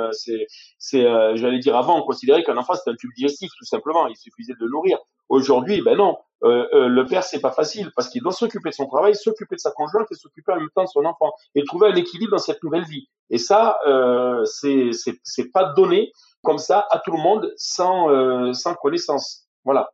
c'est, 0.78 1.04
euh, 1.04 1.36
j'allais 1.36 1.58
dire 1.58 1.76
avant, 1.76 1.97
on 1.97 2.04
considérait 2.04 2.43
qu'un 2.43 2.58
enfant 2.58 2.76
c'était 2.76 2.91
un 2.91 2.95
tube 2.95 3.10
digestif 3.15 3.50
tout 3.58 3.65
simplement, 3.65 4.08
il 4.08 4.15
suffisait 4.15 4.54
de 4.54 4.60
le 4.60 4.69
nourrir. 4.69 5.00
Aujourd'hui, 5.30 5.82
ben 5.82 5.97
non, 5.97 6.17
euh, 6.43 6.67
euh, 6.73 6.88
le 6.88 7.06
père 7.06 7.23
c'est 7.23 7.41
pas 7.41 7.52
facile 7.52 7.91
parce 7.95 8.10
qu'il 8.10 8.21
doit 8.21 8.32
s'occuper 8.32 8.69
de 8.69 8.76
son 8.76 8.86
travail, 8.86 9.15
s'occuper 9.15 9.56
de 9.56 9.60
sa 9.60 9.71
conjointe 9.71 10.08
et 10.12 10.15
s'occuper 10.15 10.52
en 10.52 10.58
même 10.58 10.69
temps 10.76 10.84
de 10.84 10.89
son 10.89 11.04
enfant 11.06 11.34
et 11.56 11.63
trouver 11.63 11.88
un 11.88 11.95
équilibre 11.95 12.32
dans 12.32 12.38
cette 12.38 12.62
nouvelle 12.63 12.86
vie. 12.86 13.10
Et 13.32 13.39
ça, 13.39 13.80
euh, 13.88 14.45
c'est, 14.45 14.91
c'est, 14.93 15.19
c'est 15.23 15.52
pas 15.52 15.73
donné 15.73 16.12
comme 16.43 16.58
ça 16.58 16.86
à 16.91 17.00
tout 17.00 17.12
le 17.12 17.21
monde 17.21 17.54
sans, 17.58 18.10
euh, 18.10 18.54
sans 18.54 18.73
connaissance. 18.76 19.47
Voilà. 19.65 19.89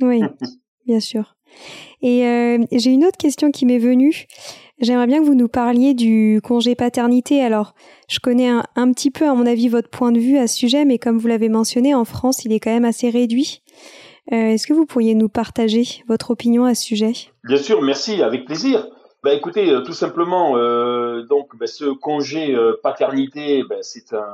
Oui, 0.00 0.22
bien 0.86 1.00
sûr. 1.00 1.34
Et 2.02 2.26
euh, 2.26 2.64
j'ai 2.72 2.90
une 2.90 3.04
autre 3.04 3.16
question 3.16 3.50
qui 3.50 3.66
m'est 3.66 3.78
venue. 3.78 4.26
J'aimerais 4.80 5.08
bien 5.08 5.20
que 5.20 5.26
vous 5.26 5.34
nous 5.34 5.48
parliez 5.48 5.94
du 5.94 6.40
congé 6.44 6.76
paternité. 6.76 7.42
Alors, 7.42 7.74
je 8.08 8.20
connais 8.20 8.48
un, 8.48 8.62
un, 8.76 8.92
petit 8.92 9.10
peu, 9.10 9.28
à 9.28 9.34
mon 9.34 9.46
avis, 9.46 9.68
votre 9.68 9.90
point 9.90 10.12
de 10.12 10.20
vue 10.20 10.38
à 10.38 10.46
ce 10.46 10.56
sujet, 10.56 10.84
mais 10.84 10.98
comme 10.98 11.18
vous 11.18 11.26
l'avez 11.26 11.48
mentionné, 11.48 11.94
en 11.94 12.04
France, 12.04 12.44
il 12.44 12.52
est 12.52 12.60
quand 12.60 12.70
même 12.70 12.84
assez 12.84 13.10
réduit. 13.10 13.62
Euh, 14.32 14.50
Est-ce 14.50 14.66
que 14.66 14.74
vous 14.74 14.86
pourriez 14.86 15.14
nous 15.14 15.28
partager 15.28 16.04
votre 16.06 16.30
opinion 16.30 16.64
à 16.64 16.74
ce 16.76 16.84
sujet? 16.84 17.12
Bien 17.42 17.56
sûr, 17.56 17.82
merci, 17.82 18.22
avec 18.22 18.44
plaisir. 18.44 18.86
Bah, 19.24 19.34
écoutez, 19.34 19.74
tout 19.84 19.94
simplement, 19.94 20.56
euh, 20.56 21.22
donc, 21.24 21.56
bah, 21.56 21.66
ce 21.66 21.86
congé 21.86 22.56
paternité, 22.84 23.64
bah, 23.68 23.78
c'est 23.82 24.12
un 24.12 24.26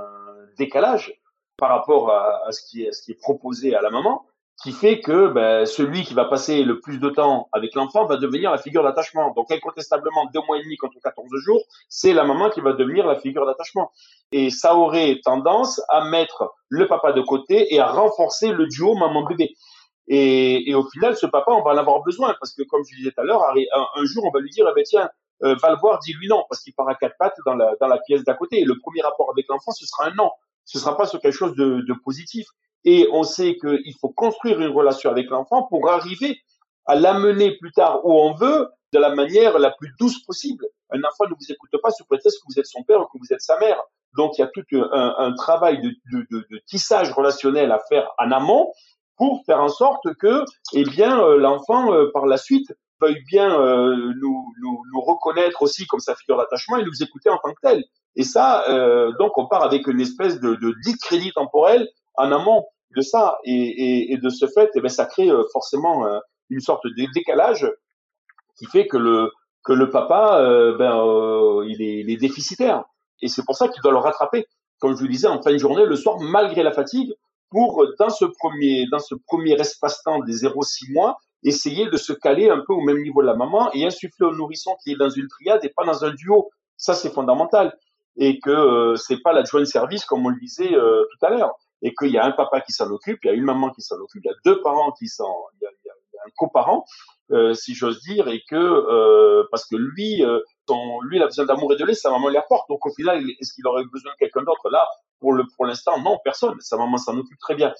décalage 0.58 1.14
par 1.56 1.70
rapport 1.70 2.10
à, 2.10 2.50
ce 2.52 2.62
qui 2.62 2.82
est, 2.82 3.20
proposé 3.20 3.74
à 3.74 3.82
la 3.82 3.90
maman 3.90 4.26
qui 4.62 4.72
fait 4.72 5.00
que 5.00 5.28
ben, 5.28 5.66
celui 5.66 6.04
qui 6.04 6.14
va 6.14 6.26
passer 6.26 6.62
le 6.62 6.78
plus 6.78 6.98
de 6.98 7.10
temps 7.10 7.48
avec 7.52 7.74
l'enfant 7.74 8.06
va 8.06 8.16
devenir 8.16 8.52
la 8.52 8.58
figure 8.58 8.84
d'attachement. 8.84 9.32
Donc 9.34 9.50
incontestablement, 9.50 10.26
deux 10.32 10.40
mois 10.46 10.58
et 10.58 10.62
demi 10.62 10.76
contre 10.76 10.96
14 11.02 11.28
jours, 11.44 11.60
c'est 11.88 12.12
la 12.12 12.24
maman 12.24 12.50
qui 12.50 12.60
va 12.60 12.72
devenir 12.72 13.04
la 13.06 13.16
figure 13.16 13.44
d'attachement. 13.46 13.90
Et 14.30 14.50
ça 14.50 14.76
aurait 14.76 15.20
tendance 15.24 15.82
à 15.88 16.04
mettre 16.04 16.54
le 16.68 16.86
papa 16.86 17.12
de 17.12 17.20
côté 17.20 17.74
et 17.74 17.80
à 17.80 17.90
renforcer 17.90 18.52
le 18.52 18.66
duo 18.66 18.94
maman-bébé. 18.94 19.54
Et, 20.06 20.70
et, 20.70 20.74
au 20.74 20.88
final, 20.90 21.16
ce 21.16 21.26
papa, 21.26 21.52
on 21.52 21.62
va 21.62 21.72
en 21.72 21.78
avoir 21.78 22.02
besoin 22.02 22.34
parce 22.38 22.52
que, 22.52 22.62
comme 22.62 22.82
je 22.84 22.96
disais 22.96 23.10
tout 23.10 23.22
à 23.22 23.24
l'heure, 23.24 23.42
un, 23.42 23.86
un, 23.96 24.04
jour, 24.04 24.24
on 24.24 24.30
va 24.30 24.40
lui 24.40 24.50
dire, 24.50 24.66
eh 24.70 24.74
ben, 24.74 24.84
tiens, 24.84 25.08
euh, 25.42 25.56
va 25.62 25.70
le 25.70 25.76
voir, 25.78 25.98
dis-lui 26.00 26.28
non, 26.28 26.44
parce 26.48 26.62
qu'il 26.62 26.74
part 26.74 26.88
à 26.88 26.94
quatre 26.94 27.16
pattes 27.18 27.36
dans 27.46 27.54
la, 27.54 27.74
dans 27.80 27.86
la 27.86 27.98
pièce 27.98 28.22
d'à 28.22 28.34
côté. 28.34 28.60
Et 28.60 28.64
le 28.64 28.78
premier 28.78 29.00
rapport 29.00 29.30
avec 29.30 29.46
l'enfant, 29.48 29.72
ce 29.72 29.86
sera 29.86 30.08
un 30.08 30.14
non. 30.14 30.30
Ce 30.64 30.79
sera 30.79 30.96
pas 30.96 31.07
sur 31.07 31.20
quelque 31.20 31.37
chose 31.37 31.55
de, 31.55 31.85
de 31.87 31.94
positif. 32.05 32.46
Et 32.85 33.09
on 33.12 33.22
sait 33.22 33.57
qu'il 33.57 33.94
faut 34.00 34.11
construire 34.11 34.61
une 34.61 34.72
relation 34.72 35.11
avec 35.11 35.31
l'enfant 35.31 35.62
pour 35.64 35.88
arriver 35.88 36.38
à 36.87 36.94
l'amener 36.94 37.57
plus 37.57 37.72
tard 37.72 38.05
où 38.05 38.12
on 38.12 38.35
veut 38.35 38.68
de 38.92 38.98
la 38.98 39.14
manière 39.14 39.59
la 39.59 39.70
plus 39.70 39.92
douce 39.98 40.22
possible. 40.24 40.66
Un 40.90 41.00
enfant 41.00 41.24
ne 41.24 41.35
vous 41.35 41.50
écoute 41.50 41.70
pas 41.83 41.90
sous 41.90 42.05
prétexte 42.05 42.38
que 42.40 42.44
vous 42.53 42.61
êtes 42.61 42.66
son 42.66 42.83
père 42.85 43.00
ou 43.00 43.05
que 43.07 43.18
vous 43.18 43.33
êtes 43.33 43.40
sa 43.40 43.59
mère. 43.59 43.81
Donc 44.16 44.38
il 44.38 44.42
y 44.42 44.44
a 44.44 44.48
tout 44.48 44.62
un, 44.72 45.14
un 45.18 45.35
travail 45.35 45.81
de, 45.81 45.90
de, 46.12 46.27
de, 46.31 46.46
de, 46.50 46.59
tissage 46.66 47.11
relationnel 47.12 47.72
à 47.72 47.81
faire 47.88 48.09
en 48.18 48.31
amont 48.31 48.72
pour 49.16 49.42
faire 49.46 49.61
en 49.61 49.68
sorte 49.68 50.12
que, 50.20 50.44
eh 50.72 50.85
bien, 50.85 51.20
euh, 51.20 51.37
l'enfant 51.37 51.92
euh, 51.92 52.11
par 52.12 52.27
la 52.27 52.37
suite 52.37 52.72
veuille 53.06 53.22
bien 53.26 53.60
euh, 53.60 54.12
nous, 54.20 55.00
reconnaître 55.00 55.62
aussi 55.62 55.86
comme 55.86 56.00
sa 56.00 56.14
figure 56.14 56.36
d'attachement 56.36 56.78
et 56.78 56.84
nous 56.84 57.02
écouter 57.02 57.28
en 57.30 57.38
tant 57.38 57.52
que 57.52 57.60
tel. 57.62 57.84
Et 58.16 58.22
ça, 58.22 58.64
euh, 58.68 59.12
donc 59.18 59.36
on 59.36 59.46
part 59.46 59.62
avec 59.62 59.86
une 59.86 60.00
espèce 60.00 60.40
de, 60.40 60.54
de 60.54 60.74
discrédit 60.84 61.32
temporel 61.32 61.88
en 62.14 62.32
amont 62.32 62.64
de 62.96 63.02
ça 63.02 63.38
et, 63.44 64.16
de 64.22 64.28
ce 64.28 64.46
fait, 64.46 64.70
eh 64.74 64.80
bien, 64.80 64.88
ça 64.88 65.04
crée 65.04 65.28
forcément 65.52 66.06
une 66.48 66.60
sorte 66.60 66.84
de 66.86 67.12
décalage 67.12 67.68
qui 68.56 68.66
fait 68.66 68.86
que 68.86 68.96
le 68.96 69.30
que 69.64 69.72
le 69.72 69.90
papa, 69.90 70.40
euh, 70.40 70.76
ben, 70.76 70.94
euh, 70.94 71.66
il, 71.66 71.82
est, 71.82 72.00
il, 72.00 72.10
est, 72.10 72.16
déficitaire. 72.16 72.84
Et 73.22 73.28
c'est 73.28 73.44
pour 73.44 73.56
ça 73.56 73.68
qu'il 73.68 73.82
doit 73.82 73.92
le 73.92 73.98
rattraper, 73.98 74.46
comme 74.78 74.94
je 74.94 75.00
vous 75.00 75.08
disais, 75.08 75.26
en 75.26 75.40
fin 75.42 75.52
de 75.52 75.58
journée, 75.58 75.86
le 75.86 75.96
soir, 75.96 76.18
malgré 76.20 76.62
la 76.62 76.70
fatigue, 76.70 77.12
pour, 77.50 77.84
dans 77.98 78.10
ce 78.10 78.26
premier, 78.26 78.86
dans 78.90 78.98
ce 78.98 79.14
premier 79.26 79.54
espace-temps 79.54 80.20
des 80.20 80.44
0-6 80.44 80.92
mois, 80.92 81.18
essayer 81.44 81.87
de 81.88 81.96
se 81.96 82.12
caler 82.12 82.48
un 82.48 82.62
peu 82.66 82.72
au 82.72 82.80
même 82.80 83.02
niveau 83.02 83.22
de 83.22 83.26
la 83.26 83.37
maman 83.37 83.70
et 83.72 83.85
insuffler 83.87 84.26
au 84.26 84.35
nourrisson 84.35 84.74
qui 84.83 84.92
est 84.92 84.96
dans 84.96 85.11
une 85.11 85.28
triade 85.28 85.64
et 85.64 85.68
pas 85.68 85.85
dans 85.85 86.04
un 86.04 86.12
duo. 86.12 86.50
Ça, 86.76 86.94
c'est 86.94 87.12
fondamental. 87.12 87.76
Et 88.16 88.38
que 88.38 88.50
euh, 88.50 88.96
c'est 88.96 89.20
pas 89.22 89.33
la 89.33 89.44
joint 89.44 89.64
service, 89.64 90.04
comme 90.04 90.24
on 90.24 90.28
le 90.28 90.38
disait 90.38 90.74
euh, 90.74 91.02
tout 91.12 91.26
à 91.26 91.30
l'heure. 91.30 91.54
Et 91.83 91.92
qu'il 91.94 92.11
y 92.11 92.18
a 92.18 92.24
un 92.24 92.33
papa 92.33 92.61
qui 92.61 92.72
s'en 92.72 92.90
occupe, 92.90 93.18
il 93.24 93.26
y 93.26 93.30
a 93.30 93.35
une 93.35 93.44
maman 93.44 93.70
qui 93.70 93.83
s'en 93.83 93.96
occupe, 93.96 94.22
il 94.24 94.28
y 94.28 94.30
a 94.30 94.37
deux 94.44 94.62
parents 94.62 94.92
qui 94.92 95.09
s'en, 95.09 95.35
il 95.61 95.66
a, 95.66 95.70
il 95.85 95.88
y 95.88 95.90
a 95.90 96.22
un 96.24 96.30
coparent, 96.37 96.85
euh, 97.30 97.54
si 97.54 97.74
j'ose 97.74 98.00
dire, 98.02 98.28
et 98.28 98.42
que 98.48 98.57
euh, 98.57 99.44
parce 99.50 99.66
que 99.66 99.76
lui, 99.76 100.24
euh, 100.24 100.40
son, 100.68 101.00
lui, 101.02 101.16
il 101.16 101.22
a 101.22 101.26
besoin 101.26 101.46
d'amour 101.46 101.72
et 101.72 101.76
de 101.76 101.85
lait, 101.85 101.94
sa 101.94 102.11
maman 102.11 102.28
lui 102.28 102.37
apporte. 102.37 102.68
Donc 102.68 102.85
au 102.87 102.92
final, 102.92 103.22
est-ce 103.40 103.54
qu'il 103.54 103.66
aurait 103.66 103.85
besoin 103.85 104.12
de 104.12 104.16
quelqu'un 104.18 104.42
d'autre? 104.42 104.68
Là, 104.70 104.87
pour 105.20 105.33
le 105.33 105.44
pour 105.57 105.66
l'instant, 105.66 105.98
non, 106.00 106.18
personne. 106.22 106.54
Sa 106.61 106.76
maman 106.76 106.98
s'en 106.98 107.16
occupe 107.16 107.38
très 107.38 107.54
bien. 107.54 107.72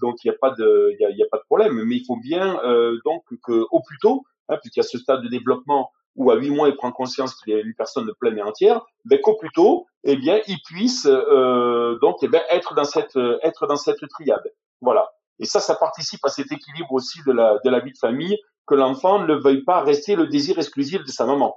Donc 0.00 0.16
il 0.24 0.28
n'y 0.28 0.34
a 0.34 0.38
pas 0.38 0.50
de 0.50 0.92
il 0.92 1.16
y 1.16 1.22
a, 1.22 1.24
a, 1.24 1.28
pas 1.30 1.38
de 1.38 1.44
problème. 1.44 1.82
Mais 1.84 1.96
il 1.96 2.04
faut 2.04 2.16
bien 2.16 2.60
euh, 2.64 2.98
donc 3.04 3.24
que 3.44 3.66
au 3.70 3.82
plus 3.82 3.98
tôt, 3.98 4.24
hein, 4.48 4.56
puisqu'il 4.60 4.80
y 4.80 4.84
a 4.84 4.88
ce 4.88 4.98
stade 4.98 5.22
de 5.22 5.28
développement 5.28 5.90
où 6.16 6.30
à 6.30 6.36
huit 6.36 6.50
mois 6.50 6.68
il 6.68 6.76
prend 6.76 6.90
conscience 6.90 7.34
qu'il 7.36 7.52
est 7.52 7.60
une 7.60 7.74
personne 7.74 8.10
pleine 8.18 8.36
et 8.38 8.42
entière, 8.42 8.84
ben 9.04 9.20
qu'au 9.20 9.36
plus 9.36 9.50
tôt, 9.54 9.86
eh 10.02 10.16
bien, 10.16 10.40
il 10.48 10.58
puisse 10.64 11.06
euh, 11.06 11.98
donc 12.00 12.16
eh 12.22 12.28
bien, 12.28 12.42
être 12.50 12.74
dans 12.74 12.84
cette 12.84 13.16
être 13.42 13.66
dans 13.66 13.76
cette 13.76 14.06
triade. 14.08 14.52
Voilà. 14.80 15.10
Et 15.38 15.46
ça, 15.46 15.60
ça 15.60 15.74
participe 15.74 16.24
à 16.24 16.28
cet 16.28 16.52
équilibre 16.52 16.92
aussi 16.92 17.20
de 17.26 17.32
la, 17.32 17.58
de 17.64 17.70
la 17.70 17.80
vie 17.80 17.92
de 17.92 17.98
famille, 17.98 18.38
que 18.66 18.74
l'enfant 18.74 19.24
ne 19.24 19.34
veuille 19.34 19.64
pas 19.64 19.80
rester 19.80 20.14
le 20.14 20.26
désir 20.26 20.58
exclusif 20.58 21.02
de 21.02 21.10
sa 21.10 21.24
maman. 21.26 21.56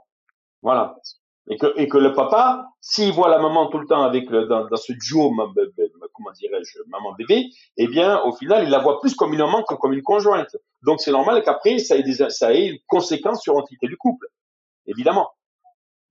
Voilà. 0.62 0.96
Et 1.50 1.58
que, 1.58 1.74
et 1.76 1.90
que 1.90 1.98
le 1.98 2.14
papa, 2.14 2.70
s'il 2.80 3.12
voit 3.12 3.28
la 3.28 3.38
maman 3.38 3.68
tout 3.68 3.78
le 3.78 3.86
temps 3.86 4.02
avec 4.02 4.30
le, 4.30 4.46
dans, 4.46 4.66
dans 4.66 4.78
ce 4.78 4.94
duo, 4.94 5.30
comment 6.14 6.32
dirais-je, 6.32 6.80
maman-bébé, 6.88 7.50
eh 7.78 7.88
bien, 7.88 8.22
au 8.22 8.32
final, 8.32 8.64
il 8.64 8.70
la 8.70 8.80
voit 8.80 9.02
plus 9.02 9.14
comme 9.14 9.34
une 9.34 9.40
maman 9.40 9.64
que 9.64 9.76
comme 9.76 9.92
une 9.92 10.04
conjointe. 10.04 10.56
Donc, 10.84 11.02
c'est 11.02 11.12
normal 11.12 11.44
qu'après, 11.44 11.80
ça 11.80 11.98
ait, 11.98 12.04
des, 12.04 12.30
ça 12.30 12.54
ait 12.54 12.68
une 12.68 12.80
conséquence 12.88 13.42
sur 13.42 13.56
l'entité 13.56 13.88
du 13.88 13.98
couple. 13.98 14.28
Évidemment. 14.86 15.32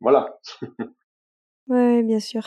Voilà. 0.01 0.38
ouais, 1.68 2.03
bien 2.03 2.21
sûr. 2.21 2.42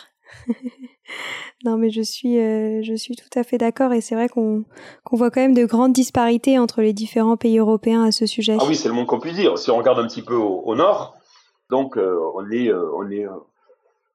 non, 1.63 1.78
mais 1.78 1.89
je 1.89 2.02
suis, 2.02 2.39
euh, 2.39 2.82
je 2.84 2.93
suis 2.93 3.15
tout 3.15 3.30
à 3.36 3.43
fait 3.43 3.58
d'accord 3.58 3.93
et 3.93 4.02
c'est 4.02 4.15
vrai 4.15 4.28
qu'on 4.28 4.65
qu'on 5.04 5.15
voit 5.17 5.30
quand 5.30 5.41
même 5.41 5.54
de 5.54 5.65
grandes 5.65 5.93
disparités 5.93 6.58
entre 6.58 6.82
les 6.82 6.93
différents 6.93 7.38
pays 7.38 7.60
européens 7.60 8.04
à 8.04 8.12
ce 8.12 8.26
sujet. 8.26 8.58
Ah 8.60 8.65
oui, 8.67 8.76
c'est 8.76 8.88
le 8.88 8.95
moins 8.95 9.06
qu'on 9.06 9.19
puisse 9.19 9.36
dire. 9.36 9.58
Si 9.58 9.69
on 9.69 9.78
regarde 9.78 10.00
un 10.00 10.08
petit 10.08 10.24
peu 10.24 10.36
au, 10.36 10.62
au 10.62 10.76
nord, 10.76 11.15
donc 11.69 11.97
euh, 11.97 12.19
on 12.36 12.49
est, 12.51 12.69
euh, 12.69 12.91
on 12.95 13.10
est, 13.10 13.25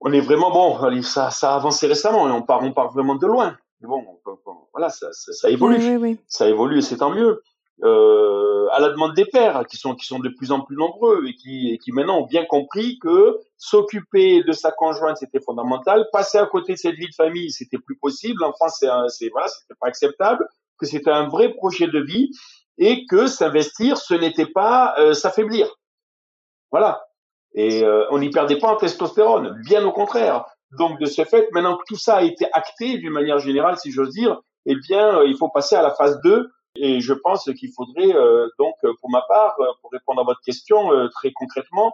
on 0.01 0.13
est 0.13 0.21
vraiment 0.21 0.51
bon. 0.51 1.03
Ça, 1.03 1.31
ça 1.31 1.53
a 1.53 1.57
avancé 1.57 1.87
récemment 1.87 2.29
et 2.29 2.33
on 2.33 2.43
part, 2.43 2.63
on 2.63 2.73
part 2.73 2.93
vraiment 2.93 3.17
de 3.17 3.27
loin. 3.27 3.57
Mais 3.81 3.89
bon, 3.89 4.05
on, 4.27 4.31
on, 4.47 4.57
voilà, 4.73 4.91
ça, 4.91 5.13
ça, 5.13 5.33
ça 5.33 5.51
évolue, 5.51 5.77
oui, 5.77 5.89
oui, 5.89 5.97
oui. 5.97 6.19
ça 6.29 6.49
évolue 6.49 6.79
et 6.79 6.83
c'est 6.83 6.99
tant 6.99 7.11
mieux. 7.11 7.43
Euh, 7.83 8.69
à 8.73 8.79
la 8.81 8.91
demande 8.91 9.15
des 9.15 9.25
pères 9.25 9.65
qui 9.67 9.79
sont 9.79 9.95
qui 9.95 10.05
sont 10.05 10.19
de 10.19 10.29
plus 10.29 10.53
en 10.53 10.61
plus 10.61 10.77
nombreux 10.77 11.25
et 11.27 11.35
qui 11.35 11.71
et 11.71 11.79
qui 11.79 11.93
maintenant 11.93 12.19
ont 12.19 12.27
bien 12.27 12.45
compris 12.45 12.99
que 12.99 13.39
s'occuper 13.57 14.43
de 14.43 14.53
sa 14.53 14.71
conjointe 14.71 15.17
c'était 15.17 15.41
fondamental 15.41 16.07
passer 16.13 16.37
à 16.37 16.45
côté 16.45 16.75
de 16.75 16.79
cette 16.79 16.97
vie 16.97 17.09
de 17.09 17.15
famille 17.15 17.51
c'était 17.51 17.79
plus 17.79 17.97
possible 17.97 18.43
l'enfant 18.43 18.69
c'est 18.69 18.87
c'est 19.09 19.31
voilà 19.31 19.49
c'était 19.49 19.79
pas 19.81 19.87
acceptable 19.87 20.47
que 20.79 20.85
c'était 20.85 21.11
un 21.11 21.29
vrai 21.29 21.55
projet 21.55 21.87
de 21.87 22.01
vie 22.01 22.31
et 22.77 23.07
que 23.07 23.27
s'investir 23.27 23.97
ce 23.97 24.13
n'était 24.13 24.47
pas 24.47 24.95
euh, 24.99 25.15
s'affaiblir 25.15 25.75
voilà 26.71 27.03
et 27.55 27.83
euh, 27.85 28.05
on 28.11 28.19
n'y 28.19 28.31
perdait 28.31 28.59
pas 28.59 28.69
en 28.69 28.77
testostérone 28.77 29.61
bien 29.65 29.85
au 29.85 29.93
contraire 29.93 30.45
donc 30.79 31.01
de 31.01 31.07
ce 31.07 31.25
fait 31.25 31.49
maintenant 31.53 31.77
que 31.77 31.85
tout 31.89 31.97
ça 31.97 32.17
a 32.17 32.23
été 32.23 32.47
acté 32.53 32.99
d'une 32.99 33.13
manière 33.13 33.39
générale 33.39 33.77
si 33.77 33.91
j'ose 33.91 34.11
dire 34.11 34.41
eh 34.67 34.77
bien 34.77 35.23
il 35.25 35.37
faut 35.37 35.49
passer 35.49 35.75
à 35.75 35.83
la 35.83 35.91
phase 35.91 36.21
2 36.23 36.51
et 36.77 37.01
je 37.01 37.13
pense 37.13 37.51
qu'il 37.59 37.73
faudrait 37.73 38.15
euh, 38.15 38.49
donc, 38.59 38.75
pour 39.01 39.11
ma 39.11 39.23
part, 39.23 39.57
pour 39.81 39.91
répondre 39.91 40.21
à 40.21 40.25
votre 40.25 40.41
question 40.41 40.93
euh, 40.93 41.09
très 41.09 41.33
concrètement, 41.33 41.93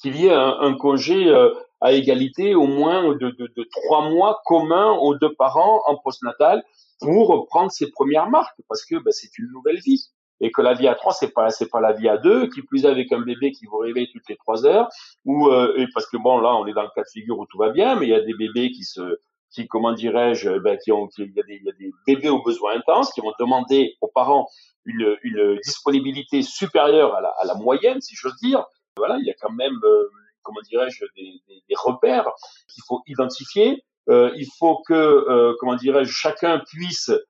qu'il 0.00 0.16
y 0.16 0.26
ait 0.26 0.34
un, 0.34 0.74
congé 0.74 1.28
euh, 1.28 1.50
à 1.80 1.92
égalité 1.92 2.54
au 2.54 2.66
moins 2.66 3.14
de, 3.14 3.66
trois 3.70 4.08
mois 4.08 4.40
commun 4.44 4.92
aux 4.92 5.14
deux 5.14 5.34
parents 5.34 5.82
en 5.86 5.96
postnatal 5.96 6.62
pour 7.00 7.46
prendre 7.46 7.70
ses 7.70 7.90
premières 7.90 8.28
marques, 8.28 8.60
parce 8.68 8.84
que 8.84 8.96
ben, 8.96 9.12
c'est 9.12 9.38
une 9.38 9.50
nouvelle 9.52 9.80
vie. 9.80 10.10
Et 10.40 10.50
que 10.50 10.62
la 10.62 10.74
vie 10.74 10.88
à 10.88 10.94
trois 10.94 11.12
c'est 11.12 11.32
pas 11.32 11.50
c'est 11.50 11.68
pas 11.68 11.80
la 11.80 11.92
vie 11.92 12.08
à 12.08 12.16
deux, 12.16 12.48
qui 12.48 12.62
plus 12.62 12.86
avec 12.86 13.12
un 13.12 13.20
bébé 13.20 13.52
qui 13.52 13.66
vous 13.66 13.78
réveille 13.78 14.10
toutes 14.12 14.28
les 14.28 14.36
trois 14.36 14.66
heures, 14.66 14.88
ou 15.24 15.48
euh, 15.48 15.74
et 15.76 15.86
parce 15.94 16.06
que 16.06 16.16
bon 16.16 16.38
là 16.38 16.54
on 16.54 16.66
est 16.66 16.72
dans 16.72 16.82
le 16.82 16.90
cas 16.94 17.02
de 17.02 17.10
figure 17.12 17.38
où 17.38 17.46
tout 17.46 17.58
va 17.58 17.70
bien, 17.70 17.96
mais 17.96 18.06
il 18.06 18.10
y 18.10 18.14
a 18.14 18.20
des 18.20 18.34
bébés 18.34 18.70
qui 18.70 18.84
se 18.84 19.18
qui 19.52 19.66
comment 19.66 19.92
dirais-je, 19.92 20.58
ben, 20.58 20.78
qui 20.78 20.92
ont 20.92 21.08
il 21.18 21.32
y, 21.34 21.40
a 21.40 21.42
des, 21.42 21.56
il 21.56 21.64
y 21.64 21.68
a 21.68 21.72
des 21.72 21.90
bébés 22.06 22.28
aux 22.28 22.42
besoins 22.42 22.76
intenses 22.76 23.12
qui 23.12 23.20
vont 23.20 23.32
demander 23.38 23.96
aux 24.00 24.08
parents 24.08 24.48
une, 24.84 25.16
une 25.22 25.58
disponibilité 25.64 26.42
supérieure 26.42 27.14
à 27.14 27.20
la, 27.20 27.28
à 27.40 27.44
la 27.46 27.54
moyenne, 27.54 28.00
si 28.00 28.14
j'ose 28.16 28.36
dire. 28.36 28.64
Voilà, 28.96 29.18
il 29.18 29.26
y 29.26 29.30
a 29.30 29.34
quand 29.40 29.50
même 29.52 29.78
euh, 29.84 30.04
comment 30.42 30.60
dirais-je 30.62 31.04
des, 31.16 31.32
des, 31.48 31.62
des 31.68 31.74
repères 31.76 32.28
qu'il 32.68 32.82
faut 32.86 33.02
identifier. 33.06 33.84
Euh, 34.08 34.30
il 34.36 34.46
faut 34.58 34.82
que 34.86 34.94
euh, 34.94 35.54
comment 35.60 35.76
dirais-je 35.76 36.10
chacun 36.10 36.60
puisse 36.60 37.10
euh, 37.10 37.24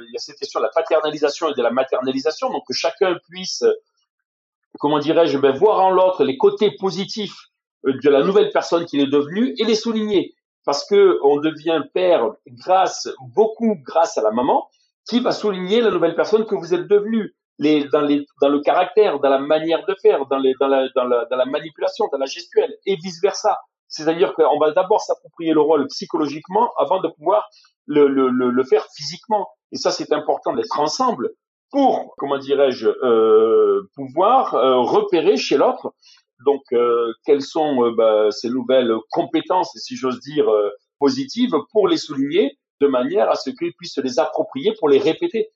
il 0.00 0.12
y 0.12 0.16
a 0.16 0.18
cette 0.18 0.36
question 0.36 0.60
de 0.60 0.64
la 0.64 0.70
paternalisation 0.70 1.48
et 1.48 1.54
de 1.54 1.62
la 1.62 1.70
maternalisation, 1.70 2.50
donc 2.50 2.64
que 2.66 2.74
chacun 2.74 3.16
puisse, 3.28 3.64
comment 4.78 4.98
dirais-je, 4.98 5.38
ben, 5.38 5.52
voir 5.52 5.80
en 5.80 5.90
l'autre 5.90 6.24
les 6.24 6.36
côtés 6.36 6.72
positifs 6.78 7.48
euh, 7.86 7.98
de 8.02 8.10
la 8.10 8.22
nouvelle 8.22 8.50
personne 8.50 8.86
qu'il 8.86 9.00
est 9.00 9.10
devenu 9.10 9.54
et 9.58 9.64
les 9.64 9.74
souligner. 9.74 10.34
Parce 10.64 10.86
que 10.86 11.18
on 11.22 11.38
devient 11.38 11.82
père 11.94 12.32
grâce, 12.46 13.08
beaucoup 13.34 13.76
grâce 13.82 14.18
à 14.18 14.22
la 14.22 14.30
maman, 14.30 14.68
qui 15.08 15.20
va 15.20 15.32
souligner 15.32 15.80
la 15.80 15.90
nouvelle 15.90 16.14
personne 16.14 16.44
que 16.44 16.54
vous 16.54 16.74
êtes 16.74 16.86
devenu. 16.86 17.34
Les, 17.60 17.88
dans, 17.88 18.02
le 18.02 18.60
caractère, 18.60 19.18
dans 19.18 19.30
la 19.30 19.40
manière 19.40 19.84
de 19.86 19.96
faire, 20.00 20.26
dans, 20.26 20.38
les, 20.38 20.54
dans, 20.60 20.68
la, 20.68 20.88
dans 20.94 21.36
la 21.36 21.44
manipulation, 21.44 22.06
dans 22.12 22.18
la 22.18 22.26
gestuelle, 22.26 22.72
et 22.86 22.94
vice 22.94 23.20
versa. 23.20 23.58
C'est-à-dire 23.88 24.34
qu'on 24.34 24.58
va 24.58 24.70
d'abord 24.72 25.00
s'approprier 25.00 25.52
le 25.52 25.60
rôle 25.60 25.86
psychologiquement 25.88 26.70
avant 26.78 27.00
de 27.00 27.08
pouvoir 27.08 27.48
le, 27.86 28.06
le, 28.06 28.28
le, 28.28 28.50
le 28.50 28.64
faire 28.64 28.86
physiquement. 28.94 29.48
Et 29.72 29.76
ça, 29.76 29.90
c'est 29.90 30.12
important 30.12 30.54
d'être 30.54 30.78
ensemble 30.78 31.30
pour, 31.70 32.14
comment 32.16 32.38
dirais-je, 32.38 32.88
euh, 32.88 33.82
pouvoir 33.94 34.54
euh, 34.54 34.78
repérer 34.80 35.36
chez 35.36 35.56
l'autre. 35.56 35.92
Donc, 36.44 36.62
euh, 36.72 37.12
quelles 37.24 37.42
sont 37.42 37.84
euh, 37.84 37.92
bah, 37.96 38.30
ces 38.30 38.48
nouvelles 38.48 38.92
compétences, 39.10 39.72
si 39.76 39.96
j'ose 39.96 40.20
dire, 40.20 40.46
positives, 40.98 41.54
pour 41.72 41.88
les 41.88 41.96
souligner 41.96 42.58
de 42.80 42.86
manière 42.86 43.28
à 43.28 43.34
ce 43.34 43.50
qu'ils 43.50 43.72
puissent 43.74 43.98
les 43.98 44.18
approprier 44.18 44.72
pour 44.78 44.88
les 44.88 44.98
répéter 44.98 45.50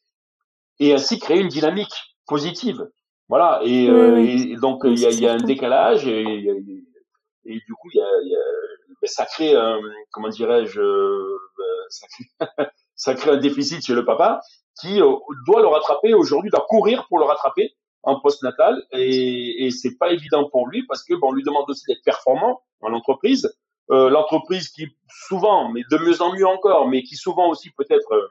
et 0.80 0.92
ainsi 0.92 1.18
créer 1.18 1.40
une 1.40 1.48
dynamique 1.48 1.94
positive. 2.26 2.88
Voilà. 3.28 3.60
Et, 3.64 3.84
et 3.84 4.56
donc, 4.56 4.82
il 4.84 4.98
y 4.98 5.06
a, 5.06 5.10
y 5.10 5.26
a, 5.26 5.34
un 5.34 5.36
décalage 5.36 6.06
et, 6.06 6.81
et, 7.44 7.54
du 7.54 7.74
coup, 7.74 7.88
il 7.92 7.98
y 7.98 8.00
a, 8.00 8.22
y 8.24 8.34
a, 8.36 8.40
ben, 9.00 9.08
ça 9.08 9.26
crée, 9.26 9.54
un, 9.54 9.80
comment 10.12 10.28
dirais-je, 10.28 10.80
ben, 10.80 11.64
ça 11.88 12.06
ça 12.96 13.14
crée 13.14 13.30
un 13.30 13.36
déficit 13.36 13.84
chez 13.84 13.94
le 13.94 14.04
papa 14.04 14.40
qui 14.80 15.00
euh, 15.00 15.14
doit 15.46 15.60
le 15.60 15.68
rattraper 15.68 16.14
aujourd'hui, 16.14 16.50
doit 16.50 16.66
courir 16.68 17.06
pour 17.08 17.18
le 17.18 17.24
rattraper 17.24 17.74
en 18.04 18.20
post-natal 18.20 18.82
et, 18.92 19.66
et 19.66 19.70
c'est 19.70 19.96
pas 19.96 20.12
évident 20.12 20.48
pour 20.48 20.66
lui 20.66 20.84
parce 20.86 21.04
que 21.04 21.14
bon, 21.14 21.28
on 21.28 21.32
lui 21.32 21.44
demande 21.44 21.68
aussi 21.68 21.84
d'être 21.86 22.02
performant 22.04 22.62
dans 22.80 22.88
l'entreprise. 22.88 23.52
Euh, 23.90 24.08
l'entreprise 24.08 24.68
qui 24.68 24.88
souvent, 25.08 25.68
mais 25.70 25.82
de 25.90 25.98
mieux 25.98 26.22
en 26.22 26.32
mieux 26.34 26.46
encore, 26.46 26.88
mais 26.88 27.02
qui 27.02 27.16
souvent 27.16 27.48
aussi 27.50 27.70
peut-être 27.70 28.12
euh, 28.12 28.28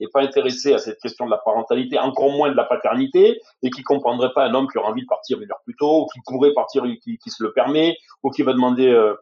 n'est 0.00 0.08
pas 0.12 0.22
intéressée 0.22 0.74
à 0.74 0.78
cette 0.78 0.98
question 1.00 1.26
de 1.26 1.30
la 1.30 1.38
parentalité, 1.38 1.98
encore 1.98 2.30
moins 2.30 2.50
de 2.50 2.56
la 2.56 2.64
paternité, 2.64 3.40
et 3.62 3.70
qui 3.70 3.82
comprendrait 3.82 4.32
pas 4.34 4.46
un 4.46 4.54
homme 4.54 4.68
qui 4.68 4.78
aura 4.78 4.90
envie 4.90 5.02
de 5.02 5.06
partir 5.06 5.40
une 5.40 5.50
heure 5.50 5.62
plus 5.64 5.76
tôt, 5.76 6.02
ou 6.02 6.06
qui 6.06 6.20
pourrait 6.26 6.52
partir, 6.52 6.84
qui, 7.02 7.18
qui 7.18 7.30
se 7.30 7.42
le 7.42 7.52
permet, 7.52 7.96
ou 8.22 8.30
qui 8.30 8.42
va 8.42 8.52
demander 8.52 8.88
euh, 8.88 9.14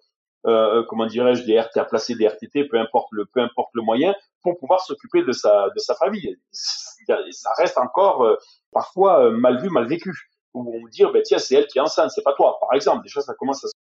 euh, 0.47 0.85
comment 0.89 1.07
dirais-je, 1.07 1.45
des 1.45 1.59
RT 1.59 1.77
à 1.79 1.85
placer 1.85 2.15
des 2.15 2.27
RTT, 2.27 2.65
peu 2.65 2.79
importe 2.79 3.09
le, 3.13 3.25
peu 3.25 3.41
importe 3.41 3.71
le 3.75 3.83
moyen, 3.83 4.15
pour 4.43 4.59
pouvoir 4.59 4.81
s'occuper 4.81 5.23
de 5.23 5.33
sa, 5.33 5.71
de 5.71 5.79
sa 5.79 5.95
famille. 5.95 6.37
Ça 6.53 7.51
reste 7.57 7.79
encore 7.79 8.25
euh, 8.25 8.37
parfois 8.73 9.25
euh, 9.25 9.31
mal 9.31 9.61
vu, 9.61 9.71
mal 9.71 9.87
vécu. 9.87 10.13
Où 10.53 10.73
on 10.77 10.87
dit, 10.89 11.03
ben 11.13 11.23
tiens, 11.23 11.39
c'est 11.39 11.57
elle 11.57 11.67
qui 11.67 11.79
est 11.79 11.81
enceinte, 11.81 12.11
c'est 12.15 12.23
pas 12.23 12.35
toi, 12.35 12.59
par 12.61 12.73
exemple. 12.75 13.09
Choses, 13.09 13.25
ça 13.25 13.35
commence 13.35 13.65
à 13.65 13.69
se 13.69 13.73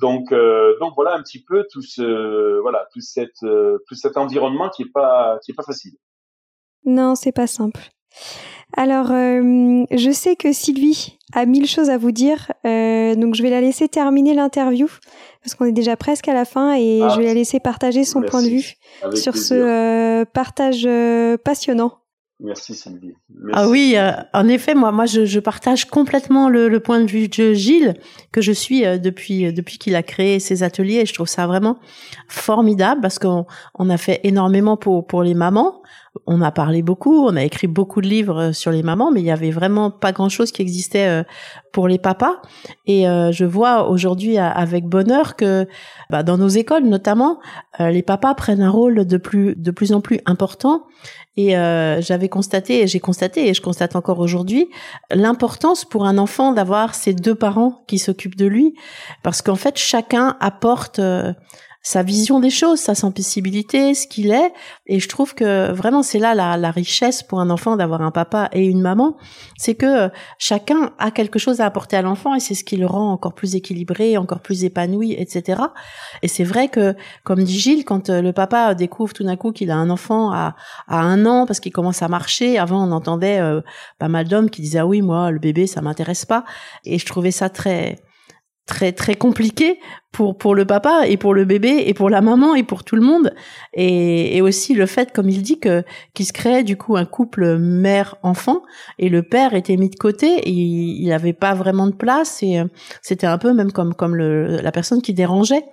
donc, 0.00 0.32
euh, 0.32 0.76
donc 0.80 0.94
voilà 0.96 1.14
un 1.14 1.22
petit 1.22 1.42
peu 1.42 1.66
tout 1.70 1.82
ce, 1.82 2.58
voilà, 2.60 2.86
tout 2.92 3.00
cette, 3.00 3.38
tout 3.40 3.94
cet 3.94 4.16
environnement 4.16 4.68
qui 4.68 4.82
est 4.82 4.92
pas, 4.92 5.38
qui 5.44 5.52
est 5.52 5.54
pas 5.54 5.62
facile. 5.62 5.96
Non, 6.84 7.14
c'est 7.14 7.32
pas 7.32 7.46
simple. 7.46 7.80
Alors, 8.76 9.10
euh, 9.12 9.84
je 9.90 10.10
sais 10.10 10.36
que 10.36 10.52
Sylvie 10.52 11.16
a 11.32 11.46
mille 11.46 11.66
choses 11.66 11.90
à 11.90 11.98
vous 11.98 12.10
dire, 12.10 12.52
euh, 12.66 13.14
donc 13.14 13.34
je 13.34 13.42
vais 13.42 13.50
la 13.50 13.60
laisser 13.60 13.88
terminer 13.88 14.34
l'interview 14.34 14.88
parce 15.42 15.54
qu'on 15.54 15.64
est 15.66 15.72
déjà 15.72 15.96
presque 15.96 16.28
à 16.28 16.34
la 16.34 16.44
fin 16.44 16.74
et 16.74 17.00
ah, 17.02 17.08
je 17.10 17.18
vais 17.18 17.26
la 17.26 17.34
laisser 17.34 17.60
partager 17.60 18.04
son 18.04 18.22
point 18.22 18.42
de 18.42 18.48
vue 18.48 18.74
sur 19.14 19.36
ce 19.36 19.54
euh, 19.54 20.24
partage 20.24 20.88
passionnant. 21.44 21.98
Merci 22.40 22.74
Sylvie. 22.74 23.14
Ah 23.52 23.68
oui, 23.68 23.96
en 24.32 24.48
effet, 24.48 24.74
moi, 24.74 24.90
moi, 24.90 25.06
je, 25.06 25.24
je 25.24 25.38
partage 25.38 25.84
complètement 25.84 26.48
le, 26.48 26.68
le, 26.68 26.80
point 26.80 27.00
de 27.00 27.06
vue 27.06 27.28
de 27.28 27.52
Gilles 27.52 27.94
que 28.32 28.40
je 28.40 28.50
suis 28.50 28.82
depuis 28.98 29.52
depuis 29.52 29.78
qu'il 29.78 29.94
a 29.94 30.02
créé 30.02 30.40
ses 30.40 30.64
ateliers. 30.64 30.96
Et 30.96 31.06
je 31.06 31.14
trouve 31.14 31.28
ça 31.28 31.46
vraiment 31.46 31.78
formidable 32.26 33.00
parce 33.02 33.20
qu'on 33.20 33.46
on 33.76 33.88
a 33.88 33.96
fait 33.96 34.20
énormément 34.24 34.76
pour 34.76 35.06
pour 35.06 35.22
les 35.22 35.34
mamans 35.34 35.80
on 36.26 36.40
a 36.40 36.50
parlé 36.50 36.82
beaucoup, 36.82 37.26
on 37.26 37.36
a 37.36 37.42
écrit 37.42 37.66
beaucoup 37.66 38.00
de 38.00 38.06
livres 38.06 38.40
euh, 38.40 38.52
sur 38.52 38.70
les 38.70 38.82
mamans, 38.82 39.10
mais 39.10 39.20
il 39.20 39.26
y 39.26 39.30
avait 39.30 39.50
vraiment 39.50 39.90
pas 39.90 40.12
grand 40.12 40.28
chose 40.28 40.52
qui 40.52 40.62
existait 40.62 41.08
euh, 41.08 41.22
pour 41.72 41.88
les 41.88 41.98
papas. 41.98 42.40
Et 42.86 43.08
euh, 43.08 43.32
je 43.32 43.44
vois 43.44 43.88
aujourd'hui 43.88 44.38
avec 44.38 44.86
bonheur 44.86 45.36
que 45.36 45.66
bah, 46.10 46.22
dans 46.22 46.38
nos 46.38 46.48
écoles 46.48 46.84
notamment, 46.84 47.40
les 47.80 48.02
papas 48.02 48.34
prennent 48.34 48.62
un 48.62 48.70
rôle 48.70 49.06
de 49.06 49.16
plus 49.16 49.56
de 49.56 49.70
plus 49.70 49.92
en 49.92 50.00
plus 50.00 50.20
important. 50.26 50.84
Et 51.36 51.54
j'avais 52.00 52.28
constaté, 52.28 52.82
et 52.82 52.86
j'ai 52.86 53.00
constaté, 53.00 53.48
et 53.48 53.54
je 53.54 53.60
constate 53.60 53.96
encore 53.96 54.20
aujourd'hui, 54.20 54.68
l'importance 55.10 55.84
pour 55.84 56.06
un 56.06 56.16
enfant 56.16 56.52
d'avoir 56.52 56.94
ses 56.94 57.12
deux 57.12 57.34
parents 57.34 57.82
qui 57.88 57.98
s'occupent 57.98 58.36
de 58.36 58.46
lui, 58.46 58.74
parce 59.24 59.42
qu'en 59.42 59.56
fait 59.56 59.76
chacun 59.76 60.36
apporte 60.38 61.00
sa 61.84 62.02
vision 62.02 62.40
des 62.40 62.50
choses, 62.50 62.80
sa 62.80 62.94
sensibilité, 62.94 63.94
ce 63.94 64.06
qu'il 64.08 64.30
est. 64.32 64.52
Et 64.86 65.00
je 65.00 65.08
trouve 65.08 65.34
que 65.34 65.70
vraiment 65.70 66.02
c'est 66.02 66.18
là 66.18 66.34
la, 66.34 66.56
la, 66.56 66.70
richesse 66.70 67.22
pour 67.22 67.40
un 67.40 67.50
enfant 67.50 67.76
d'avoir 67.76 68.00
un 68.00 68.10
papa 68.10 68.48
et 68.52 68.64
une 68.64 68.80
maman, 68.80 69.18
c'est 69.58 69.74
que 69.74 70.08
chacun 70.38 70.92
a 70.98 71.10
quelque 71.10 71.38
chose 71.38 71.60
à 71.60 71.66
apporter 71.66 71.96
à 71.96 72.02
l'enfant 72.02 72.34
et 72.34 72.40
c'est 72.40 72.54
ce 72.54 72.64
qui 72.64 72.78
le 72.78 72.86
rend 72.86 73.12
encore 73.12 73.34
plus 73.34 73.54
équilibré, 73.54 74.16
encore 74.16 74.40
plus 74.40 74.64
épanoui, 74.64 75.12
etc. 75.12 75.60
Et 76.22 76.28
c'est 76.28 76.42
vrai 76.42 76.68
que, 76.68 76.96
comme 77.22 77.44
dit 77.44 77.58
Gilles, 77.58 77.84
quand 77.84 78.08
euh, 78.08 78.22
le 78.22 78.32
papa 78.32 78.74
découvre 78.74 79.12
tout 79.12 79.24
d'un 79.24 79.36
coup 79.36 79.52
qu'il 79.52 79.70
a 79.70 79.76
un 79.76 79.90
enfant 79.90 80.32
à, 80.32 80.56
à 80.88 81.00
un 81.00 81.26
an 81.26 81.44
parce 81.44 81.60
qu'il 81.60 81.72
commence 81.72 82.02
à 82.02 82.08
marcher, 82.08 82.58
avant 82.58 82.88
on 82.88 82.92
entendait 82.92 83.40
euh, 83.40 83.60
pas 83.98 84.08
mal 84.08 84.26
d'hommes 84.26 84.48
qui 84.48 84.62
disaient 84.62 84.78
ah 84.78 84.86
oui 84.86 85.02
moi 85.02 85.30
le 85.30 85.38
bébé 85.38 85.66
ça 85.66 85.82
m'intéresse 85.82 86.24
pas 86.24 86.44
et 86.84 86.98
je 86.98 87.04
trouvais 87.04 87.30
ça 87.30 87.50
très 87.50 87.98
très 88.66 88.92
très 88.92 89.14
compliqué 89.14 89.78
pour 90.10 90.38
pour 90.38 90.54
le 90.54 90.64
papa 90.64 91.06
et 91.06 91.16
pour 91.16 91.34
le 91.34 91.44
bébé 91.44 91.84
et 91.86 91.94
pour 91.94 92.08
la 92.08 92.20
maman 92.20 92.54
et 92.54 92.62
pour 92.62 92.84
tout 92.84 92.96
le 92.96 93.02
monde. 93.02 93.34
Et, 93.74 94.36
et 94.36 94.42
aussi 94.42 94.74
le 94.74 94.86
fait 94.86 95.12
comme 95.12 95.28
il 95.28 95.42
dit 95.42 95.60
que 95.60 95.84
qu'il 96.14 96.26
se 96.26 96.32
crée 96.32 96.64
du 96.64 96.76
coup 96.76 96.96
un 96.96 97.04
couple 97.04 97.58
mère 97.58 98.16
enfant 98.22 98.62
et 98.98 99.08
le 99.08 99.22
père 99.22 99.54
était 99.54 99.76
mis 99.76 99.90
de 99.90 99.96
côté 99.96 100.26
et 100.26 100.50
il 100.50 101.08
n'avait 101.08 101.32
pas 101.32 101.54
vraiment 101.54 101.86
de 101.86 101.94
place 101.94 102.42
et 102.42 102.58
euh, 102.58 102.64
c'était 103.02 103.26
un 103.26 103.38
peu 103.38 103.52
même 103.52 103.72
comme 103.72 103.94
comme 103.94 104.16
le, 104.16 104.56
la 104.60 104.72
personne 104.72 105.02
qui 105.02 105.14
dérangeait. 105.14 105.64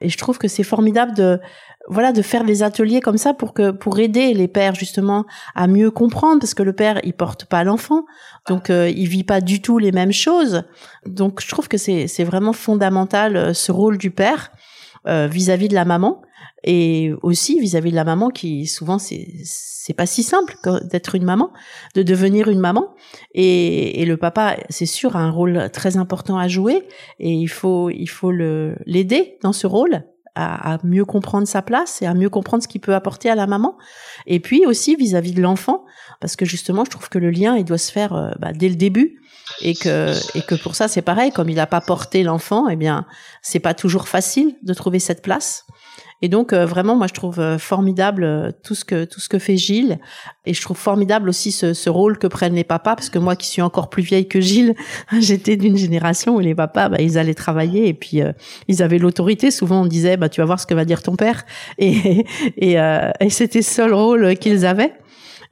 Et 0.00 0.08
je 0.08 0.16
trouve 0.16 0.38
que 0.38 0.46
c'est 0.46 0.62
formidable 0.62 1.14
de 1.14 1.40
voilà 1.88 2.12
de 2.12 2.22
faire 2.22 2.44
des 2.44 2.62
ateliers 2.62 3.00
comme 3.00 3.16
ça 3.16 3.34
pour 3.34 3.54
que 3.54 3.70
pour 3.70 3.98
aider 3.98 4.34
les 4.34 4.48
pères 4.48 4.74
justement 4.74 5.24
à 5.54 5.66
mieux 5.66 5.90
comprendre 5.90 6.40
parce 6.40 6.54
que 6.54 6.62
le 6.62 6.72
père 6.72 7.00
il 7.02 7.14
porte 7.14 7.46
pas 7.46 7.64
l'enfant. 7.64 8.04
Donc 8.46 8.70
euh, 8.70 8.90
il 8.90 9.08
vit 9.08 9.24
pas 9.24 9.40
du 9.40 9.60
tout 9.62 9.78
les 9.78 9.92
mêmes 9.92 10.12
choses. 10.12 10.62
Donc 11.06 11.40
je 11.40 11.48
trouve 11.48 11.68
que 11.68 11.78
c'est 11.78 12.06
c'est 12.06 12.24
vraiment 12.24 12.52
fondamental 12.52 13.36
euh, 13.36 13.54
ce 13.54 13.72
rôle 13.72 13.98
du 13.98 14.10
père 14.10 14.52
euh, 15.06 15.26
vis-à-vis 15.26 15.66
-vis 15.66 15.70
de 15.70 15.74
la 15.74 15.84
maman 15.84 16.22
et 16.64 17.12
aussi 17.22 17.58
vis-à-vis 17.60 17.88
-vis 17.88 17.92
de 17.92 17.96
la 17.96 18.04
maman 18.04 18.28
qui 18.28 18.66
souvent 18.66 18.98
c'est 18.98 19.26
c'est 19.44 19.94
pas 19.94 20.06
si 20.06 20.22
simple 20.22 20.56
d'être 20.90 21.14
une 21.14 21.24
maman 21.24 21.50
de 21.94 22.02
devenir 22.02 22.48
une 22.48 22.60
maman. 22.60 22.94
Et, 23.34 24.02
et 24.02 24.04
le 24.04 24.16
papa 24.18 24.56
c'est 24.68 24.86
sûr 24.86 25.16
a 25.16 25.20
un 25.20 25.30
rôle 25.30 25.70
très 25.72 25.96
important 25.96 26.36
à 26.36 26.48
jouer 26.48 26.86
et 27.18 27.32
il 27.32 27.48
faut 27.48 27.88
il 27.88 28.08
faut 28.08 28.32
le 28.32 28.76
l'aider 28.84 29.38
dans 29.42 29.54
ce 29.54 29.66
rôle 29.66 30.04
à, 30.38 30.78
mieux 30.84 31.04
comprendre 31.04 31.46
sa 31.46 31.62
place 31.62 32.02
et 32.02 32.06
à 32.06 32.14
mieux 32.14 32.30
comprendre 32.30 32.62
ce 32.62 32.68
qu'il 32.68 32.80
peut 32.80 32.94
apporter 32.94 33.28
à 33.30 33.34
la 33.34 33.46
maman. 33.46 33.76
Et 34.26 34.40
puis 34.40 34.64
aussi 34.66 34.96
vis-à-vis 34.96 35.32
de 35.32 35.42
l'enfant, 35.42 35.84
parce 36.20 36.36
que 36.36 36.44
justement, 36.44 36.84
je 36.84 36.90
trouve 36.90 37.08
que 37.08 37.18
le 37.18 37.30
lien, 37.30 37.56
il 37.56 37.64
doit 37.64 37.78
se 37.78 37.90
faire 37.90 38.12
euh, 38.12 38.30
bah, 38.38 38.52
dès 38.52 38.68
le 38.68 38.76
début, 38.76 39.20
et 39.62 39.74
que 39.74 40.14
et 40.36 40.42
que 40.42 40.54
pour 40.54 40.74
ça, 40.74 40.88
c'est 40.88 41.02
pareil. 41.02 41.32
Comme 41.32 41.48
il 41.48 41.56
n'a 41.56 41.66
pas 41.66 41.80
porté 41.80 42.22
l'enfant, 42.22 42.68
eh 42.68 42.76
bien, 42.76 43.06
c'est 43.42 43.60
pas 43.60 43.74
toujours 43.74 44.08
facile 44.08 44.56
de 44.62 44.74
trouver 44.74 44.98
cette 44.98 45.22
place. 45.22 45.64
Et 46.20 46.28
donc 46.28 46.52
euh, 46.52 46.66
vraiment, 46.66 46.96
moi 46.96 47.06
je 47.06 47.14
trouve 47.14 47.38
euh, 47.38 47.58
formidable 47.58 48.24
euh, 48.24 48.50
tout 48.64 48.74
ce 48.74 48.84
que 48.84 49.04
tout 49.04 49.20
ce 49.20 49.28
que 49.28 49.38
fait 49.38 49.56
Gilles, 49.56 49.98
et 50.46 50.54
je 50.54 50.60
trouve 50.60 50.76
formidable 50.76 51.28
aussi 51.28 51.52
ce, 51.52 51.74
ce, 51.74 51.88
rôle 51.88 52.18
que 52.18 52.26
prennent 52.26 52.54
les 52.54 52.64
papas, 52.64 52.96
parce 52.96 53.08
que 53.08 53.18
moi 53.18 53.36
qui 53.36 53.46
suis 53.46 53.62
encore 53.62 53.88
plus 53.88 54.02
vieille 54.02 54.26
que 54.26 54.40
Gilles, 54.40 54.74
j'étais 55.20 55.56
d'une 55.56 55.76
génération 55.76 56.34
où 56.34 56.40
les 56.40 56.54
papas, 56.56 56.88
bah, 56.88 57.00
ils 57.00 57.18
allaient 57.18 57.34
travailler 57.34 57.86
et 57.88 57.94
puis 57.94 58.20
ils 58.66 58.82
avaient 58.82 58.98
l'autorité. 58.98 59.50
Souvent 59.50 59.82
on 59.82 59.86
disait, 59.86 60.16
bah 60.16 60.28
tu 60.28 60.40
vas 60.40 60.46
voir 60.46 60.58
ce 60.58 60.66
que 60.66 60.74
va 60.74 60.84
dire 60.84 61.02
ton 61.02 61.14
père, 61.14 61.44
et 61.78 62.24
et, 62.56 62.76
et 63.20 63.30
c'était 63.30 63.62
seul 63.62 63.94
rôle 63.94 64.36
qu'ils 64.36 64.66
avaient. 64.66 64.92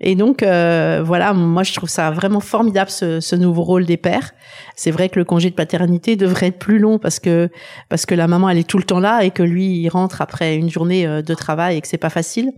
Et 0.01 0.15
donc 0.15 0.43
euh, 0.43 1.03
voilà, 1.05 1.33
moi 1.33 1.63
je 1.63 1.73
trouve 1.75 1.89
ça 1.89 2.11
vraiment 2.11 2.41
formidable 2.41 2.91
ce, 2.91 3.21
ce 3.21 3.35
nouveau 3.37 3.63
rôle 3.63 3.87
des 3.87 3.97
pères. 3.97 4.33
C'est 4.75 4.91
vrai 4.91 5.09
que 5.09 5.19
le 5.19 5.25
congé 5.25 5.51
de 5.51 5.55
paternité 5.55 6.17
devrait 6.17 6.49
être 6.49 6.59
plus 6.59 6.79
long 6.79 6.99
parce 6.99 7.19
que 7.19 7.49
parce 7.89 8.05
que 8.05 8.15
la 8.15 8.27
maman 8.29 8.49
elle 8.51 8.59
est 8.59 8.69
tout 8.69 8.79
le 8.79 8.85
temps 8.85 9.01
là 9.01 9.25
et 9.25 9.31
que 9.31 9.43
lui 9.43 9.79
il 9.79 9.89
rentre 9.89 10.21
après 10.21 10.57
une 10.57 10.71
journée 10.71 11.07
euh, 11.07 11.23
de 11.23 11.35
travail 11.35 11.79
et 11.79 11.81
que 11.81 11.89
c'est 11.89 11.97
pas 11.97 12.11
facile. 12.11 12.53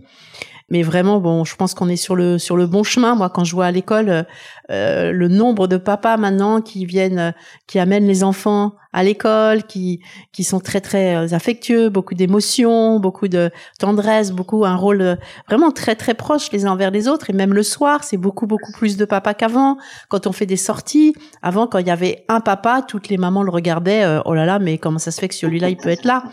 Mais 0.71 0.83
vraiment, 0.83 1.19
bon, 1.19 1.45
je 1.45 1.55
pense 1.55 1.73
qu'on 1.73 1.89
est 1.89 1.95
sur 1.95 2.15
le 2.15 2.37
sur 2.37 2.55
le 2.55 2.67
bon 2.67 2.83
chemin. 2.83 3.15
Moi, 3.15 3.29
quand 3.29 3.43
je 3.43 3.55
vois 3.55 3.65
à 3.65 3.71
l'école 3.71 4.27
euh, 4.69 5.11
le 5.11 5.27
nombre 5.27 5.67
de 5.67 5.77
papas 5.77 6.17
maintenant 6.17 6.61
qui 6.61 6.85
viennent, 6.85 7.33
qui 7.65 7.79
amènent 7.79 8.05
les 8.05 8.23
enfants 8.23 8.73
à 8.91 9.03
l'école, 9.03 9.63
qui 9.63 10.01
qui 10.31 10.43
sont 10.43 10.59
très 10.59 10.81
très 10.81 11.15
euh, 11.15 11.35
affectueux, 11.35 11.89
beaucoup 11.89 12.15
d'émotions, 12.15 12.99
beaucoup 12.99 13.27
de 13.27 13.51
tendresse, 13.79 14.31
beaucoup 14.31 14.65
un 14.65 14.75
rôle 14.75 15.01
euh, 15.01 15.15
vraiment 15.47 15.71
très 15.71 15.95
très 15.95 16.13
proche 16.13 16.51
les 16.51 16.65
uns 16.65 16.71
envers 16.71 16.91
les 16.91 17.07
autres. 17.07 17.29
Et 17.29 17.33
même 17.33 17.53
le 17.53 17.63
soir, 17.63 18.03
c'est 18.03 18.17
beaucoup 18.17 18.47
beaucoup 18.47 18.71
plus 18.73 18.97
de 18.97 19.05
papa 19.05 19.33
qu'avant. 19.33 19.77
Quand 20.09 20.27
on 20.27 20.31
fait 20.31 20.45
des 20.45 20.57
sorties, 20.57 21.13
avant 21.41 21.67
quand 21.67 21.79
il 21.79 21.87
y 21.87 21.91
avait 21.91 22.25
un 22.29 22.39
papa, 22.39 22.81
toutes 22.87 23.09
les 23.09 23.17
mamans 23.17 23.43
le 23.43 23.51
regardaient. 23.51 24.03
Euh, 24.03 24.21
oh 24.25 24.33
là 24.33 24.45
là, 24.45 24.59
mais 24.59 24.77
comment 24.77 24.99
ça 24.99 25.11
se 25.11 25.19
fait 25.19 25.27
que 25.27 25.35
celui-là 25.35 25.69
il 25.69 25.77
peut 25.77 25.89
être 25.89 26.05
là? 26.05 26.23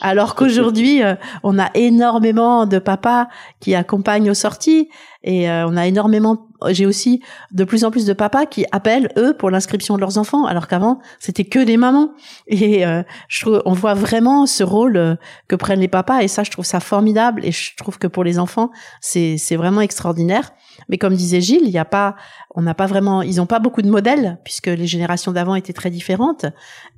Alors 0.00 0.34
qu'aujourd'hui, 0.34 1.02
on 1.42 1.58
a 1.58 1.70
énormément 1.74 2.66
de 2.66 2.78
papas 2.78 3.28
qui 3.60 3.74
accompagnent 3.74 4.30
aux 4.30 4.34
sorties 4.34 4.88
et 5.26 5.50
on 5.50 5.76
a 5.76 5.86
énormément 5.86 6.46
j'ai 6.68 6.86
aussi 6.86 7.22
de 7.52 7.64
plus 7.64 7.84
en 7.84 7.90
plus 7.90 8.06
de 8.06 8.12
papas 8.12 8.46
qui 8.46 8.64
appellent 8.72 9.12
eux 9.18 9.34
pour 9.36 9.50
l'inscription 9.50 9.96
de 9.96 10.00
leurs 10.00 10.18
enfants, 10.18 10.46
alors 10.46 10.68
qu'avant 10.68 11.00
c'était 11.18 11.44
que 11.44 11.58
des 11.58 11.76
mamans. 11.76 12.10
Et 12.46 12.86
euh, 12.86 13.02
je 13.28 13.42
trouve, 13.42 13.62
on 13.64 13.72
voit 13.72 13.94
vraiment 13.94 14.46
ce 14.46 14.64
rôle 14.64 14.96
euh, 14.96 15.16
que 15.48 15.56
prennent 15.56 15.80
les 15.80 15.88
papas, 15.88 16.22
et 16.22 16.28
ça, 16.28 16.42
je 16.42 16.50
trouve 16.50 16.64
ça 16.64 16.80
formidable. 16.80 17.44
Et 17.44 17.52
je 17.52 17.76
trouve 17.76 17.98
que 17.98 18.06
pour 18.06 18.24
les 18.24 18.38
enfants, 18.38 18.70
c'est 19.00 19.36
c'est 19.38 19.56
vraiment 19.56 19.80
extraordinaire. 19.80 20.52
Mais 20.88 20.98
comme 20.98 21.14
disait 21.14 21.40
Gilles, 21.40 21.64
il 21.64 21.70
y 21.70 21.78
a 21.78 21.84
pas, 21.84 22.16
on 22.54 22.62
n'a 22.62 22.74
pas 22.74 22.86
vraiment, 22.86 23.22
ils 23.22 23.36
n'ont 23.36 23.46
pas 23.46 23.58
beaucoup 23.58 23.82
de 23.82 23.90
modèles 23.90 24.38
puisque 24.44 24.66
les 24.66 24.86
générations 24.86 25.32
d'avant 25.32 25.54
étaient 25.54 25.72
très 25.72 25.90
différentes. 25.90 26.46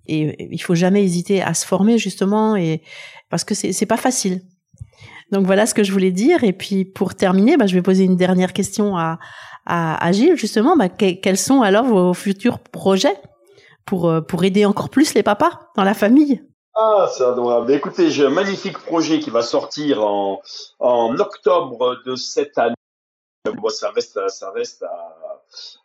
Et 0.06 0.48
il 0.52 0.62
faut 0.62 0.74
jamais 0.74 1.04
hésiter 1.04 1.42
à 1.42 1.54
se 1.54 1.66
former 1.66 1.98
justement, 1.98 2.56
et 2.56 2.82
parce 3.30 3.44
que 3.44 3.54
c'est 3.54 3.72
c'est 3.72 3.86
pas 3.86 3.96
facile. 3.96 4.42
Donc 5.30 5.46
voilà 5.46 5.66
ce 5.66 5.74
que 5.74 5.82
je 5.82 5.92
voulais 5.92 6.10
dire. 6.10 6.44
Et 6.44 6.52
puis 6.52 6.84
pour 6.84 7.14
terminer, 7.14 7.56
bah, 7.56 7.66
je 7.66 7.74
vais 7.74 7.82
poser 7.82 8.04
une 8.04 8.16
dernière 8.16 8.52
question 8.52 8.96
à, 8.96 9.18
à, 9.66 10.12
Gilles, 10.12 10.36
justement. 10.36 10.76
Bah, 10.76 10.88
quels 10.88 11.38
sont 11.38 11.62
alors 11.62 11.84
vos 11.84 12.14
futurs 12.14 12.58
projets 12.58 13.16
pour, 13.84 14.08
euh, 14.08 14.20
pour 14.20 14.44
aider 14.44 14.64
encore 14.64 14.88
plus 14.88 15.14
les 15.14 15.22
papas 15.22 15.70
dans 15.76 15.84
la 15.84 15.94
famille? 15.94 16.42
Ah, 16.74 17.08
c'est 17.12 17.24
adorable. 17.24 17.72
Écoutez, 17.72 18.10
j'ai 18.10 18.24
un 18.24 18.30
magnifique 18.30 18.78
projet 18.78 19.18
qui 19.18 19.30
va 19.30 19.42
sortir 19.42 20.04
en, 20.04 20.40
octobre 21.18 21.96
de 22.06 22.14
cette 22.14 22.56
année. 22.56 22.74
Ça 23.68 23.90
reste, 23.90 24.84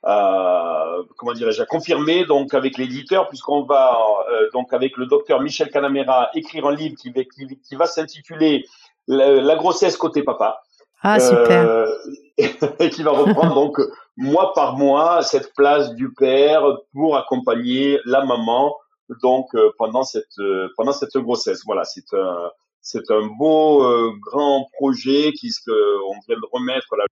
à, 0.03 0.95
comment 1.17 1.33
dirais-je, 1.33 1.61
à 1.61 1.65
confirmer 1.65 2.25
donc 2.25 2.53
avec 2.53 2.77
l'éditeur, 2.77 3.29
puisqu'on 3.29 3.63
va 3.63 3.97
euh, 4.29 4.49
donc 4.51 4.73
avec 4.73 4.97
le 4.97 5.05
docteur 5.05 5.39
Michel 5.39 5.69
Canamera 5.69 6.29
écrire 6.35 6.67
un 6.67 6.75
livre 6.75 6.95
qui 6.97 7.75
va 7.75 7.85
s'intituler 7.85 8.65
la, 9.07 9.55
grossesse 9.55 9.97
côté 9.97 10.23
papa. 10.23 10.61
Ah, 11.01 11.19
super. 11.19 11.69
Euh, 11.69 11.97
et 12.79 12.89
qui 12.89 13.03
va 13.03 13.11
reprendre 13.11 13.53
donc 13.53 13.77
mois 14.15 14.53
par 14.53 14.77
mois 14.77 15.21
cette 15.21 15.53
place 15.53 15.93
du 15.95 16.13
père 16.13 16.63
pour 16.93 17.17
accompagner 17.17 17.99
la 18.05 18.23
maman 18.23 18.75
donc 19.21 19.53
euh, 19.53 19.71
pendant 19.77 20.03
cette 20.03 20.39
euh, 20.39 20.69
pendant 20.77 20.93
cette 20.93 21.17
grossesse. 21.17 21.61
Voilà, 21.65 21.83
c'est 21.83 22.13
un 22.13 22.49
c'est 22.81 23.11
un 23.11 23.27
beau 23.37 23.85
grand 24.19 24.67
projet 24.73 25.31
qui 25.33 25.51
on 25.67 26.13
vient 26.27 26.37
de 26.37 26.49
remettre 26.51 26.95
là, 26.97 27.05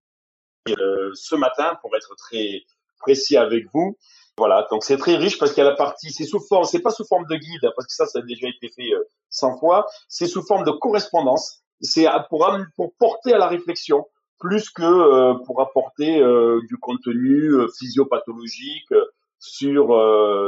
ce 1.14 1.34
matin 1.34 1.78
pour 1.80 1.94
être 1.96 2.14
très 2.16 2.62
précis 2.98 3.36
avec 3.36 3.64
vous. 3.72 3.96
Voilà, 4.36 4.66
donc 4.70 4.84
c'est 4.84 4.98
très 4.98 5.16
riche 5.16 5.38
parce 5.38 5.52
qu'il 5.52 5.62
y 5.62 5.66
a 5.66 5.70
la 5.70 5.76
partie, 5.76 6.10
c'est 6.10 6.24
sous 6.24 6.40
forme, 6.40 6.64
c'est 6.64 6.80
pas 6.80 6.90
sous 6.90 7.06
forme 7.06 7.24
de 7.26 7.36
guide 7.36 7.70
parce 7.74 7.86
que 7.86 7.94
ça, 7.94 8.06
ça 8.06 8.18
a 8.18 8.22
déjà 8.22 8.48
été 8.48 8.68
fait 8.68 8.90
100 9.30 9.58
fois. 9.58 9.86
C'est 10.08 10.26
sous 10.26 10.42
forme 10.42 10.64
de 10.64 10.72
correspondance 10.72 11.61
c'est 11.82 12.06
pour, 12.30 12.48
pour 12.76 12.94
porter 12.98 13.34
à 13.34 13.38
la 13.38 13.48
réflexion 13.48 14.06
plus 14.42 14.70
que 14.70 14.82
euh, 14.82 15.34
pour 15.46 15.60
apporter 15.60 16.20
euh, 16.20 16.60
du 16.68 16.76
contenu 16.76 17.54
euh, 17.54 17.68
physiopathologique 17.78 18.92
sur 19.38 19.86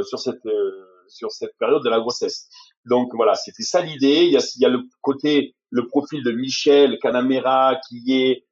sur 0.05 0.19
cette 0.19 0.49
sur 1.09 1.31
cette 1.31 1.57
période 1.59 1.83
de 1.83 1.91
la 1.91 2.01
grossesse. 2.01 2.49
Donc 2.87 3.15
voilà, 3.15 3.35
c'était 3.35 3.63
ça 3.63 3.81
l'idée. 3.81 4.25
Il 4.25 4.33
y 4.33 4.37
a, 4.37 4.53
il 4.57 4.63
y 4.63 4.65
a 4.65 4.69
le 4.69 4.83
côté, 5.01 5.55
le 5.71 5.87
profil 5.87 6.23
de 6.25 6.33
Michel 6.33 6.99
Canamera 7.01 7.77
qui 7.89 8.13
est 8.13 8.45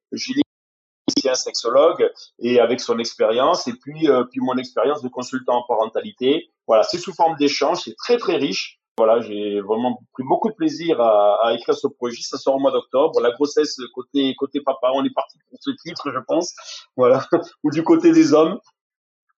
un 1.25 1.35
sexologue 1.35 2.09
et 2.39 2.59
avec 2.59 2.81
son 2.81 2.99
expérience 2.99 3.67
et 3.67 3.73
puis 3.73 4.07
puis 4.31 4.41
mon 4.41 4.57
expérience 4.57 5.01
de 5.01 5.09
consultant 5.09 5.57
en 5.59 5.63
parentalité. 5.63 6.49
Voilà, 6.67 6.83
c'est 6.83 6.97
sous 6.97 7.13
forme 7.13 7.35
d'échange, 7.37 7.81
c'est 7.83 7.95
très 7.95 8.17
très 8.17 8.35
riche. 8.37 8.79
Voilà, 8.97 9.21
j'ai 9.21 9.59
vraiment 9.61 9.99
pris 10.13 10.23
beaucoup 10.23 10.49
de 10.49 10.53
plaisir 10.55 11.01
à, 11.01 11.47
à, 11.47 11.53
écrire 11.53 11.75
ce 11.75 11.87
projet. 11.87 12.21
Ça 12.21 12.37
sort 12.37 12.55
au 12.55 12.59
mois 12.59 12.71
d'octobre. 12.71 13.19
La 13.21 13.31
grossesse 13.31 13.77
côté 13.93 14.35
côté 14.37 14.61
papa, 14.61 14.91
on 14.93 15.03
est 15.03 15.13
parti 15.13 15.39
pour 15.49 15.57
ce 15.59 15.71
titre, 15.83 16.11
je 16.13 16.19
pense. 16.27 16.53
Voilà, 16.95 17.25
ou 17.63 17.71
du 17.71 17.83
côté 17.83 18.11
des 18.11 18.33
hommes. 18.33 18.59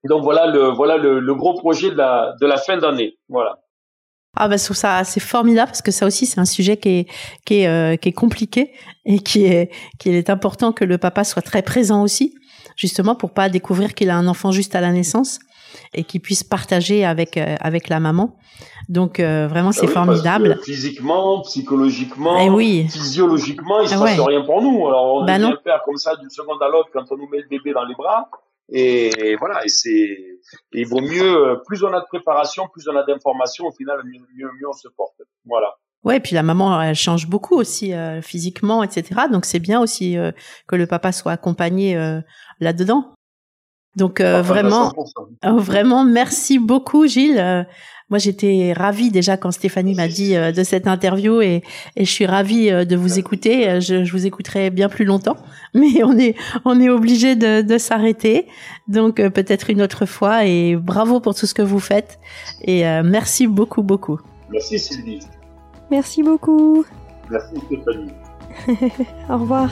Donc 0.03 0.23
voilà 0.23 0.47
le 0.47 0.69
voilà 0.69 0.97
le, 0.97 1.19
le 1.19 1.35
gros 1.35 1.53
projet 1.53 1.89
de 1.89 1.95
la 1.95 2.35
de 2.39 2.45
la 2.45 2.57
fin 2.57 2.77
d'année. 2.77 3.17
Voilà. 3.29 3.59
Ah 4.37 4.49
bah 4.49 4.57
je 4.57 4.65
trouve 4.65 4.75
ça 4.75 4.97
assez 4.97 5.21
formidable 5.21 5.71
parce 5.71 5.81
que 5.81 5.91
ça 5.91 6.05
aussi 6.05 6.25
c'est 6.25 6.39
un 6.39 6.45
sujet 6.45 6.75
qui 6.75 6.89
est 6.89 7.07
qui 7.45 7.61
est 7.61 7.67
euh, 7.67 7.95
qui 7.95 8.09
est 8.09 8.13
compliqué 8.13 8.73
et 9.05 9.19
qui 9.19 9.45
est 9.45 9.71
qui 9.97 10.09
est 10.09 10.29
important 10.29 10.73
que 10.73 10.83
le 10.83 10.97
papa 10.97 11.23
soit 11.23 11.41
très 11.41 11.61
présent 11.61 12.03
aussi 12.03 12.35
justement 12.75 13.15
pour 13.15 13.33
pas 13.33 13.47
découvrir 13.47 13.93
qu'il 13.93 14.09
a 14.09 14.17
un 14.17 14.27
enfant 14.27 14.51
juste 14.51 14.75
à 14.75 14.81
la 14.81 14.91
naissance 14.91 15.39
et 15.93 16.03
qu'il 16.03 16.21
puisse 16.21 16.43
partager 16.43 17.05
avec 17.05 17.37
euh, 17.37 17.55
avec 17.59 17.89
la 17.89 17.99
maman. 17.99 18.37
Donc 18.89 19.19
euh, 19.19 19.47
vraiment 19.47 19.71
c'est 19.71 19.87
ah 19.87 19.91
formidable. 19.91 20.59
physiquement, 20.63 21.41
psychologiquement, 21.41 22.39
eh 22.39 22.49
oui. 22.49 22.87
physiologiquement, 22.89 23.81
il 23.81 23.89
se 23.89 23.95
ah 23.95 23.99
passe 23.99 24.19
rien 24.19 24.41
pour 24.43 24.61
nous. 24.61 24.87
Alors 24.87 25.15
on 25.15 25.25
bah 25.25 25.37
devient 25.37 25.55
père 25.63 25.81
comme 25.85 25.97
ça 25.97 26.15
d'une 26.15 26.29
seconde 26.29 26.61
à 26.61 26.69
l'autre 26.69 26.89
quand 26.93 27.03
on 27.11 27.17
nous 27.17 27.27
met 27.29 27.39
le 27.39 27.47
bébé 27.47 27.73
dans 27.73 27.85
les 27.85 27.95
bras. 27.95 28.29
Et 28.69 29.35
voilà, 29.39 29.63
et 29.63 29.69
c'est, 29.69 30.39
il 30.73 30.87
vaut 30.87 31.01
mieux, 31.01 31.37
euh, 31.37 31.55
plus 31.67 31.83
on 31.83 31.93
a 31.93 31.99
de 31.99 32.05
préparation, 32.05 32.67
plus 32.67 32.87
on 32.87 32.95
a 32.95 33.03
d'informations, 33.03 33.65
au 33.65 33.71
final, 33.71 34.01
mieux, 34.03 34.21
mieux, 34.35 34.49
mieux 34.59 34.67
on 34.67 34.73
se 34.73 34.87
porte. 34.87 35.21
Voilà. 35.45 35.75
Ouais, 36.03 36.19
puis 36.19 36.35
la 36.35 36.43
maman, 36.43 36.81
elle 36.81 36.95
change 36.95 37.27
beaucoup 37.27 37.55
aussi 37.55 37.93
euh, 37.93 38.21
physiquement, 38.21 38.83
etc. 38.83 39.21
Donc 39.31 39.45
c'est 39.45 39.59
bien 39.59 39.79
aussi 39.79 40.17
que 40.67 40.75
le 40.75 40.87
papa 40.87 41.11
soit 41.11 41.31
accompagné 41.31 41.95
là-dedans. 42.59 43.13
Donc 43.95 44.19
ah, 44.19 44.41
vraiment, 44.41 44.93
vraiment, 45.43 46.03
merci 46.03 46.59
beaucoup, 46.59 47.07
Gilles. 47.07 47.65
Moi, 48.11 48.19
j'étais 48.19 48.71
ravie 48.75 49.09
déjà 49.09 49.35
quand 49.35 49.49
Stéphanie 49.49 49.95
m'a 49.95 50.07
dit 50.07 50.35
euh, 50.35 50.51
de 50.51 50.63
cette 50.63 50.87
interview 50.87 51.41
et, 51.41 51.63
et 51.95 52.05
je 52.05 52.11
suis 52.11 52.27
ravie 52.27 52.69
euh, 52.69 52.85
de 52.85 52.95
vous 52.95 53.17
écouter. 53.17 53.67
Euh, 53.67 53.79
je, 53.79 54.03
je, 54.03 54.11
vous 54.11 54.27
écouterai 54.27 54.69
bien 54.69 54.89
plus 54.89 55.05
longtemps, 55.05 55.37
mais 55.73 56.03
on 56.03 56.15
est 56.17 56.35
on 56.65 56.79
est 56.79 56.89
obligé 56.89 57.35
de, 57.35 57.61
de 57.61 57.77
s'arrêter. 57.79 58.47
Donc 58.87 59.15
peut-être 59.15 59.71
une 59.71 59.81
autre 59.81 60.05
fois 60.05 60.45
et 60.45 60.75
bravo 60.75 61.19
pour 61.19 61.33
tout 61.33 61.47
ce 61.47 61.55
que 61.55 61.63
vous 61.63 61.79
faites 61.79 62.19
et 62.61 62.83
merci 63.03 63.47
beaucoup 63.47 63.81
beaucoup. 63.81 64.19
Merci 64.51 64.77
Sylvie. 64.77 65.19
Merci 65.89 66.21
beaucoup. 66.21 66.85
Merci 67.31 67.55
Stéphanie. 67.65 68.11
Au 69.29 69.37
revoir. 69.39 69.71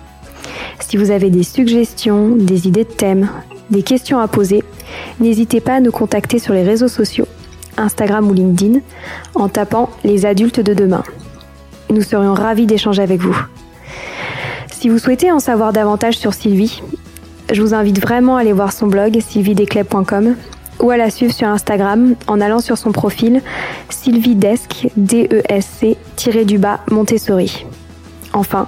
Si 0.79 0.97
vous 0.97 1.11
avez 1.11 1.29
des 1.29 1.43
suggestions, 1.43 2.35
des 2.35 2.67
idées 2.67 2.83
de 2.83 2.89
thèmes, 2.89 3.29
des 3.69 3.83
questions 3.83 4.19
à 4.19 4.27
poser, 4.27 4.63
n'hésitez 5.19 5.61
pas 5.61 5.75
à 5.75 5.79
nous 5.79 5.91
contacter 5.91 6.39
sur 6.39 6.53
les 6.53 6.63
réseaux 6.63 6.87
sociaux 6.87 7.27
Instagram 7.77 8.29
ou 8.29 8.33
LinkedIn 8.33 8.79
en 9.35 9.49
tapant 9.49 9.89
les 10.03 10.25
adultes 10.25 10.59
de 10.59 10.73
demain. 10.73 11.03
Nous 11.89 12.01
serions 12.01 12.33
ravis 12.33 12.65
d'échanger 12.65 13.01
avec 13.01 13.21
vous. 13.21 13.37
Si 14.71 14.89
vous 14.89 14.97
souhaitez 14.97 15.31
en 15.31 15.39
savoir 15.39 15.73
davantage 15.73 16.17
sur 16.17 16.33
Sylvie, 16.33 16.81
je 17.51 17.61
vous 17.61 17.73
invite 17.73 18.01
vraiment 18.01 18.37
à 18.37 18.41
aller 18.41 18.53
voir 18.53 18.71
son 18.71 18.87
blog 18.87 19.19
sylvidesclep.com 19.19 20.35
ou 20.79 20.89
à 20.89 20.97
la 20.97 21.09
suivre 21.09 21.33
sur 21.33 21.47
Instagram 21.47 22.15
en 22.27 22.41
allant 22.41 22.59
sur 22.59 22.77
son 22.77 22.91
profil 22.91 23.41
sylvidesc, 23.89 24.87
D-E-S-C, 24.97 25.97
du 26.45 26.57
bas 26.57 26.79
Montessori. 26.89 27.65
Enfin, 28.33 28.67